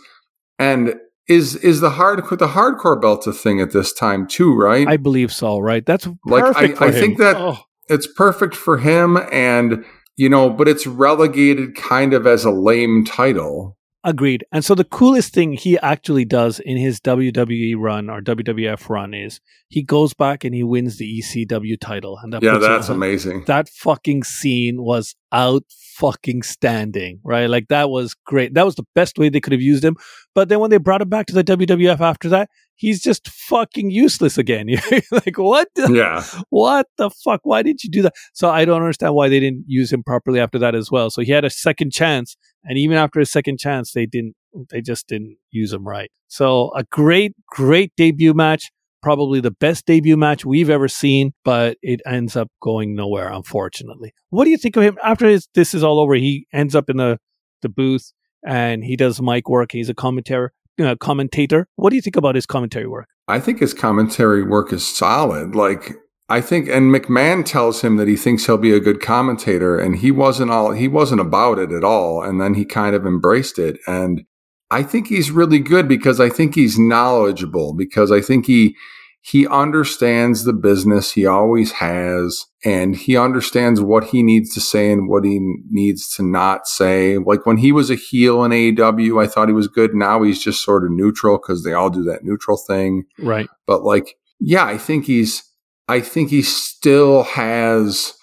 and 0.59 0.95
is 1.27 1.55
is 1.57 1.79
the 1.79 1.91
hard 1.91 2.19
the 2.19 2.47
hardcore 2.47 2.99
belt 2.99 3.25
a 3.27 3.33
thing 3.33 3.61
at 3.61 3.71
this 3.71 3.93
time 3.93 4.27
too, 4.27 4.53
right? 4.55 4.87
I 4.87 4.97
believe 4.97 5.31
so. 5.31 5.59
Right. 5.59 5.85
That's 5.85 6.07
like 6.25 6.43
I, 6.55 6.87
I 6.87 6.91
think 6.91 7.17
that 7.19 7.37
oh. 7.37 7.59
it's 7.87 8.07
perfect 8.07 8.55
for 8.55 8.77
him 8.77 9.17
and 9.31 9.85
you 10.19 10.27
know, 10.27 10.49
but 10.49 10.67
it's 10.67 10.85
relegated 10.85 11.75
kind 11.75 12.13
of 12.13 12.27
as 12.27 12.43
a 12.43 12.51
lame 12.51 13.05
title. 13.05 13.77
Agreed. 14.03 14.43
And 14.51 14.65
so 14.65 14.75
the 14.75 14.83
coolest 14.83 15.33
thing 15.33 15.53
he 15.53 15.79
actually 15.79 16.25
does 16.25 16.59
in 16.59 16.75
his 16.75 16.99
WWE 16.99 17.75
run 17.77 18.09
or 18.09 18.19
WWF 18.21 18.89
run 18.89 19.13
is 19.13 19.39
he 19.69 19.81
goes 19.81 20.13
back 20.13 20.43
and 20.43 20.53
he 20.53 20.61
wins 20.61 20.97
the 20.97 21.21
ECW 21.21 21.79
title. 21.79 22.19
And 22.21 22.33
that 22.33 22.43
Yeah, 22.43 22.57
that's 22.57 22.89
amazing. 22.89 23.45
That 23.47 23.69
fucking 23.69 24.23
scene 24.25 24.83
was 24.83 25.15
out 25.31 25.63
fucking 25.95 26.43
standing, 26.43 27.21
right? 27.23 27.49
Like 27.49 27.69
that 27.69 27.89
was 27.89 28.13
great. 28.25 28.53
That 28.55 28.65
was 28.65 28.75
the 28.75 28.87
best 28.95 29.17
way 29.17 29.29
they 29.29 29.39
could 29.39 29.53
have 29.53 29.61
used 29.61 29.85
him. 29.85 29.95
But 30.35 30.49
then 30.49 30.59
when 30.59 30.69
they 30.69 30.77
brought 30.77 31.01
him 31.01 31.09
back 31.09 31.27
to 31.27 31.33
the 31.33 31.45
WWF 31.45 32.01
after 32.01 32.27
that, 32.27 32.49
he's 32.79 33.01
just 33.01 33.27
fucking 33.29 33.91
useless 33.91 34.37
again. 34.37 34.67
Like, 35.11 35.37
what? 35.37 35.67
the- 35.75 35.93
Yeah. 35.93 36.23
what 36.49 36.87
the 36.97 37.09
fuck? 37.23 37.41
Why 37.43 37.61
did 37.61 37.83
you 37.83 37.89
do 37.89 38.01
that? 38.03 38.13
So 38.33 38.49
I 38.49 38.65
don't 38.65 38.81
understand 38.81 39.13
why 39.13 39.29
they 39.29 39.39
didn't 39.39 39.65
use 39.67 39.93
him 39.93 40.01
properly 40.03 40.39
after 40.39 40.57
that 40.59 40.73
as 40.75 40.89
well. 40.89 41.09
So 41.09 41.21
he 41.21 41.31
had 41.31 41.45
a 41.45 41.49
second 41.49 41.91
chance, 41.91 42.35
and 42.63 42.77
even 42.77 42.97
after 42.97 43.19
his 43.19 43.31
second 43.31 43.59
chance, 43.59 43.91
they 43.93 44.05
didn't. 44.05 44.35
They 44.71 44.81
just 44.81 45.07
didn't 45.07 45.37
use 45.51 45.71
him 45.71 45.87
right. 45.87 46.09
So 46.27 46.71
a 46.75 46.83
great, 46.85 47.33
great 47.47 47.91
debut 47.95 48.33
match. 48.33 48.71
Probably 49.01 49.39
the 49.39 49.51
best 49.51 49.85
debut 49.85 50.17
match 50.17 50.43
we've 50.43 50.69
ever 50.69 50.87
seen, 50.89 51.31
but 51.45 51.77
it 51.81 52.01
ends 52.05 52.35
up 52.35 52.49
going 52.61 52.95
nowhere, 52.95 53.31
unfortunately. 53.31 54.11
What 54.29 54.43
do 54.45 54.49
you 54.49 54.57
think 54.57 54.75
of 54.75 54.83
him 54.83 54.97
after 55.03 55.27
his, 55.27 55.47
this 55.55 55.73
is 55.73 55.83
all 55.85 55.99
over? 56.01 56.15
He 56.15 56.47
ends 56.51 56.75
up 56.75 56.89
in 56.89 56.97
the, 56.97 57.17
the 57.61 57.69
booth 57.69 58.11
and 58.45 58.83
he 58.83 58.97
does 58.97 59.21
mic 59.21 59.47
work. 59.47 59.71
He's 59.71 59.87
a 59.87 59.93
commentator. 59.93 60.51
Uh, 60.79 60.95
commentator. 60.95 61.67
What 61.75 61.89
do 61.89 61.95
you 61.97 62.01
think 62.01 62.15
about 62.15 62.35
his 62.35 62.45
commentary 62.45 62.87
work? 62.87 63.07
I 63.27 63.39
think 63.39 63.59
his 63.59 63.73
commentary 63.73 64.43
work 64.43 64.71
is 64.71 64.87
solid. 64.87 65.55
Like 65.55 65.95
I 66.29 66.41
think, 66.41 66.69
and 66.69 66.93
McMahon 66.93 67.43
tells 67.43 67.81
him 67.81 67.97
that 67.97 68.07
he 68.07 68.15
thinks 68.15 68.45
he'll 68.45 68.57
be 68.57 68.73
a 68.73 68.79
good 68.79 69.01
commentator, 69.01 69.79
and 69.79 69.97
he 69.97 70.11
wasn't 70.11 70.51
all 70.51 70.71
he 70.71 70.87
wasn't 70.87 71.21
about 71.21 71.59
it 71.59 71.71
at 71.71 71.83
all. 71.83 72.23
And 72.23 72.39
then 72.39 72.53
he 72.53 72.65
kind 72.65 72.95
of 72.95 73.05
embraced 73.05 73.59
it, 73.59 73.79
and 73.87 74.23
I 74.71 74.83
think 74.83 75.07
he's 75.07 75.31
really 75.31 75.59
good 75.59 75.87
because 75.87 76.19
I 76.19 76.29
think 76.29 76.55
he's 76.55 76.77
knowledgeable 76.77 77.73
because 77.73 78.11
I 78.11 78.21
think 78.21 78.45
he 78.45 78.75
he 79.21 79.45
understands 79.47 80.43
the 80.43 80.53
business 80.53 81.11
he 81.11 81.25
always 81.25 81.73
has 81.73 82.45
and 82.63 82.95
he 82.95 83.17
understands 83.17 83.81
what 83.81 84.05
he 84.05 84.23
needs 84.23 84.53
to 84.53 84.61
say 84.61 84.91
and 84.91 85.09
what 85.09 85.23
he 85.25 85.39
needs 85.69 86.13
to 86.15 86.23
not 86.23 86.67
say 86.67 87.17
like 87.17 87.45
when 87.45 87.57
he 87.57 87.71
was 87.71 87.89
a 87.89 87.95
heel 87.95 88.43
in 88.43 88.51
AEW 88.51 89.21
I 89.21 89.27
thought 89.27 89.49
he 89.49 89.53
was 89.53 89.67
good 89.67 89.93
now 89.93 90.23
he's 90.23 90.41
just 90.41 90.63
sort 90.63 90.83
of 90.85 90.91
neutral 90.91 91.37
cuz 91.37 91.63
they 91.63 91.73
all 91.73 91.89
do 91.89 92.03
that 92.03 92.23
neutral 92.23 92.57
thing 92.57 93.03
Right. 93.19 93.47
but 93.67 93.83
like 93.83 94.15
yeah 94.39 94.65
i 94.65 94.77
think 94.77 95.05
he's 95.05 95.43
i 95.89 95.99
think 95.99 96.29
he 96.29 96.41
still 96.41 97.23
has 97.23 98.13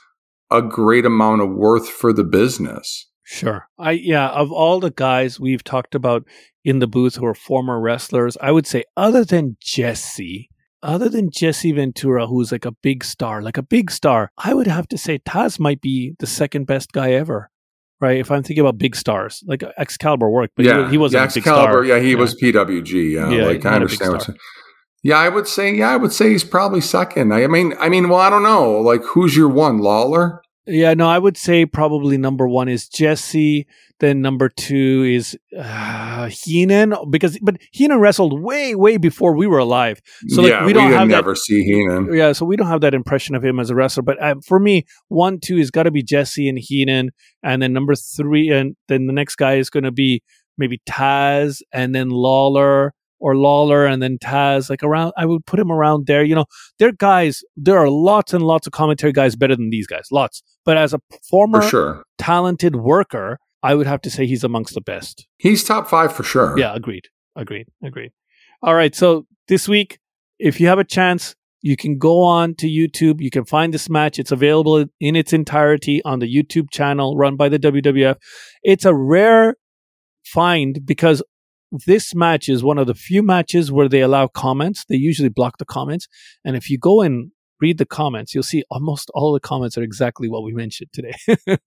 a 0.51 0.62
great 0.62 1.05
amount 1.05 1.42
of 1.42 1.51
worth 1.51 1.88
for 1.88 2.12
the 2.12 2.24
business 2.24 3.07
Sure. 3.28 3.66
I 3.76 3.90
yeah, 3.90 4.28
of 4.28 4.53
all 4.53 4.78
the 4.78 4.92
guys 4.92 5.40
we've 5.40 5.64
talked 5.64 5.97
about 5.97 6.22
in 6.64 6.78
the 6.78 6.86
booth 6.86 7.16
who 7.16 7.26
are 7.26 7.34
former 7.34 7.80
wrestlers, 7.80 8.36
I 8.40 8.53
would 8.53 8.68
say 8.68 8.84
other 8.97 9.24
than 9.24 9.57
Jesse, 9.61 10.49
other 10.83 11.09
than 11.09 11.31
Jesse 11.31 11.72
Ventura, 11.72 12.27
who's 12.27 12.53
like 12.53 12.64
a 12.64 12.72
big 12.72 13.03
star, 13.05 13.43
like 13.43 13.57
a 13.57 13.62
big 13.62 13.91
star, 13.91 14.31
I 14.39 14.55
would 14.55 14.66
have 14.66 14.87
to 14.89 14.99
say 14.99 15.18
Taz 15.18 15.59
might 15.59 15.81
be 15.81 16.14
the 16.18 16.27
second 16.27 16.66
best 16.66 16.93
guy 16.93 17.12
ever. 17.12 17.51
Right? 17.99 18.18
If 18.18 18.31
I'm 18.31 18.43
thinking 18.43 18.61
about 18.61 18.77
big 18.77 18.95
stars, 18.95 19.43
like 19.47 19.62
Excalibur 19.79 20.29
worked, 20.29 20.53
but 20.55 20.66
yeah 20.66 20.85
he, 20.85 20.93
he 20.93 20.99
wasn't 20.99 21.20
yeah, 21.20 21.24
a 21.24 21.29
big 21.29 21.37
Excalibur, 21.39 21.72
star. 21.72 21.85
yeah 21.85 21.99
he 21.99 22.11
Yeah. 22.12 22.16
was 22.18 22.35
pwg 22.35 23.12
yeah, 23.12 23.31
Yeah, 23.31 23.45
like 23.47 23.64
i 23.64 23.74
understand 23.74 24.12
what 24.12 24.29
yeah 25.03 25.18
i 25.18 25.29
would 25.31 25.49
say 25.49 25.74
yeah 25.74 25.91
i 25.91 25.97
would 25.97 26.12
say 26.12 26.29
he's 26.31 26.45
probably 26.45 26.81
second 26.83 27.33
i, 27.33 27.45
I 27.45 27.47
mean 27.47 27.72
i 27.81 27.89
mean 27.89 28.09
well 28.11 28.20
i 28.20 28.29
don't 28.29 28.43
know 28.43 28.72
like 28.81 29.03
who's 29.03 29.35
your 29.37 29.49
one 29.49 29.79
lawler 29.79 30.43
Yeah, 30.66 30.94
no, 30.94 31.08
I 31.08 31.18
would 31.18 31.36
say 31.36 31.64
probably 31.64 32.18
number 32.18 32.48
one 32.48 32.68
is 32.68 32.88
Jesse. 32.88 33.66
Then 34.00 34.20
number 34.20 34.48
two 34.48 35.04
is 35.08 35.38
uh, 35.56 36.26
Heenan 36.26 36.94
because 37.08 37.38
but 37.40 37.56
Heenan 37.72 37.98
wrestled 37.98 38.42
way 38.42 38.74
way 38.74 38.96
before 38.96 39.34
we 39.34 39.46
were 39.46 39.58
alive. 39.58 40.02
So 40.28 40.42
like, 40.42 40.50
yeah 40.50 40.66
we 40.66 40.72
don't 40.72 40.90
didn't 40.90 40.98
have 40.98 41.08
that 41.08 41.14
never 41.14 41.34
see 41.34 41.62
heenan 41.62 42.12
yeah, 42.12 42.32
so 42.32 42.44
we 42.44 42.56
don't 42.56 42.66
have 42.66 42.82
that 42.82 42.94
impression 42.94 43.34
of 43.34 43.44
him 43.44 43.58
as 43.58 43.70
a 43.70 43.74
wrestler. 43.74 44.02
But 44.02 44.20
uh, 44.22 44.34
for 44.44 44.58
me, 44.58 44.84
one, 45.08 45.38
two 45.40 45.56
has 45.58 45.70
got 45.70 45.84
to 45.84 45.90
be 45.90 46.02
Jesse 46.02 46.48
and 46.48 46.58
Heenan, 46.58 47.10
and 47.42 47.62
then 47.62 47.72
number 47.72 47.94
three, 47.94 48.50
and 48.50 48.76
then 48.88 49.06
the 49.06 49.12
next 49.12 49.36
guy 49.36 49.54
is 49.54 49.70
going 49.70 49.84
to 49.84 49.92
be 49.92 50.22
maybe 50.58 50.80
Taz, 50.86 51.62
and 51.72 51.94
then 51.94 52.10
Lawler 52.10 52.92
or 53.18 53.36
Lawler, 53.36 53.86
and 53.86 54.02
then 54.02 54.18
Taz. 54.18 54.68
Like 54.70 54.82
around, 54.82 55.12
I 55.16 55.26
would 55.26 55.46
put 55.46 55.58
him 55.60 55.70
around 55.70 56.06
there. 56.06 56.22
You 56.24 56.34
know, 56.34 56.44
they're 56.78 56.92
guys. 56.92 57.42
There 57.56 57.78
are 57.78 57.88
lots 57.90 58.32
and 58.32 58.44
lots 58.44 58.66
of 58.66 58.72
commentary 58.72 59.12
guys 59.12 59.36
better 59.36 59.56
than 59.56 59.70
these 59.70 59.86
guys, 59.86 60.08
lots. 60.12 60.42
But 60.64 60.76
as 60.76 60.92
a 60.94 61.00
former 61.28 61.62
for 61.62 61.68
sure 61.68 62.02
talented 62.18 62.76
worker, 62.76 63.38
I 63.62 63.74
would 63.74 63.86
have 63.86 64.00
to 64.02 64.10
say 64.10 64.26
he's 64.26 64.44
amongst 64.44 64.74
the 64.74 64.80
best. 64.80 65.26
he's 65.38 65.64
top 65.64 65.88
five 65.88 66.14
for 66.14 66.22
sure 66.22 66.58
Yeah, 66.58 66.74
agreed. 66.74 67.08
Agreed. 67.34 67.66
Agreed. 67.84 68.12
All 68.62 68.74
right. 68.74 68.94
So 68.94 69.26
this 69.48 69.68
week, 69.68 69.98
if 70.38 70.60
you 70.60 70.66
have 70.68 70.78
a 70.78 70.84
chance, 70.84 71.34
you 71.62 71.76
can 71.76 71.98
go 71.98 72.22
on 72.22 72.54
to 72.56 72.66
YouTube. 72.66 73.20
You 73.20 73.30
can 73.30 73.44
find 73.44 73.74
this 73.74 73.90
match. 73.90 74.18
It's 74.18 74.32
available 74.32 74.86
in 75.00 75.16
its 75.16 75.32
entirety 75.32 76.02
on 76.04 76.20
the 76.20 76.32
YouTube 76.32 76.70
channel 76.70 77.16
run 77.16 77.36
by 77.36 77.48
the 77.48 77.58
WWF. 77.58 78.16
It's 78.62 78.84
a 78.84 78.94
rare 78.94 79.56
find 80.24 80.84
because 80.84 81.22
this 81.70 82.14
match 82.14 82.48
is 82.48 82.62
one 82.62 82.78
of 82.78 82.86
the 82.86 82.94
few 82.94 83.22
matches 83.22 83.72
where 83.72 83.88
they 83.88 84.00
allow 84.00 84.28
comments. 84.28 84.84
They 84.88 84.96
usually 84.96 85.28
block 85.28 85.58
the 85.58 85.64
comments. 85.64 86.08
And 86.44 86.56
if 86.56 86.70
you 86.70 86.78
go 86.78 87.02
and 87.02 87.32
read 87.60 87.78
the 87.78 87.86
comments, 87.86 88.34
you'll 88.34 88.42
see 88.42 88.62
almost 88.70 89.10
all 89.14 89.32
the 89.32 89.40
comments 89.40 89.78
are 89.78 89.82
exactly 89.82 90.28
what 90.28 90.42
we 90.42 90.52
mentioned 90.52 90.90
today. 90.92 91.14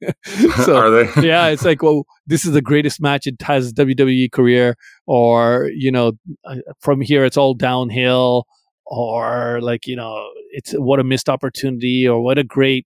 so, 0.63 0.75
are 0.75 0.89
they 0.89 1.21
yeah, 1.27 1.47
it's 1.47 1.65
like, 1.65 1.81
well, 1.81 2.03
this 2.27 2.45
is 2.45 2.53
the 2.53 2.61
greatest 2.61 3.01
match 3.01 3.27
in 3.27 3.37
Taz's 3.37 3.73
WWE 3.73 4.31
career, 4.31 4.75
or 5.07 5.69
you 5.73 5.91
know, 5.91 6.13
uh, 6.45 6.57
from 6.79 7.01
here 7.01 7.25
it's 7.25 7.37
all 7.37 7.53
downhill, 7.53 8.45
or 8.85 9.59
like 9.61 9.87
you 9.87 9.95
know, 9.95 10.29
it's 10.51 10.73
what 10.73 10.99
a 10.99 11.03
missed 11.03 11.29
opportunity, 11.29 12.07
or 12.07 12.21
what 12.21 12.37
a 12.37 12.43
great 12.43 12.85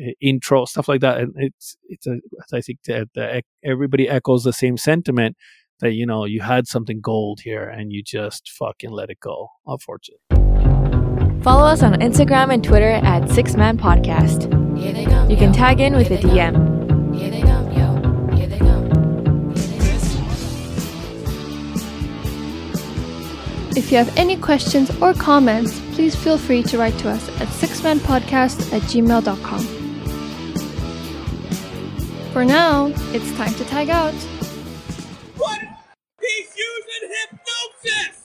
uh, 0.00 0.12
intro, 0.20 0.64
stuff 0.64 0.88
like 0.88 1.00
that. 1.00 1.18
And 1.18 1.34
it's 1.36 1.76
it's 1.88 2.06
a, 2.06 2.18
I 2.52 2.60
think 2.60 2.78
that 2.86 3.08
the, 3.14 3.42
everybody 3.64 4.08
echoes 4.08 4.44
the 4.44 4.52
same 4.52 4.76
sentiment 4.76 5.36
that 5.80 5.92
you 5.92 6.06
know 6.06 6.24
you 6.24 6.40
had 6.40 6.66
something 6.66 7.00
gold 7.00 7.40
here 7.42 7.64
and 7.68 7.92
you 7.92 8.02
just 8.02 8.50
fucking 8.58 8.90
let 8.90 9.10
it 9.10 9.18
go. 9.20 9.48
Unfortunately. 9.66 10.20
Follow 11.42 11.64
us 11.66 11.82
on 11.82 11.94
Instagram 12.00 12.52
and 12.52 12.64
Twitter 12.64 12.88
at 12.90 13.28
Six 13.30 13.54
Man 13.54 13.76
Podcast. 13.76 14.50
Come, 14.50 15.30
You 15.30 15.36
can 15.36 15.52
tag 15.52 15.80
in 15.80 15.94
with 15.94 16.10
a 16.10 16.16
DM. 16.16 16.54
come. 16.54 17.12
Here 17.12 17.30
they 17.30 17.42
come, 17.42 17.70
yo. 17.72 18.36
Here 18.36 18.46
they 18.46 18.58
come. 18.58 18.84
If 23.76 23.90
you 23.90 23.98
have 23.98 24.16
any 24.16 24.36
questions 24.36 24.90
or 25.02 25.14
comments, 25.14 25.80
please 25.94 26.14
feel 26.14 26.38
free 26.38 26.62
to 26.64 26.78
write 26.78 26.96
to 26.98 27.10
us 27.10 27.28
at 27.40 27.48
sixmanpodcast 27.48 28.72
at 28.72 28.82
gmail.com. 28.82 29.60
For 32.32 32.44
now, 32.44 32.86
it's 33.12 33.32
time 33.36 33.52
to 33.54 33.64
tag 33.64 33.90
out. 33.90 34.14
What? 35.36 35.60
He's 36.20 36.56
using 36.56 37.10
hypnosis! 37.30 38.23